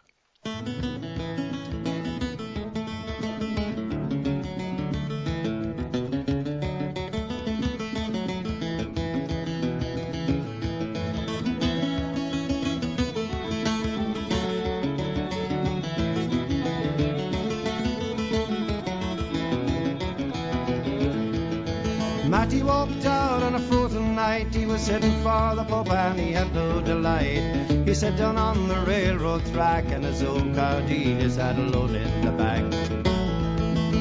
Walked 22.67 23.05
out 23.05 23.41
on 23.41 23.55
a 23.55 23.59
frozen 23.59 24.13
night. 24.15 24.53
He 24.53 24.65
was 24.65 24.87
heading 24.87 25.17
for 25.23 25.55
the 25.55 25.63
pub 25.63 25.89
and 25.89 26.19
he 26.19 26.33
had 26.33 26.53
no 26.53 26.81
delight. 26.81 27.41
He 27.87 27.93
sat 27.93 28.17
down 28.17 28.37
on 28.37 28.67
the 28.67 28.79
railroad 28.81 29.45
track 29.53 29.85
and 29.87 30.03
his 30.03 30.21
old 30.21 30.53
Cardinus 30.53 31.37
had 31.37 31.57
a 31.57 31.61
load 31.61 31.95
in 31.95 32.21
the 32.25 32.31
back. 32.31 32.65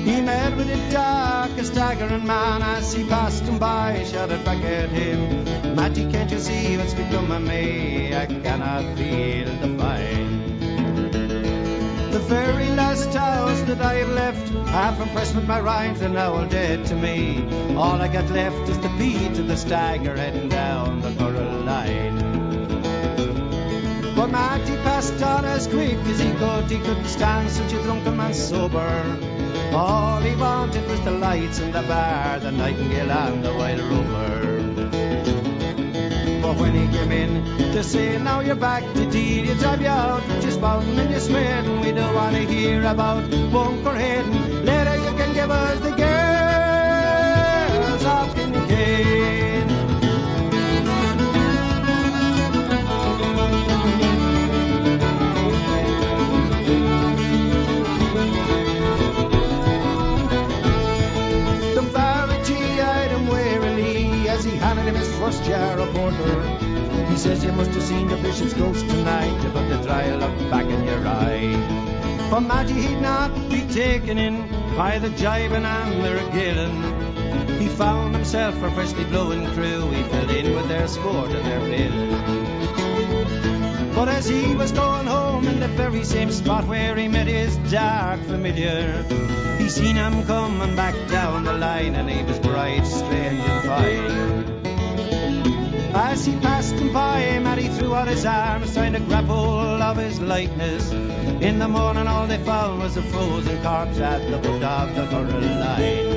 He 0.09 0.20
met 0.20 0.56
with 0.56 0.68
a 0.68 0.93
dark, 0.93 1.52
a 1.59 1.64
staggering 1.64 2.26
man 2.26 2.62
as 2.62 2.93
he 2.93 3.05
passed 3.09 3.44
him 3.44 3.59
by, 3.59 4.05
shouted 4.05 4.44
back 4.44 4.62
at 4.64 4.90
him. 4.90 5.44
Matty, 5.76 6.10
can't 6.10 6.30
you 6.30 6.38
see 6.38 6.76
what's 6.76 6.94
become 6.94 7.30
of 7.30 7.43
me? 7.43 8.14
I 8.14 8.26
cannot 8.26 8.84
feel 8.97 9.48
the 9.62 9.78
fight. 9.78 10.56
The 12.16 12.22
very 12.22 12.68
last 12.70 13.12
house 13.12 13.60
that 13.68 13.82
I 13.82 13.97
have 13.97 14.09
left, 14.09 14.48
half 14.70 14.98
impressed 14.98 15.34
with 15.34 15.47
my 15.47 15.60
rhymes 15.60 16.01
and 16.01 16.14
now 16.14 16.32
all 16.32 16.47
dead 16.47 16.86
to 16.86 16.94
me. 16.94 17.44
All 17.76 18.01
I 18.01 18.09
got 18.09 18.30
left 18.30 18.70
is 18.70 18.78
the 18.78 18.88
beat 18.97 19.38
of 19.38 19.48
the 19.48 19.56
stagger 19.59 20.16
heading 20.16 20.48
down 20.48 21.02
the 21.02 21.10
Curragh 21.10 21.66
line. 21.66 22.16
But 24.16 24.28
Matty 24.28 24.76
passed 24.76 25.22
on 25.22 25.44
as 25.44 25.66
quick 25.66 25.98
as 26.09 26.18
he 26.18 26.32
could, 26.32 26.70
he 26.70 26.78
couldn't 26.78 27.05
stand 27.05 27.51
such 27.51 27.74
a 27.74 27.82
drunken 27.82 28.16
man 28.16 28.32
sober. 28.32 29.18
All 29.74 30.22
he 30.22 30.34
wanted 30.36 30.88
was 30.88 31.02
the 31.02 31.10
lights 31.10 31.59
in 31.59 31.70
the 31.70 31.82
bar, 31.82 32.38
the 32.38 32.51
nightingale 32.51 33.10
and 33.10 33.44
the 33.44 33.52
wild 33.52 33.80
rover. 33.90 34.06
When 36.59 36.73
he 36.74 36.87
came 36.97 37.12
in 37.12 37.45
to 37.73 37.83
say, 37.83 38.19
now 38.19 38.41
you're 38.41 38.57
back 38.57 38.83
to 38.95 39.11
deal, 39.11 39.45
you 39.47 39.55
drive 39.55 39.81
you 39.81 39.89
out, 39.89 40.23
you're 40.43 40.51
spouting 40.51 40.99
and 40.99 41.11
you're 41.11 41.20
swearing. 41.20 41.81
We 41.81 41.93
don't 41.93 42.15
want 42.15 42.37
to 42.37 42.43
hear 42.43 42.81
about 42.85 43.31
Bunker 43.53 43.95
Hayden. 43.95 44.65
Later 44.65 44.97
you 44.97 45.12
can 45.16 45.35
give 45.35 45.51
us 45.51 45.81
the 45.81 46.06
first 65.27 65.43
jar 65.43 65.77
of 65.81 65.93
porter. 65.93 66.40
He 67.11 67.16
says 67.16 67.43
you 67.43 67.51
must 67.51 67.73
have 67.73 67.82
seen 67.82 68.07
the 68.07 68.16
bishop's 68.19 68.55
ghost 68.55 68.89
tonight, 68.89 69.51
but 69.53 69.69
the 69.69 69.78
dry 69.82 70.15
look 70.15 70.51
back 70.51 70.66
in 70.66 70.85
your 70.85 71.05
eye. 71.05 71.51
For 72.31 72.40
Matty 72.40 72.74
he'd 72.74 73.01
not 73.01 73.32
be 73.51 73.62
taken 73.62 74.19
in 74.19 74.48
by 74.77 75.01
the 75.01 75.11
jibing 75.11 75.65
and 75.65 76.05
the 76.05 76.12
regaling. 76.20 77.59
He 77.59 77.66
found 77.66 78.15
himself 78.15 78.62
a 78.62 78.70
freshly 78.70 79.03
blowing 79.07 79.44
crew, 79.55 79.90
he 79.90 80.05
fell 80.05 80.31
in 80.31 80.55
with 80.55 80.69
their 80.69 80.86
sport 80.86 81.32
and 81.32 81.44
their 81.44 81.61
bill. 81.73 81.97
But 83.97 84.09
as 84.09 84.28
he 84.28 84.55
was 84.55 84.70
going 84.70 85.07
home 85.07 85.48
in 85.48 85.59
the 85.59 85.69
very 85.82 86.05
same 86.05 86.31
spot 86.31 86.69
where 86.69 86.94
he 86.94 87.09
met 87.09 87.27
his 87.27 87.57
dark 87.73 88.20
familiar, 88.20 89.03
he 89.59 89.69
seen 89.69 89.97
him 89.97 90.24
coming 90.24 90.77
back 90.77 90.94
down 91.09 91.43
the 91.43 91.55
line 91.55 91.97
and 91.97 92.09
he 92.09 92.23
was 92.23 92.39
bright, 92.39 92.86
strange 92.86 93.40
and 93.40 93.65
fine. 93.65 94.35
As 95.97 96.27
he 96.27 96.36
passed 96.40 96.74
him 96.74 96.93
by, 96.93 97.39
Matty 97.39 97.68
threw 97.68 97.94
out 97.94 98.06
his 98.06 98.27
arms, 98.27 98.74
trying 98.74 98.93
to 98.93 99.01
grab 99.01 99.24
hold 99.24 99.81
of 99.81 99.97
his 99.97 100.20
likeness. 100.20 100.93
In 101.40 101.59
the 101.59 101.68
morning, 101.68 102.06
all 102.06 102.27
they 102.27 102.36
found 102.44 102.81
was 102.81 102.98
a 102.98 103.02
frozen 103.02 103.56
corpse 103.62 103.98
at 103.98 104.20
the 104.31 104.39
foot 104.43 104.62
of 104.62 104.94
the 104.94 105.06
Curragh 105.06 105.43
line. 105.62 106.16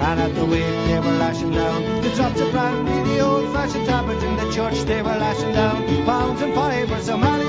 And 0.00 0.20
at 0.20 0.34
the 0.36 0.44
wake 0.46 0.86
they 0.86 1.00
were 1.00 1.18
lashing 1.18 1.50
down 1.50 2.02
the 2.02 2.10
drops 2.10 2.40
of 2.40 2.52
brandy, 2.52 3.10
the 3.10 3.20
old-fashioned 3.20 3.86
tablets 3.86 4.22
in 4.22 4.36
the 4.36 4.52
church 4.52 4.78
they 4.84 5.02
were 5.02 5.18
lashing 5.26 5.52
down 5.52 5.84
pounds 6.06 6.40
and 6.42 6.54
fivers, 6.54 7.06
so 7.06 7.16
Matty 7.16 7.45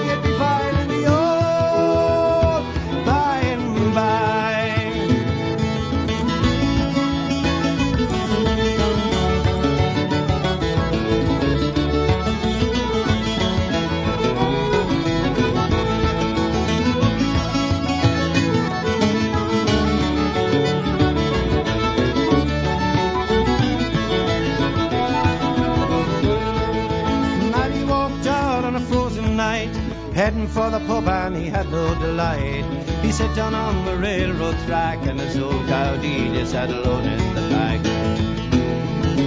heading 30.28 30.48
for 30.50 30.70
the 30.70 30.80
pub 30.80 31.08
and 31.08 31.38
he 31.38 31.46
had 31.46 31.72
no 31.72 31.96
delight. 32.02 32.66
He 33.02 33.14
sat 33.14 33.34
down 33.34 33.54
on 33.56 33.86
the 33.86 33.96
railroad 33.96 34.58
track 34.66 35.06
and 35.08 35.18
his 35.18 35.38
old 35.38 35.66
Gaudi 35.68 36.34
just 36.34 36.52
had 36.52 36.70
alone 36.70 37.06
in 37.06 37.34
the 37.34 37.42
back. 37.56 37.80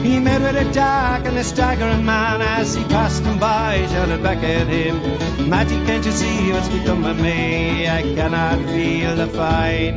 He 0.05 0.19
met 0.19 0.43
with 0.43 0.57
a 0.57 0.71
dark 0.75 1.25
and 1.25 1.39
a 1.39 1.45
staggering 1.45 2.05
man 2.05 2.43
as 2.43 2.75
he 2.75 2.85
passed 2.85 3.23
him 3.23 3.39
by, 3.39 3.87
shouted 3.87 4.23
back 4.23 4.45
at 4.45 4.67
him, 4.67 5.49
Matty, 5.49 5.77
can't 5.87 6.05
you 6.05 6.13
see 6.13 6.53
what's 6.53 6.69
become 6.69 7.03
of 7.07 7.19
me? 7.19 7.89
I 7.89 8.03
cannot 8.03 8.59
feel 8.69 9.17
the 9.17 9.29
fine. 9.29 9.97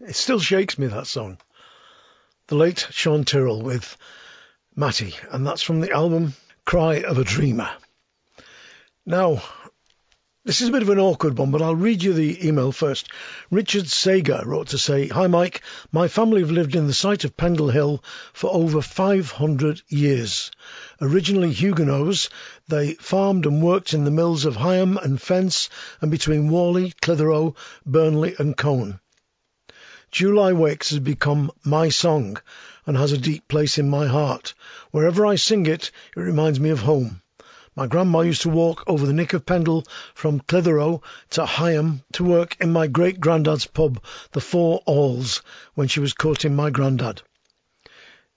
It 0.00 0.14
still 0.14 0.38
shakes 0.38 0.78
me, 0.78 0.86
that 0.86 1.08
song. 1.08 1.38
The 2.46 2.54
late 2.54 2.86
Sean 2.90 3.24
Tyrrell 3.24 3.62
with 3.62 3.96
Matty, 4.74 5.14
and 5.30 5.46
that's 5.46 5.60
from 5.60 5.80
the 5.80 5.90
album 5.90 6.32
Cry 6.64 7.02
of 7.02 7.18
a 7.18 7.24
Dreamer. 7.24 7.70
Now, 9.04 9.42
This 10.44 10.62
is 10.62 10.70
a 10.70 10.72
bit 10.72 10.80
of 10.80 10.88
an 10.88 10.98
awkward 10.98 11.36
one, 11.36 11.50
but 11.50 11.60
I'll 11.60 11.76
read 11.76 12.02
you 12.02 12.14
the 12.14 12.48
email 12.48 12.72
first. 12.72 13.08
Richard 13.50 13.86
Sager 13.86 14.40
wrote 14.46 14.68
to 14.68 14.78
say, 14.78 15.08
Hi 15.08 15.26
Mike, 15.26 15.60
my 15.92 16.08
family 16.08 16.40
have 16.40 16.50
lived 16.50 16.74
in 16.74 16.86
the 16.86 16.94
site 16.94 17.24
of 17.24 17.36
Pendle 17.36 17.68
Hill 17.68 18.02
for 18.32 18.50
over 18.50 18.80
500 18.80 19.82
years. 19.88 20.50
Originally 21.02 21.52
Huguenots, 21.52 22.30
they 22.66 22.94
farmed 22.94 23.44
and 23.44 23.62
worked 23.62 23.92
in 23.92 24.04
the 24.04 24.10
mills 24.10 24.46
of 24.46 24.56
Higham 24.56 24.96
and 24.96 25.20
Fence 25.20 25.68
and 26.00 26.10
between 26.10 26.50
Whalley, 26.50 26.94
Clitheroe, 27.02 27.54
Burnley 27.84 28.34
and 28.38 28.56
Colne. 28.56 29.00
July 30.10 30.54
Wakes 30.54 30.90
has 30.90 30.98
become 30.98 31.50
my 31.62 31.90
song 31.90 32.38
and 32.86 32.96
has 32.96 33.12
a 33.12 33.18
deep 33.18 33.46
place 33.48 33.78
in 33.78 33.88
my 33.88 34.06
heart. 34.06 34.54
Wherever 34.90 35.24
I 35.24 35.36
sing 35.36 35.66
it, 35.66 35.90
it 36.16 36.20
reminds 36.20 36.58
me 36.58 36.70
of 36.70 36.80
home. 36.80 37.22
My 37.74 37.86
grandma 37.86 38.20
used 38.20 38.42
to 38.42 38.50
walk 38.50 38.84
over 38.86 39.06
the 39.06 39.14
Nick 39.14 39.32
of 39.32 39.46
Pendle 39.46 39.84
from 40.14 40.40
Clitheroe 40.40 41.00
to 41.30 41.46
Higham 41.46 42.02
to 42.12 42.24
work 42.24 42.56
in 42.60 42.72
my 42.72 42.86
great 42.86 43.18
granddad's 43.18 43.66
pub, 43.66 44.02
the 44.32 44.40
Four 44.40 44.82
Alls, 44.84 45.40
when 45.74 45.88
she 45.88 46.00
was 46.00 46.12
courting 46.12 46.54
my 46.54 46.68
granddad. 46.70 47.22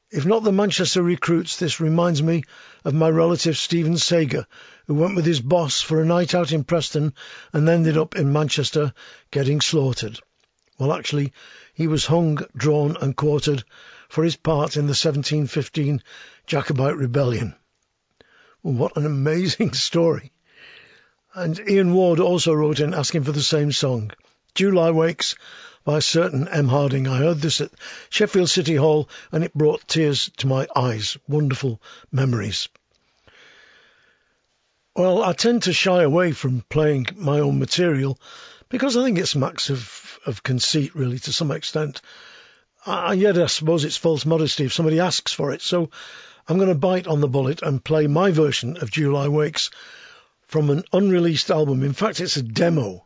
If 0.10 0.26
not 0.26 0.44
the 0.44 0.54
Manchester 0.54 1.04
recruits, 1.04 1.58
this 1.58 1.82
reminds 1.82 2.24
me 2.24 2.44
of 2.86 2.94
my 2.94 3.10
relative 3.10 3.58
Stephen 3.58 3.98
Sager, 3.98 4.48
who 4.88 4.94
went 4.94 5.16
with 5.16 5.26
his 5.26 5.42
boss 5.42 5.82
for 5.82 6.02
a 6.02 6.06
night 6.06 6.34
out 6.34 6.54
in 6.54 6.64
Preston 6.64 7.14
and 7.52 7.68
ended 7.68 7.98
up 7.98 8.16
in 8.16 8.32
Manchester 8.32 8.94
getting 9.32 9.60
slaughtered. 9.60 10.20
Well, 10.78 10.94
actually, 10.94 11.34
he 11.74 11.88
was 11.88 12.06
hung, 12.06 12.40
drawn 12.56 12.96
and 13.02 13.18
quartered 13.18 13.66
for 14.10 14.24
his 14.24 14.36
part 14.36 14.78
in 14.78 14.86
the 14.86 14.98
1715 14.98 16.02
Jacobite 16.48 16.98
rebellion. 16.98 17.56
What 18.62 18.98
an 18.98 19.06
amazing 19.06 19.74
story. 19.88 20.32
And 21.34 21.60
Ian 21.70 21.94
Ward 21.94 22.20
also 22.20 22.54
wrote 22.54 22.80
in 22.80 22.94
asking 22.94 23.24
for 23.24 23.32
the 23.32 23.44
same 23.44 23.72
song. 23.72 24.12
July 24.56 24.92
Wakes 24.92 25.36
by 25.84 25.98
a 25.98 26.02
certain 26.02 26.48
M. 26.48 26.68
Harding. 26.68 27.08
I 27.08 27.18
heard 27.18 27.40
this 27.40 27.62
at 27.62 27.72
Sheffield 28.10 28.50
City 28.50 28.76
Hall 28.76 29.10
and 29.32 29.44
it 29.44 29.54
brought 29.54 29.88
tears 29.88 30.32
to 30.38 30.48
my 30.48 30.68
eyes. 30.76 31.18
Wonderful 31.28 31.82
memories. 32.12 32.70
Well, 34.96 35.22
I 35.22 35.34
tend 35.34 35.64
to 35.64 35.74
shy 35.74 36.04
away 36.04 36.32
from 36.32 36.64
playing 36.70 37.08
my 37.18 37.40
own 37.40 37.60
material 37.60 38.18
because 38.70 38.96
I 38.96 39.04
think 39.04 39.20
it 39.20 39.28
smacks 39.28 39.70
of, 39.70 40.20
of 40.26 40.42
conceit, 40.42 40.96
really, 40.96 41.20
to 41.20 41.34
some 41.34 41.52
extent. 41.52 42.02
Ah, 42.86 43.08
I, 43.08 43.14
yet 43.14 43.38
I 43.38 43.48
suppose 43.48 43.84
it's 43.84 43.98
false 43.98 44.26
modesty 44.26 44.66
if 44.66 44.74
somebody 44.74 45.00
asks 45.00 45.34
for 45.34 45.52
it. 45.52 45.62
So 45.62 45.90
I'm 46.48 46.58
going 46.58 46.70
to 46.70 46.76
bite 46.76 47.08
on 47.08 47.22
the 47.22 47.28
bullet 47.28 47.62
and 47.62 47.84
play 47.84 48.08
my 48.08 48.32
version 48.32 48.78
of 48.78 48.92
July 48.92 49.28
Wakes 49.28 49.72
from 50.48 50.70
an 50.70 50.84
unreleased 50.94 51.50
album. 51.50 51.84
In 51.84 51.94
fact, 51.94 52.20
it's 52.20 52.38
a 52.38 52.44
demo. 52.44 53.06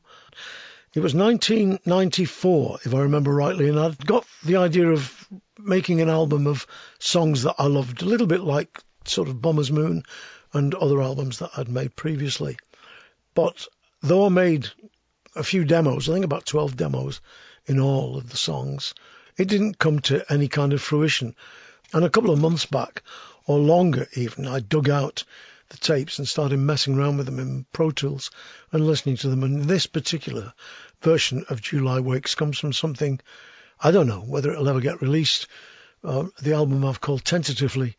It 0.93 1.01
was 1.01 1.13
1994, 1.13 2.79
if 2.83 2.93
I 2.93 3.01
remember 3.01 3.33
rightly, 3.33 3.69
and 3.69 3.79
I'd 3.79 4.05
got 4.05 4.25
the 4.43 4.57
idea 4.57 4.89
of 4.89 5.27
making 5.57 6.01
an 6.01 6.09
album 6.09 6.47
of 6.47 6.65
songs 6.97 7.43
that 7.43 7.55
I 7.59 7.67
loved, 7.67 8.01
a 8.01 8.05
little 8.05 8.27
bit 8.27 8.41
like 8.41 8.81
sort 9.05 9.29
of 9.29 9.41
Bomber's 9.41 9.71
Moon 9.71 10.03
and 10.51 10.73
other 10.75 11.01
albums 11.01 11.39
that 11.39 11.51
I'd 11.55 11.69
made 11.69 11.95
previously. 11.95 12.57
But 13.35 13.67
though 14.01 14.25
I 14.25 14.29
made 14.29 14.67
a 15.35 15.43
few 15.43 15.63
demos, 15.63 16.09
I 16.09 16.13
think 16.13 16.25
about 16.25 16.45
12 16.45 16.75
demos 16.75 17.21
in 17.67 17.79
all 17.79 18.17
of 18.17 18.29
the 18.29 18.37
songs, 18.37 18.93
it 19.39 19.47
didn't 19.47 19.79
come 19.79 19.99
to 20.01 20.23
any 20.31 20.49
kind 20.49 20.73
of 20.73 20.81
fruition. 20.81 21.35
And 21.93 22.03
a 22.03 22.09
couple 22.09 22.31
of 22.31 22.39
months 22.39 22.65
back, 22.65 23.03
or 23.47 23.57
longer 23.57 24.07
even, 24.15 24.45
I 24.45 24.59
dug 24.59 24.89
out 24.89 25.23
the 25.69 25.77
tapes 25.77 26.19
and 26.19 26.27
started 26.27 26.57
messing 26.57 26.97
around 26.97 27.17
with 27.17 27.25
them 27.25 27.39
in 27.39 27.65
Pro 27.71 27.89
Tools 27.89 28.31
and 28.71 28.85
listening 28.85 29.17
to 29.17 29.29
them. 29.29 29.43
And 29.43 29.63
this 29.63 29.87
particular 29.87 30.53
version 31.01 31.45
of 31.49 31.61
July 31.61 31.99
Wakes 32.01 32.35
comes 32.35 32.59
from 32.59 32.73
something, 32.73 33.19
I 33.79 33.91
don't 33.91 34.07
know 34.07 34.19
whether 34.19 34.51
it'll 34.51 34.67
ever 34.67 34.81
get 34.81 35.01
released. 35.01 35.47
Uh, 36.03 36.25
the 36.41 36.53
album 36.53 36.83
I've 36.83 37.01
called 37.01 37.23
tentatively 37.23 37.95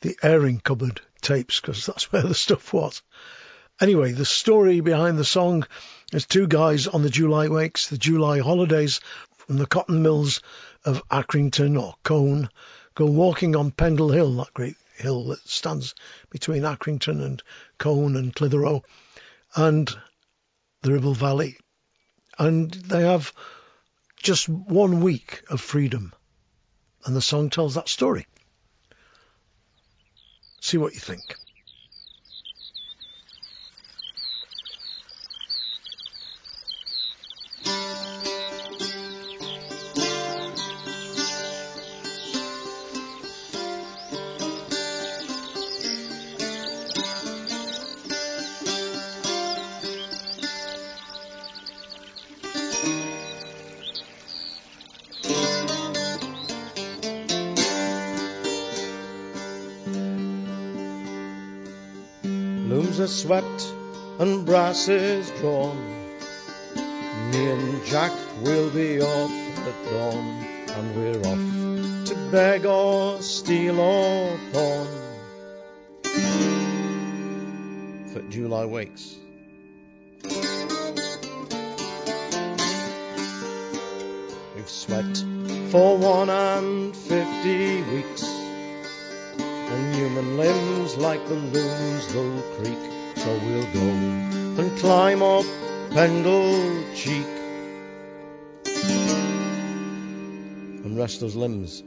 the 0.00 0.16
Airing 0.22 0.60
Cupboard 0.60 1.00
tapes 1.20 1.60
because 1.60 1.86
that's 1.86 2.12
where 2.12 2.22
the 2.22 2.34
stuff 2.34 2.72
was. 2.72 3.02
Anyway, 3.80 4.12
the 4.12 4.24
story 4.24 4.80
behind 4.80 5.18
the 5.18 5.24
song 5.24 5.66
is 6.12 6.24
two 6.24 6.46
guys 6.46 6.86
on 6.86 7.02
the 7.02 7.10
July 7.10 7.48
Wakes, 7.48 7.88
the 7.88 7.98
July 7.98 8.38
holidays 8.38 9.00
from 9.46 9.58
the 9.58 9.66
cotton 9.66 10.02
mills 10.02 10.40
of 10.84 11.06
Accrington 11.08 11.80
or 11.80 11.94
Colne, 12.02 12.48
go 12.94 13.06
walking 13.06 13.56
on 13.56 13.70
Pendle 13.70 14.10
Hill, 14.10 14.34
that 14.36 14.54
great 14.54 14.76
hill 14.96 15.24
that 15.24 15.46
stands 15.48 15.94
between 16.30 16.62
Accrington 16.62 17.24
and 17.24 17.42
Colne 17.78 18.16
and 18.16 18.34
Clitheroe, 18.34 18.82
and 19.56 19.90
the 20.82 20.92
Ribble 20.92 21.14
Valley. 21.14 21.56
And 22.38 22.70
they 22.70 23.02
have 23.02 23.32
just 24.22 24.48
one 24.48 25.00
week 25.00 25.42
of 25.50 25.60
freedom. 25.60 26.12
And 27.04 27.14
the 27.14 27.22
song 27.22 27.50
tells 27.50 27.74
that 27.74 27.88
story. 27.88 28.26
See 30.60 30.78
what 30.78 30.94
you 30.94 31.00
think. 31.00 31.22
And 64.74 64.86
brasses 64.86 65.30
drawn. 65.40 65.76
Me 67.30 67.50
and 67.50 67.84
Jack 67.86 68.12
will 68.42 68.70
be 68.70 69.00
up 69.00 69.30
at 69.30 69.84
dawn, 69.84 70.44
and 70.68 70.96
we're 70.96 71.18
off 71.18 72.06
to 72.08 72.14
beg 72.30 72.66
or 72.66 73.22
steal 73.22 73.78
or 73.78 74.38
pawn. 74.52 74.86
For 78.12 78.22
July 78.30 78.64
wakes. 78.64 79.16
We've 84.54 84.68
sweat 84.68 85.24
for 85.70 85.98
one 85.98 86.30
and 86.30 86.96
fifty 86.96 87.82
weeks 87.82 88.22
and 89.36 89.94
human 89.94 90.36
limbs 90.36 90.96
like 90.96 91.26
the 91.28 91.34
looms 91.34 92.12
they'll 92.12 92.42
creak. 92.56 92.78
So 93.16 93.38
we'll 93.46 93.72
go 93.72 94.33
and 94.58 94.78
climb 94.78 95.22
up 95.22 95.44
Pendle 95.90 96.94
Cheek 96.94 97.26
and 100.84 100.96
rest 100.96 101.20
those 101.20 101.34
limbs. 101.34 101.82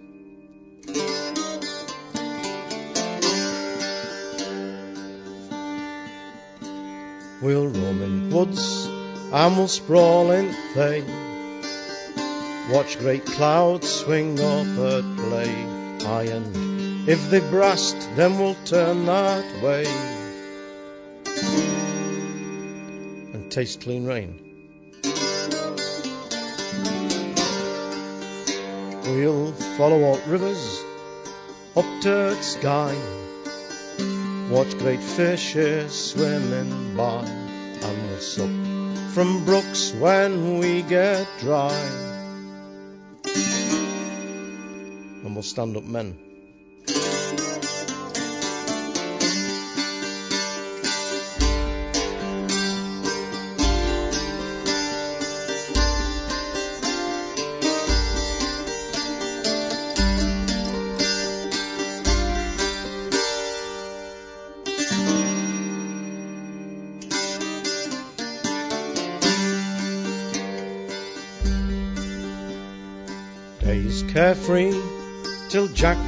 We'll 7.42 7.68
roam 7.68 8.02
in 8.02 8.32
woods 8.32 8.86
and 8.88 9.58
we'll 9.58 9.68
sprawl 9.68 10.32
in 10.32 10.50
hay. 10.74 11.04
Watch 12.70 13.00
great 13.00 13.26
clouds 13.26 13.90
swing 13.90 14.40
up 14.40 14.68
at 14.68 15.18
play. 15.18 15.54
Aye, 16.06 16.30
and 16.32 17.08
if 17.08 17.30
they 17.30 17.40
brast, 17.40 17.98
then 18.16 18.38
we'll 18.38 18.56
turn 18.66 19.06
that 19.06 19.64
way 19.64 20.17
taste 23.50 23.82
clean 23.82 24.06
rain. 24.06 24.44
We'll 29.04 29.52
follow 29.78 30.12
out 30.12 30.28
rivers 30.28 30.84
up 31.76 31.86
to 32.02 32.10
the 32.10 32.42
sky, 32.42 32.96
watch 34.52 34.78
great 34.78 35.02
fishes 35.02 35.94
swimming 35.94 36.96
by, 36.96 37.26
and 37.26 38.10
we'll 38.10 38.20
sup 38.20 38.50
from 39.14 39.46
brooks 39.46 39.94
when 39.94 40.60
we 40.60 40.82
get 40.84 41.28
dry, 41.40 41.74
and 45.24 45.34
we'll 45.34 45.44
stand 45.44 45.78
up 45.78 45.84
men. 45.84 46.27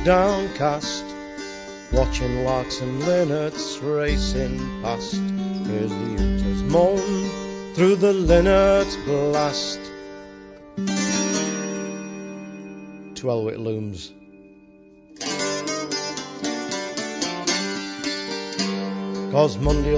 Downcast, 0.04 1.04
watching 1.92 2.46
larks 2.46 2.80
and 2.82 3.00
linnets 3.02 3.78
racing 3.80 4.58
past. 4.82 5.16
Hears 5.16 5.90
the 5.90 6.16
uters 6.18 6.64
moan 6.64 7.74
through 7.76 7.98
the 7.98 8.14
linnet's 8.14 8.96
blast. 9.06 9.80
Twelve 13.16 13.50
it 13.50 13.60
looms. 13.60 14.14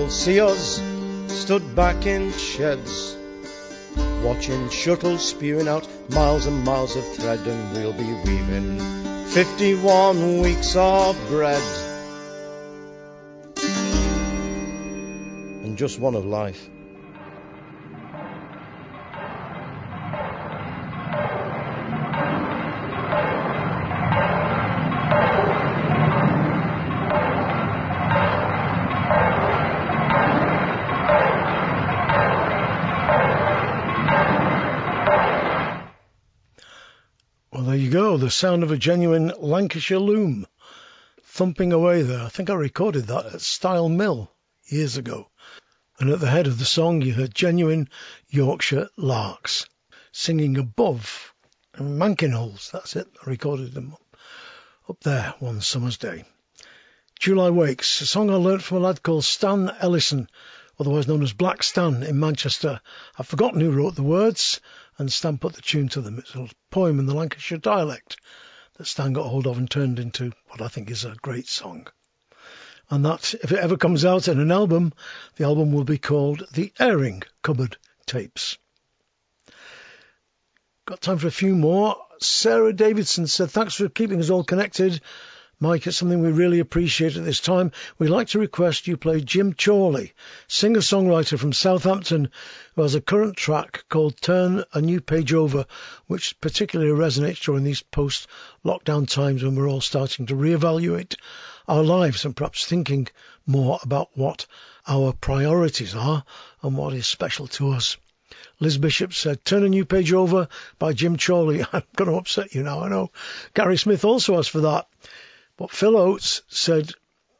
See 0.09 0.39
us 0.39 0.81
stood 1.27 1.75
back 1.75 2.05
in 2.05 2.31
sheds, 2.33 3.15
watching 4.23 4.69
shuttles 4.69 5.29
spewing 5.29 5.67
out 5.67 5.87
miles 6.09 6.47
and 6.47 6.63
miles 6.65 6.95
of 6.95 7.05
thread, 7.15 7.39
and 7.39 7.73
we'll 7.73 7.93
be 7.93 8.13
weaving 8.25 9.00
51 9.31 10.41
weeks 10.41 10.75
of 10.75 11.15
bread. 11.29 11.61
And 15.63 15.77
just 15.77 15.99
one 15.99 16.15
of 16.15 16.25
life. 16.25 16.69
Sound 38.31 38.63
of 38.63 38.71
a 38.71 38.77
genuine 38.77 39.31
Lancashire 39.37 39.99
loom 39.99 40.47
thumping 41.23 41.71
away 41.71 42.01
there. 42.01 42.21
I 42.21 42.29
think 42.29 42.49
I 42.49 42.55
recorded 42.55 43.07
that 43.07 43.27
at 43.27 43.41
Styal 43.41 43.89
Mill 43.89 44.31
years 44.65 44.97
ago. 44.97 45.29
And 45.99 46.09
at 46.09 46.19
the 46.19 46.29
head 46.29 46.47
of 46.47 46.57
the 46.57 46.65
song, 46.65 47.01
you 47.01 47.13
heard 47.13 47.35
genuine 47.35 47.89
Yorkshire 48.29 48.89
larks 48.97 49.67
singing 50.11 50.57
above 50.57 51.33
Mankinholes. 51.77 52.71
That's 52.71 52.95
it. 52.95 53.07
I 53.25 53.29
recorded 53.29 53.73
them 53.73 53.95
up 54.89 54.99
there 55.01 55.33
one 55.39 55.61
summer's 55.61 55.97
day. 55.97 56.25
July 57.19 57.49
Wakes, 57.49 58.01
a 58.01 58.05
song 58.05 58.29
I 58.29 58.35
learnt 58.35 58.63
from 58.63 58.77
a 58.77 58.79
lad 58.81 59.03
called 59.03 59.23
Stan 59.23 59.71
Ellison, 59.79 60.27
otherwise 60.79 61.07
known 61.07 61.21
as 61.21 61.33
Black 61.33 61.61
Stan 61.63 62.01
in 62.03 62.19
Manchester. 62.19 62.81
I've 63.17 63.27
forgotten 63.27 63.61
who 63.61 63.71
wrote 63.71 63.95
the 63.95 64.03
words, 64.03 64.59
and 65.01 65.11
Stan 65.11 65.39
put 65.39 65.55
the 65.55 65.63
tune 65.63 65.89
to 65.89 66.01
them. 66.01 66.19
It's 66.19 66.35
a 66.35 66.47
poem 66.69 66.99
in 66.99 67.07
the 67.07 67.15
Lancashire 67.15 67.57
dialect 67.57 68.17
that 68.77 68.85
Stan 68.85 69.13
got 69.13 69.27
hold 69.27 69.47
of 69.47 69.57
and 69.57 69.69
turned 69.69 69.97
into 69.97 70.31
what 70.47 70.61
I 70.61 70.67
think 70.67 70.91
is 70.91 71.05
a 71.05 71.15
great 71.23 71.47
song. 71.47 71.87
And 72.87 73.03
that, 73.03 73.33
if 73.33 73.51
it 73.51 73.57
ever 73.57 73.77
comes 73.77 74.05
out 74.05 74.27
in 74.27 74.39
an 74.39 74.51
album, 74.51 74.93
the 75.37 75.45
album 75.45 75.71
will 75.71 75.85
be 75.85 75.97
called 75.97 76.45
The 76.53 76.71
Airing 76.79 77.23
Cupboard 77.41 77.77
Tapes. 78.05 78.59
Got 80.85 81.01
time 81.01 81.17
for 81.17 81.27
a 81.27 81.31
few 81.31 81.55
more. 81.55 81.95
Sarah 82.19 82.71
Davidson 82.71 83.25
said, 83.25 83.49
Thanks 83.49 83.73
for 83.73 83.89
keeping 83.89 84.19
us 84.19 84.29
all 84.29 84.43
connected. 84.43 85.01
Mike, 85.63 85.85
it's 85.85 85.97
something 85.97 86.19
we 86.19 86.31
really 86.31 86.57
appreciate 86.57 87.15
at 87.15 87.23
this 87.23 87.39
time. 87.39 87.71
We'd 87.99 88.09
like 88.09 88.29
to 88.29 88.39
request 88.39 88.87
you 88.87 88.97
play 88.97 89.21
Jim 89.21 89.53
Chorley, 89.53 90.13
singer-songwriter 90.47 91.37
from 91.37 91.53
Southampton, 91.53 92.31
who 92.73 92.81
has 92.81 92.95
a 92.95 92.99
current 92.99 93.37
track 93.37 93.85
called 93.87 94.19
Turn 94.19 94.63
a 94.73 94.81
New 94.81 95.01
Page 95.01 95.33
Over, 95.33 95.67
which 96.07 96.41
particularly 96.41 96.91
resonates 96.91 97.43
during 97.43 97.63
these 97.63 97.83
post-lockdown 97.83 99.07
times 99.07 99.43
when 99.43 99.53
we're 99.55 99.69
all 99.69 99.81
starting 99.81 100.25
to 100.25 100.35
reevaluate 100.35 101.15
our 101.67 101.83
lives 101.83 102.25
and 102.25 102.35
perhaps 102.35 102.65
thinking 102.65 103.07
more 103.45 103.77
about 103.83 104.09
what 104.15 104.47
our 104.87 105.13
priorities 105.13 105.93
are 105.93 106.23
and 106.63 106.75
what 106.75 106.95
is 106.95 107.05
special 107.05 107.45
to 107.45 107.69
us. 107.69 107.97
Liz 108.59 108.79
Bishop 108.79 109.13
said, 109.13 109.45
Turn 109.45 109.63
a 109.63 109.69
New 109.69 109.85
Page 109.85 110.11
Over 110.11 110.47
by 110.79 110.93
Jim 110.93 111.17
Chorley. 111.17 111.63
I'm 111.73 111.83
going 111.95 112.09
to 112.09 112.17
upset 112.17 112.55
you 112.55 112.63
now, 112.63 112.81
I 112.81 112.89
know. 112.89 113.11
Gary 113.53 113.77
Smith 113.77 114.05
also 114.05 114.39
asked 114.39 114.49
for 114.49 114.61
that. 114.61 114.87
But 115.57 115.71
Phil 115.71 115.97
Oates 115.97 116.43
said, 116.47 116.93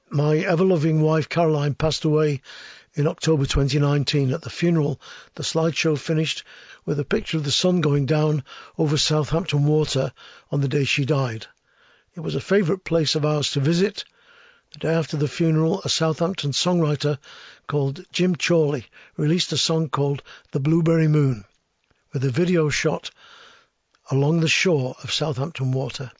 My 0.09 0.37
ever 0.39 0.65
loving 0.65 1.01
wife 1.01 1.29
Caroline 1.29 1.75
passed 1.75 2.03
away 2.03 2.41
in 2.93 3.07
October 3.07 3.45
2019. 3.45 4.33
At 4.33 4.41
the 4.41 4.49
funeral, 4.49 4.99
the 5.35 5.43
slideshow 5.43 5.97
finished 5.97 6.43
with 6.83 6.99
a 6.99 7.05
picture 7.05 7.37
of 7.37 7.45
the 7.45 7.51
sun 7.51 7.79
going 7.79 8.05
down 8.05 8.43
over 8.77 8.97
Southampton 8.97 9.63
Water 9.63 10.11
on 10.51 10.59
the 10.59 10.67
day 10.67 10.83
she 10.83 11.05
died. 11.05 11.47
It 12.13 12.19
was 12.19 12.35
a 12.35 12.41
favourite 12.41 12.83
place 12.83 13.15
of 13.15 13.25
ours 13.25 13.51
to 13.51 13.61
visit. 13.61 14.03
The 14.73 14.79
day 14.79 14.93
after 14.93 15.15
the 15.15 15.29
funeral, 15.29 15.81
a 15.83 15.89
Southampton 15.89 16.51
songwriter 16.51 17.17
called 17.67 18.05
Jim 18.11 18.35
Chorley 18.35 18.87
released 19.15 19.53
a 19.53 19.57
song 19.57 19.87
called 19.87 20.21
The 20.51 20.59
Blueberry 20.59 21.07
Moon, 21.07 21.45
with 22.11 22.25
a 22.25 22.29
video 22.29 22.67
shot 22.67 23.09
along 24.09 24.41
the 24.41 24.49
shore 24.49 24.95
of 25.01 25.13
Southampton 25.13 25.71
Water. 25.71 26.11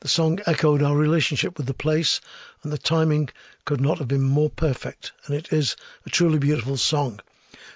The 0.00 0.08
song 0.08 0.40
echoed 0.46 0.82
our 0.82 0.96
relationship 0.96 1.58
with 1.58 1.66
the 1.66 1.74
place, 1.74 2.22
and 2.62 2.72
the 2.72 2.78
timing 2.78 3.28
could 3.66 3.82
not 3.82 3.98
have 3.98 4.08
been 4.08 4.22
more 4.22 4.48
perfect, 4.48 5.12
and 5.26 5.36
it 5.36 5.52
is 5.52 5.76
a 6.06 6.10
truly 6.10 6.38
beautiful 6.38 6.78
song. 6.78 7.20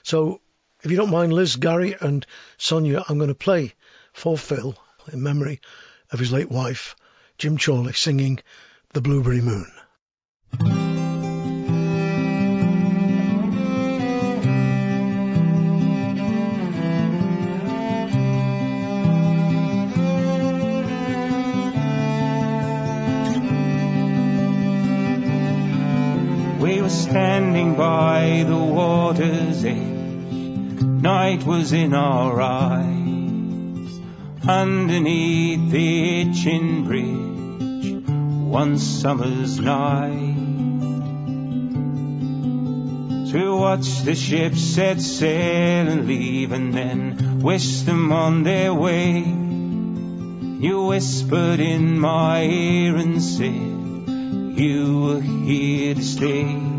So, 0.03 0.41
if 0.83 0.91
you 0.91 0.97
don't 0.97 1.11
mind, 1.11 1.35
Liz, 1.35 1.57
Gary, 1.57 1.95
and 2.01 2.27
Sonia, 2.57 3.05
I'm 3.09 3.19
going 3.19 3.29
to 3.29 3.35
play 3.35 3.75
for 4.15 4.39
Phil 4.39 4.75
in 5.13 5.23
memory 5.23 5.61
of 6.11 6.19
his 6.19 6.33
late 6.33 6.51
wife, 6.51 6.97
Jim 7.37 7.59
Chorley, 7.59 7.93
singing 7.93 8.41
The 8.95 9.03
Blueberry 9.03 9.43
Moon. 9.43 10.94
Standing 27.65 27.79
by 27.79 28.45
the 28.47 28.59
water's 28.59 29.65
edge. 29.65 30.83
Night 31.03 31.45
was 31.45 31.73
in 31.73 31.95
our 31.95 32.39
eyes. 32.39 34.01
Underneath 34.47 35.71
the 35.71 36.25
Itchen 36.25 36.85
bridge, 36.85 38.07
one 38.53 38.77
summer's 38.79 39.59
night. 39.59 40.37
To 43.33 43.57
watch 43.57 44.03
the 44.03 44.15
ships 44.15 44.61
set 44.61 45.01
sail 45.01 45.89
and 45.89 46.07
leave 46.07 46.53
and 46.53 46.75
then 46.75 47.41
wish 47.41 47.81
them 47.81 48.13
on 48.13 48.43
their 48.43 48.75
way. 48.75 49.21
You 49.21 50.85
whispered 50.85 51.61
in 51.61 51.99
my 51.99 52.43
ear 52.43 52.97
and 52.97 53.23
said, 53.23 53.73
you 54.59 55.01
were 55.01 55.21
here 55.23 55.95
to 55.95 56.03
stay. 56.03 56.74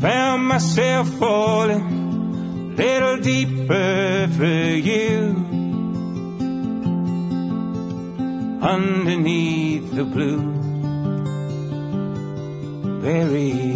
Found 0.00 0.44
myself 0.46 1.08
falling 1.18 2.72
a 2.72 2.76
little 2.76 3.16
deeper 3.16 4.28
for 4.36 4.44
you. 4.44 5.34
Underneath 8.62 9.92
the 9.92 10.04
blue 10.04 10.58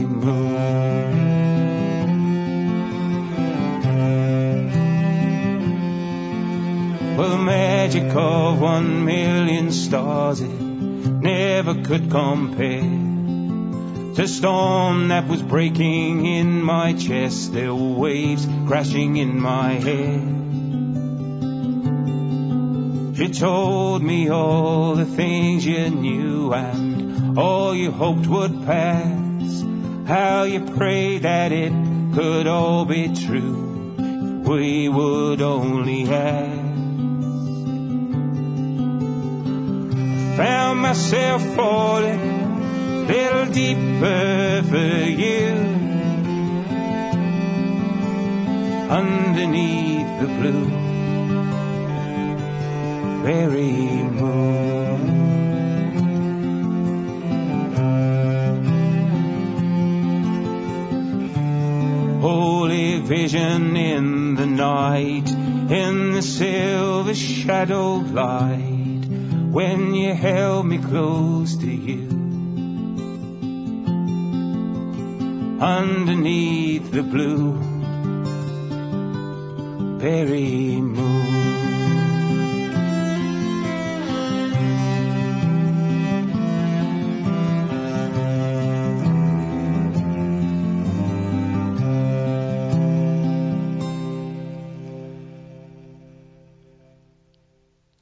moon. 0.06 0.92
Well, 7.16 7.30
the 7.30 7.38
magic 7.38 8.14
of 8.14 8.60
one 8.60 9.04
million 9.04 9.72
stars, 9.72 10.40
it 10.40 10.48
never 10.48 11.82
could 11.82 12.10
compare. 12.10 13.01
To 14.16 14.28
storm 14.28 15.08
that 15.08 15.26
was 15.26 15.42
breaking 15.42 16.26
in 16.26 16.62
my 16.62 16.92
chest, 16.92 17.54
there 17.54 17.74
were 17.74 17.94
waves 17.94 18.46
crashing 18.66 19.16
in 19.16 19.40
my 19.40 19.72
head. 19.72 20.20
You 23.18 23.28
told 23.30 24.02
me 24.02 24.28
all 24.28 24.96
the 24.96 25.06
things 25.06 25.64
you 25.64 25.88
knew 25.88 26.52
and 26.52 27.38
all 27.38 27.74
you 27.74 27.90
hoped 27.90 28.26
would 28.26 28.66
pass. 28.66 29.64
How 30.06 30.42
you 30.42 30.60
prayed 30.76 31.22
that 31.22 31.50
it 31.50 31.72
could 32.12 32.46
all 32.46 32.84
be 32.84 33.14
true. 33.14 34.42
We 34.46 34.90
would 34.90 35.40
only 35.40 36.04
ask. 36.04 36.58
Found 40.36 40.80
myself 40.80 41.42
falling 41.56 42.41
little 43.06 43.46
deeper 43.52 44.62
for 44.68 45.04
you. 45.22 45.52
Underneath 48.90 50.20
the 50.20 50.26
blue 50.26 50.82
very 53.22 53.70
moon. 53.70 55.22
Holy 62.20 63.00
vision 63.00 63.76
in 63.76 64.34
the 64.34 64.46
night, 64.46 65.30
in 65.30 66.12
the 66.12 66.22
silver 66.22 67.14
shadowed 67.14 68.10
light, 68.10 69.04
when 69.52 69.94
you 69.94 70.14
held 70.14 70.66
me 70.66 70.78
close 70.78 71.56
to 71.58 71.70
you. 71.70 72.01
Underneath 75.62 76.90
the 76.90 77.04
blue, 77.04 77.52
very 80.00 80.80
moon. 80.80 81.22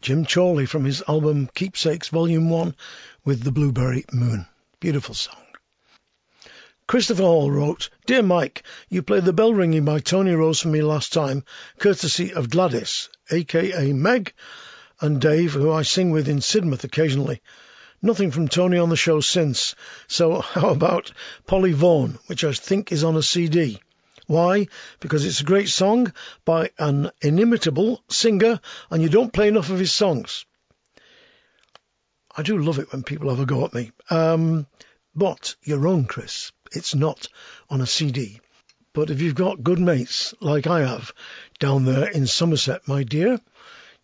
Jim 0.00 0.24
Chorley 0.24 0.64
from 0.64 0.86
his 0.86 1.02
album 1.06 1.50
Keepsakes 1.54 2.08
Volume 2.08 2.48
1 2.48 2.74
with 3.26 3.42
the 3.42 3.52
Blueberry 3.52 4.06
Moon. 4.14 4.46
Beautiful 4.80 5.14
song. 5.14 5.39
Christopher 6.90 7.22
Hall 7.22 7.52
wrote, 7.52 7.88
Dear 8.04 8.20
Mike, 8.24 8.64
you 8.88 9.00
played 9.04 9.24
the 9.24 9.32
bell 9.32 9.54
ringing 9.54 9.84
by 9.84 10.00
Tony 10.00 10.32
Rose 10.32 10.58
for 10.58 10.66
me 10.66 10.82
last 10.82 11.12
time, 11.12 11.44
courtesy 11.78 12.32
of 12.34 12.50
Gladys, 12.50 13.08
aka 13.30 13.92
Meg, 13.92 14.32
and 15.00 15.20
Dave, 15.20 15.52
who 15.52 15.70
I 15.70 15.82
sing 15.82 16.10
with 16.10 16.28
in 16.28 16.40
Sidmouth 16.40 16.82
occasionally. 16.82 17.42
Nothing 18.02 18.32
from 18.32 18.48
Tony 18.48 18.76
on 18.76 18.88
the 18.88 18.96
show 18.96 19.20
since, 19.20 19.76
so 20.08 20.40
how 20.40 20.70
about 20.70 21.12
Polly 21.46 21.70
Vaughan, 21.70 22.18
which 22.26 22.42
I 22.42 22.52
think 22.52 22.90
is 22.90 23.04
on 23.04 23.14
a 23.14 23.22
CD? 23.22 23.78
Why? 24.26 24.66
Because 24.98 25.24
it's 25.24 25.42
a 25.42 25.44
great 25.44 25.68
song 25.68 26.12
by 26.44 26.72
an 26.76 27.12
inimitable 27.20 28.02
singer 28.10 28.58
and 28.90 29.00
you 29.00 29.08
don't 29.08 29.32
play 29.32 29.46
enough 29.46 29.70
of 29.70 29.78
his 29.78 29.94
songs. 29.94 30.44
I 32.36 32.42
do 32.42 32.58
love 32.58 32.80
it 32.80 32.90
when 32.90 33.04
people 33.04 33.30
have 33.30 33.38
a 33.38 33.46
go 33.46 33.64
at 33.64 33.74
me. 33.74 33.92
Um, 34.10 34.66
but 35.14 35.54
you're 35.62 35.78
wrong, 35.78 36.06
Chris. 36.06 36.50
It's 36.72 36.94
not 36.94 37.28
on 37.68 37.80
a 37.80 37.86
CD. 37.86 38.40
But 38.92 39.10
if 39.10 39.20
you've 39.20 39.34
got 39.34 39.62
good 39.62 39.78
mates, 39.78 40.34
like 40.40 40.66
I 40.66 40.80
have, 40.80 41.12
down 41.58 41.84
there 41.84 42.10
in 42.10 42.26
Somerset, 42.26 42.88
my 42.88 43.04
dear, 43.04 43.40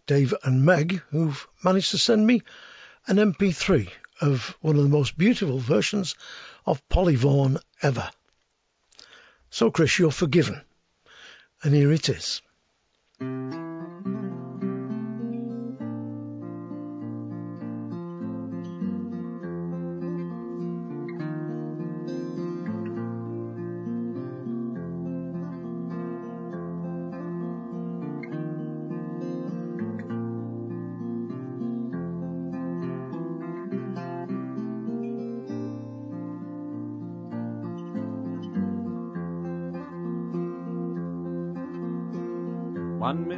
Dave 0.06 0.34
and 0.44 0.64
Meg, 0.64 1.02
who've 1.10 1.46
managed 1.64 1.90
to 1.90 1.98
send 1.98 2.26
me 2.26 2.42
an 3.06 3.16
MP3 3.16 3.90
of 4.20 4.56
one 4.60 4.76
of 4.76 4.82
the 4.82 4.88
most 4.88 5.18
beautiful 5.18 5.58
versions 5.58 6.14
of 6.64 6.88
Polly 6.88 7.16
Vaughan 7.16 7.58
ever. 7.82 8.10
So, 9.50 9.70
Chris, 9.70 9.98
you're 9.98 10.10
forgiven. 10.10 10.60
And 11.62 11.74
here 11.74 11.92
it 11.92 12.08
is. 12.08 12.42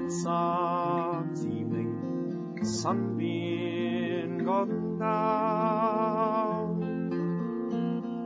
Midsummer's 0.09 1.45
evening, 1.45 2.61
sunbeam 2.63 4.43
gone 4.43 4.99
down. 4.99 6.81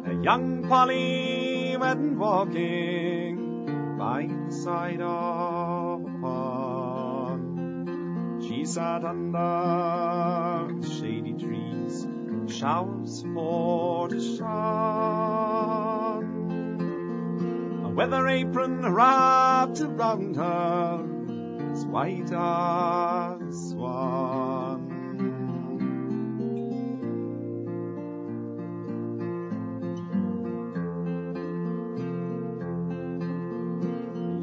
A 0.07 0.15
young 0.23 0.69
Polly 0.69 1.77
went 1.77 2.17
walking 2.17 3.97
by 3.99 4.29
the 4.29 4.53
side 4.53 5.01
of 5.01 6.05
a 6.05 6.11
pond. 6.21 8.45
She 8.45 8.65
sat 8.65 9.05
under 9.05 10.73
the 10.79 10.89
shady 10.89 11.33
trees, 11.33 12.07
showers 12.47 13.25
for 13.35 14.09
to 14.09 14.21
shun. 14.37 14.47
A 17.85 17.89
weather 17.89 18.29
apron 18.29 18.95
wrapped 18.95 19.81
around 19.81 20.37
her 20.37 21.12
as 21.73 21.87
white 21.87 22.31
as 22.33 23.71
swan. 23.71 24.89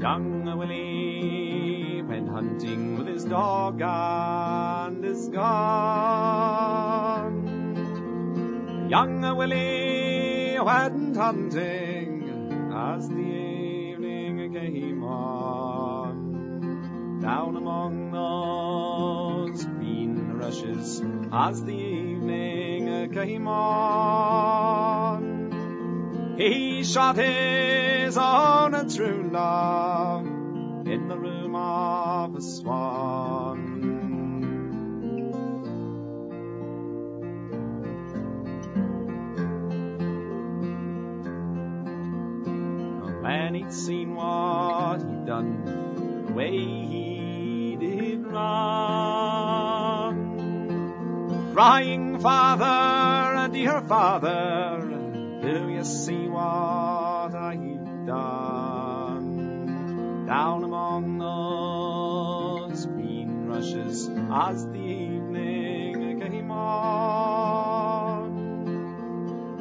Young 0.01 0.57
Willie 0.57 2.01
went 2.01 2.29
hunting 2.29 2.97
with 2.97 3.07
his 3.07 3.25
dog 3.25 3.79
and 3.81 5.03
his 5.03 5.27
gun. 5.27 5.49
Young 8.89 9.21
Willie 9.37 10.57
went 10.59 11.15
hunting 11.15 12.71
as 12.73 13.07
the 13.07 13.38
as 21.31 21.63
the 21.63 21.73
evening 21.73 23.11
came 23.11 23.47
on. 23.47 25.29
He 26.37 26.83
shot 26.83 27.15
his 27.17 28.17
own 28.17 28.89
true 28.89 29.29
love 29.31 30.25
in 30.87 31.07
the 31.07 31.17
room 31.17 31.55
of 31.55 32.35
a 32.35 32.41
swan. 32.41 33.77
When 43.21 43.53
he'd 43.53 43.71
seen 43.73 44.15
what 44.15 45.01
he'd 45.01 45.25
done, 45.25 46.25
the 46.25 46.33
way 46.33 46.68
crying, 51.59 52.19
Father, 52.19 53.51
dear 53.51 53.81
Father, 53.81 54.79
do 55.41 55.69
you 55.69 55.83
see 55.83 56.25
what 56.29 57.35
I've 57.35 58.05
done? 58.05 59.25
Down 60.25 60.63
among 60.63 61.17
those 61.17 62.85
green 62.85 63.47
rushes 63.47 64.09
as 64.31 64.67
the 64.67 64.79
evening 64.79 66.21
came 66.21 66.49
on, 66.49 68.29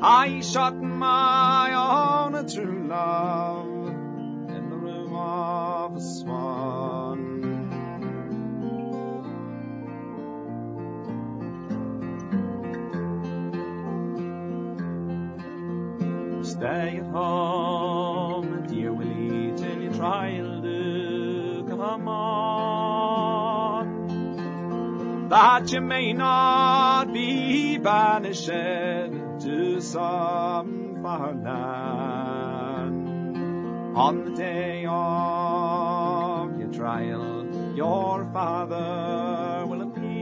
I 0.01 0.39
shot 0.41 0.77
my 0.81 1.75
own 1.75 2.47
true 2.47 2.87
love 2.87 3.89
in 4.57 4.71
the 4.71 4.77
room 4.77 5.17
of 5.17 5.97
a 5.97 6.01
swan. 6.01 6.58
Stay 16.59 16.99
at 16.99 17.07
home, 17.07 18.67
dear 18.67 18.93
Willie, 18.93 19.53
till 19.57 19.81
your 19.81 19.93
trial 19.93 20.61
do 20.61 21.65
come 21.69 22.09
on, 22.09 23.79
that 25.29 25.71
you 25.71 25.81
may 25.81 26.13
not 26.13 27.13
be 27.13 27.79
banished 27.79 28.47
to 28.47 29.81
some 29.81 30.99
far 31.01 31.33
land. 31.33 33.07
On 33.97 34.25
the 34.25 34.33
day 34.33 34.85
of 34.89 36.59
your 36.59 36.73
trial, 36.73 37.47
your 37.77 38.29
father 38.33 39.65
will 39.65 39.83
appear 39.83 40.19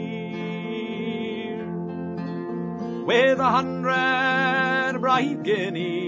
with 3.06 3.38
a 3.38 3.44
hundred 3.44 5.00
bright 5.00 5.42
guineas, 5.42 6.05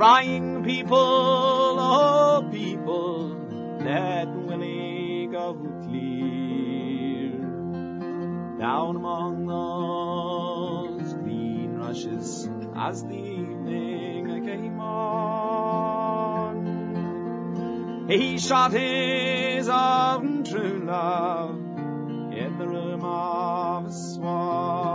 Crying 0.00 0.64
people, 0.64 0.96
oh 0.96 2.48
people, 2.50 3.36
let 3.80 4.28
Willie 4.34 5.28
go 5.30 5.52
clear. 5.84 7.32
Down 8.58 8.96
among 8.96 9.44
those 9.44 11.12
green 11.12 11.76
rushes 11.76 12.48
as 12.74 13.02
the 13.02 13.12
evening 13.12 14.46
came 14.46 14.80
on. 14.80 16.56
He 18.08 18.38
shot 18.38 18.72
his 18.72 19.68
own 19.68 20.44
true 20.44 20.82
love 20.82 21.56
in 22.32 22.56
the 22.58 22.66
room 22.66 23.04
of 23.04 23.84
a 23.84 23.92
swan. 23.92 24.89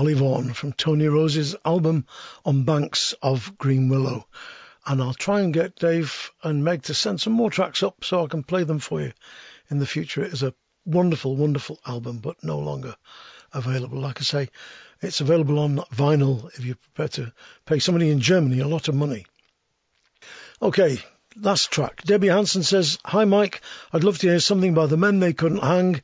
Polly 0.00 0.14
Vaughan 0.14 0.54
from 0.54 0.72
Tony 0.72 1.08
Rose's 1.08 1.54
album 1.62 2.06
On 2.46 2.62
Banks 2.62 3.14
of 3.20 3.58
Green 3.58 3.90
Willow. 3.90 4.26
And 4.86 5.02
I'll 5.02 5.12
try 5.12 5.40
and 5.42 5.52
get 5.52 5.76
Dave 5.76 6.30
and 6.42 6.64
Meg 6.64 6.84
to 6.84 6.94
send 6.94 7.20
some 7.20 7.34
more 7.34 7.50
tracks 7.50 7.82
up 7.82 8.02
so 8.02 8.24
I 8.24 8.28
can 8.28 8.42
play 8.42 8.64
them 8.64 8.78
for 8.78 9.02
you 9.02 9.12
in 9.68 9.78
the 9.78 9.84
future. 9.84 10.24
It 10.24 10.32
is 10.32 10.42
a 10.42 10.54
wonderful, 10.86 11.36
wonderful 11.36 11.80
album, 11.84 12.20
but 12.20 12.42
no 12.42 12.58
longer 12.60 12.96
available. 13.52 14.00
Like 14.00 14.22
I 14.22 14.24
say, 14.24 14.48
it's 15.02 15.20
available 15.20 15.58
on 15.58 15.76
vinyl 15.92 16.48
if 16.54 16.64
you're 16.64 16.76
prepared 16.76 17.12
to 17.12 17.34
pay 17.66 17.78
somebody 17.78 18.08
in 18.08 18.20
Germany 18.20 18.60
a 18.60 18.68
lot 18.68 18.88
of 18.88 18.94
money. 18.94 19.26
Okay, 20.62 20.98
last 21.36 21.70
track. 21.70 22.04
Debbie 22.04 22.28
Hanson 22.28 22.62
says, 22.62 22.98
Hi 23.04 23.26
Mike, 23.26 23.60
I'd 23.92 24.04
love 24.04 24.16
to 24.20 24.28
hear 24.28 24.40
something 24.40 24.72
by 24.72 24.86
the 24.86 24.96
men 24.96 25.20
they 25.20 25.34
couldn't 25.34 25.62
hang. 25.62 26.00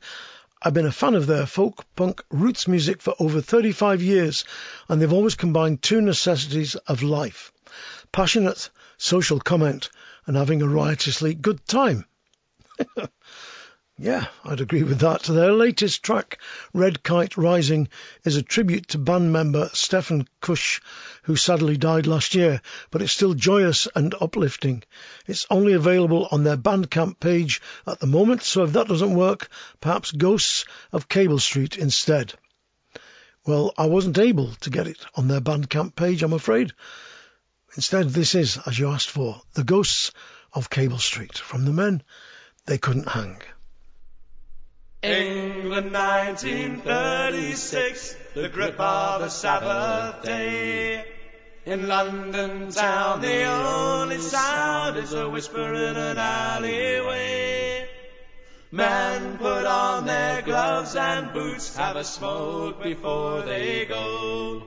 I've 0.61 0.73
been 0.73 0.85
a 0.85 0.91
fan 0.91 1.15
of 1.15 1.27
their 1.27 1.45
folk 1.45 1.85
punk 1.95 2.23
roots 2.29 2.67
music 2.67 3.01
for 3.01 3.13
over 3.19 3.41
35 3.41 4.01
years, 4.01 4.43
and 4.89 5.01
they've 5.01 5.13
always 5.13 5.35
combined 5.35 5.81
two 5.81 6.01
necessities 6.01 6.75
of 6.75 7.03
life 7.03 7.51
passionate 8.11 8.69
social 8.97 9.39
comment 9.39 9.89
and 10.25 10.35
having 10.35 10.61
a 10.61 10.67
riotously 10.67 11.33
good 11.33 11.65
time. 11.67 12.05
yeah, 13.99 14.27
I'd 14.45 14.61
agree 14.61 14.83
with 14.83 14.99
that. 14.99 15.23
Their 15.23 15.53
latest 15.53 16.03
track, 16.03 16.37
Red 16.71 17.01
Kite 17.01 17.35
Rising, 17.35 17.87
is 18.23 18.35
a 18.35 18.43
tribute 18.43 18.89
to 18.89 18.99
band 18.99 19.33
member 19.33 19.71
Stefan 19.73 20.27
Cush, 20.39 20.81
who 21.23 21.35
sadly 21.35 21.77
died 21.77 22.05
last 22.05 22.35
year, 22.35 22.61
but 22.91 23.01
it's 23.01 23.11
still 23.11 23.33
joyous 23.33 23.87
and 23.95 24.13
uplifting. 24.21 24.83
It's 25.25 25.47
only 25.49 25.73
available 25.73 26.27
on 26.29 26.43
their 26.43 26.57
Bandcamp 26.57 27.19
page 27.19 27.59
at 27.87 27.99
the 27.99 28.05
moment, 28.05 28.43
so 28.43 28.63
if 28.63 28.73
that 28.73 28.87
doesn't 28.87 29.15
work, 29.15 29.49
perhaps 29.81 30.11
Ghosts 30.11 30.65
of 30.91 31.09
Cable 31.09 31.39
Street 31.39 31.75
instead. 31.75 32.35
Well, 33.47 33.73
I 33.79 33.87
wasn't 33.87 34.19
able 34.19 34.53
to 34.61 34.69
get 34.69 34.85
it 34.85 35.03
on 35.15 35.27
their 35.27 35.41
Bandcamp 35.41 35.95
page, 35.95 36.21
I'm 36.21 36.33
afraid. 36.33 36.71
Instead, 37.75 38.09
this 38.09 38.35
is, 38.35 38.59
as 38.67 38.77
you 38.77 38.89
asked 38.89 39.09
for, 39.09 39.41
The 39.55 39.63
Ghosts 39.63 40.11
of 40.53 40.69
Cable 40.69 40.99
Street 40.99 41.35
from 41.35 41.65
the 41.65 41.73
men 41.73 42.03
they 42.67 42.77
couldn't 42.77 43.07
hang. 43.09 43.41
England 45.03 45.93
1936, 45.93 48.15
the 48.33 48.49
grip 48.49 48.79
of 48.79 49.21
a 49.21 49.29
Sabbath 49.29 50.23
day. 50.23 51.05
In 51.67 51.87
London 51.87 52.71
town, 52.71 53.21
the 53.21 53.43
only 53.43 54.17
sound 54.17 54.97
is 54.97 55.13
a 55.13 55.29
whisper 55.29 55.75
in 55.75 55.95
an 55.95 56.17
alleyway. 56.17 57.87
Men 58.71 59.37
put 59.37 59.67
on 59.67 60.07
their 60.07 60.41
gloves 60.41 60.95
and 60.95 61.31
boots, 61.31 61.77
have 61.77 61.95
a 61.95 62.03
smoke 62.03 62.81
before 62.81 63.43
they 63.43 63.85
go. 63.85 64.63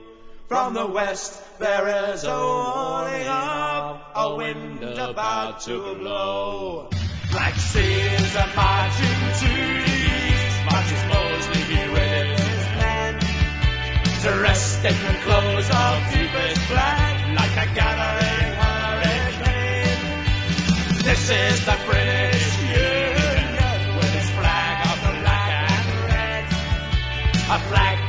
From 0.47 0.73
the 0.73 0.87
west, 0.87 1.43
there 1.59 2.13
is 2.13 2.23
a 2.23 2.39
warning 2.39 3.27
of 3.27 3.99
a 4.15 4.33
wind 4.37 4.81
about 4.83 5.59
to 5.61 5.95
blow. 5.95 6.87
Black 7.31 7.55
seals 7.55 8.35
are 8.35 8.55
marching 8.55 9.33
to 9.39 9.47
the 9.91 10.10
marches 10.71 11.03
Mosley 11.05 11.61
he 11.63 11.89
with 11.89 12.63
men. 12.79 13.19
Dressed 14.21 14.85
in 14.85 14.95
the 15.05 15.13
clothes 15.23 15.69
of 15.69 15.93
deepest 16.13 16.61
black, 16.69 17.15
like 17.39 17.55
a 17.63 17.67
gathering 17.75 18.53
hurricane. 18.61 20.01
This 21.03 21.29
is 21.29 21.65
the 21.65 21.77
British 21.85 22.57
Union, 22.61 23.97
with 23.97 24.15
its 24.15 24.29
flag 24.31 24.75
of 24.91 24.97
black 25.21 25.49
and 25.71 25.87
red. 26.09 26.43
A 27.49 27.59
flag 27.69 28.00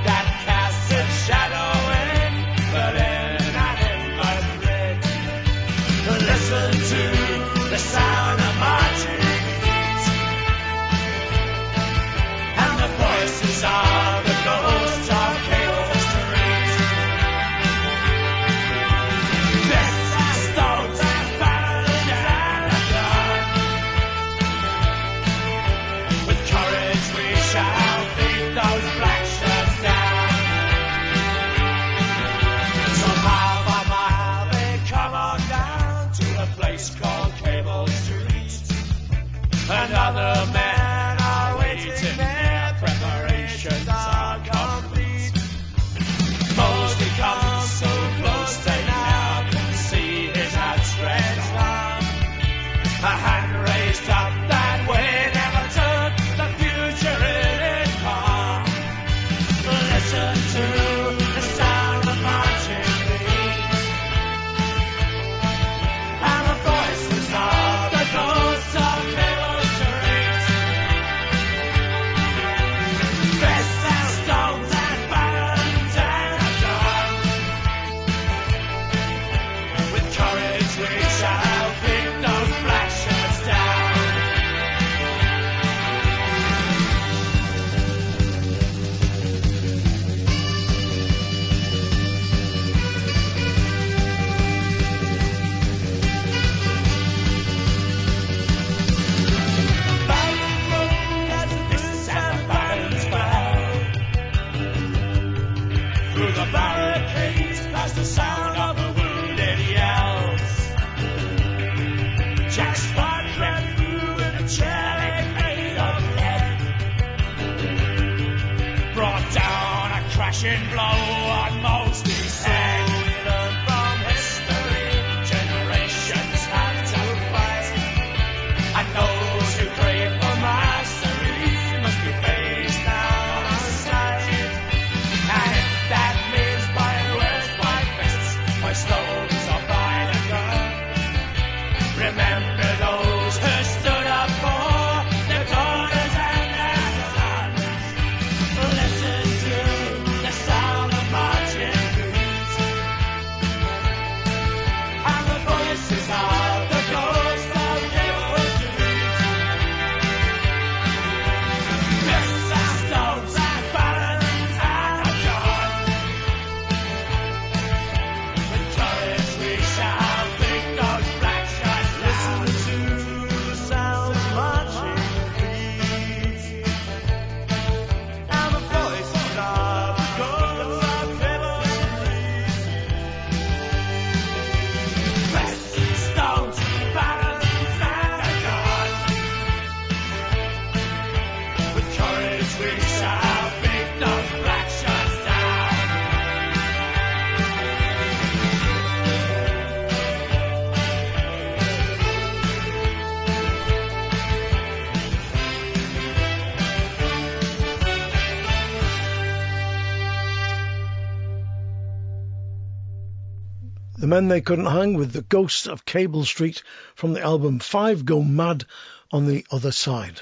The 214.23 214.29
Men 214.29 214.37
They 214.37 214.41
Couldn't 214.41 214.67
Hang 214.67 214.95
with 214.95 215.13
The 215.13 215.23
Ghosts 215.23 215.67
of 215.67 215.85
Cable 215.85 216.25
Street 216.25 216.63
from 216.95 217.13
the 217.13 217.23
album 217.23 217.59
Five 217.59 218.05
Go 218.05 218.23
Mad 218.23 218.65
on 219.11 219.27
the 219.27 219.45
Other 219.51 219.73
Side. 219.73 220.21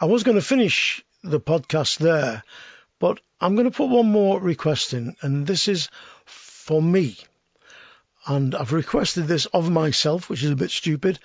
I 0.00 0.06
was 0.06 0.22
going 0.22 0.36
to 0.36 0.42
finish 0.42 1.04
the 1.22 1.38
podcast 1.38 1.98
there, 1.98 2.42
but 2.98 3.20
I'm 3.42 3.56
going 3.56 3.70
to 3.70 3.76
put 3.76 3.90
one 3.90 4.10
more 4.10 4.40
request 4.40 4.94
in, 4.94 5.16
and 5.20 5.46
this 5.46 5.68
is 5.68 5.90
for 6.24 6.80
me. 6.80 7.18
And 8.26 8.54
I've 8.54 8.72
requested 8.72 9.26
this 9.26 9.44
of 9.44 9.70
myself, 9.70 10.30
which 10.30 10.42
is 10.42 10.52
a 10.52 10.56
bit 10.56 10.70
stupid. 10.70 11.18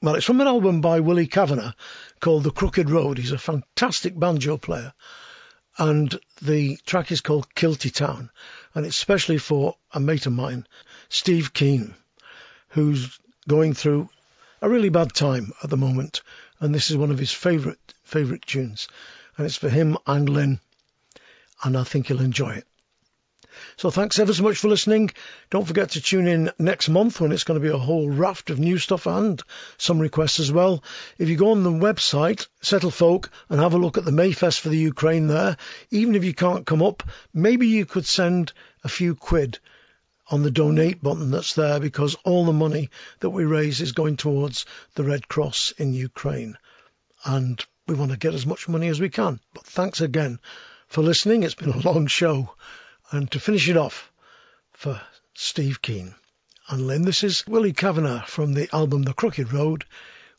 Well, 0.00 0.14
it's 0.14 0.24
from 0.24 0.40
an 0.40 0.46
album 0.46 0.80
by 0.80 1.00
Willie 1.00 1.26
Kavanagh 1.26 1.72
called 2.18 2.44
The 2.44 2.50
Crooked 2.50 2.88
Road. 2.88 3.18
He's 3.18 3.32
a 3.32 3.36
fantastic 3.36 4.18
banjo 4.18 4.56
player. 4.56 4.94
And 5.76 6.18
the 6.40 6.78
track 6.86 7.12
is 7.12 7.20
called 7.20 7.54
Kilty 7.54 7.92
Town. 7.92 8.30
And 8.78 8.86
especially 8.86 9.38
for 9.38 9.74
a 9.92 9.98
mate 9.98 10.26
of 10.26 10.32
mine, 10.34 10.64
Steve 11.08 11.52
Keane, 11.52 11.96
who's 12.68 13.18
going 13.48 13.74
through 13.74 14.08
a 14.62 14.70
really 14.70 14.88
bad 14.88 15.12
time 15.12 15.52
at 15.64 15.70
the 15.70 15.76
moment. 15.76 16.22
And 16.60 16.72
this 16.72 16.88
is 16.88 16.96
one 16.96 17.10
of 17.10 17.18
his 17.18 17.32
favourite, 17.32 17.80
favourite 18.04 18.46
tunes. 18.46 18.86
And 19.36 19.46
it's 19.46 19.56
for 19.56 19.68
him 19.68 19.98
and 20.06 20.28
Lynn. 20.28 20.60
And 21.64 21.76
I 21.76 21.82
think 21.82 22.06
he'll 22.06 22.20
enjoy 22.20 22.50
it. 22.50 22.68
So 23.76 23.90
thanks 23.90 24.18
ever 24.18 24.32
so 24.32 24.42
much 24.42 24.58
for 24.58 24.68
listening. 24.68 25.10
Don't 25.50 25.66
forget 25.66 25.90
to 25.90 26.00
tune 26.00 26.26
in 26.26 26.50
next 26.58 26.88
month 26.88 27.20
when 27.20 27.32
it's 27.32 27.44
going 27.44 27.60
to 27.60 27.66
be 27.66 27.72
a 27.72 27.78
whole 27.78 28.08
raft 28.08 28.50
of 28.50 28.58
new 28.58 28.78
stuff 28.78 29.06
and 29.06 29.42
some 29.76 29.98
requests 29.98 30.40
as 30.40 30.52
well. 30.52 30.82
If 31.18 31.28
you 31.28 31.36
go 31.36 31.52
on 31.52 31.62
the 31.62 31.70
website, 31.70 32.46
Settle 32.60 32.90
Folk, 32.90 33.30
and 33.48 33.60
have 33.60 33.74
a 33.74 33.78
look 33.78 33.98
at 33.98 34.04
the 34.04 34.10
Mayfest 34.10 34.60
for 34.60 34.68
the 34.68 34.76
Ukraine 34.76 35.26
there, 35.26 35.56
even 35.90 36.14
if 36.14 36.24
you 36.24 36.34
can't 36.34 36.66
come 36.66 36.82
up, 36.82 37.02
maybe 37.32 37.66
you 37.66 37.86
could 37.86 38.06
send 38.06 38.52
a 38.84 38.88
few 38.88 39.14
quid 39.14 39.58
on 40.30 40.42
the 40.42 40.50
donate 40.50 41.02
button 41.02 41.30
that's 41.30 41.54
there 41.54 41.80
because 41.80 42.16
all 42.24 42.44
the 42.44 42.52
money 42.52 42.90
that 43.20 43.30
we 43.30 43.44
raise 43.44 43.80
is 43.80 43.92
going 43.92 44.16
towards 44.16 44.66
the 44.94 45.04
Red 45.04 45.26
Cross 45.26 45.72
in 45.78 45.94
Ukraine. 45.94 46.58
And 47.24 47.64
we 47.86 47.94
want 47.94 48.10
to 48.10 48.18
get 48.18 48.34
as 48.34 48.46
much 48.46 48.68
money 48.68 48.88
as 48.88 49.00
we 49.00 49.08
can. 49.08 49.40
But 49.54 49.64
thanks 49.64 50.00
again 50.00 50.38
for 50.86 51.02
listening. 51.02 51.42
It's 51.42 51.54
been 51.54 51.70
a 51.70 51.78
long 51.78 52.06
show. 52.06 52.50
And 53.10 53.30
to 53.30 53.40
finish 53.40 53.68
it 53.68 53.76
off 53.76 54.12
for 54.72 55.00
Steve 55.34 55.80
Keane 55.80 56.14
and 56.68 56.86
Lynn, 56.86 57.02
this 57.02 57.24
is 57.24 57.46
Willie 57.46 57.72
Kavanagh 57.72 58.26
from 58.26 58.52
the 58.52 58.68
album 58.74 59.02
The 59.02 59.14
Crooked 59.14 59.52
Road 59.52 59.86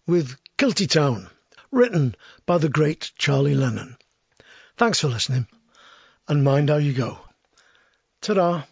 with 0.05 0.37
Kilty 0.57 0.87
Town, 0.87 1.29
written 1.71 2.15
by 2.45 2.59
the 2.59 2.69
great 2.69 3.11
Charlie 3.17 3.55
Lennon. 3.55 3.97
Thanks 4.77 4.99
for 4.99 5.07
listening 5.07 5.47
and 6.27 6.43
mind 6.43 6.69
how 6.69 6.77
you 6.77 6.93
go. 6.93 7.19
Ta-da. 8.21 8.63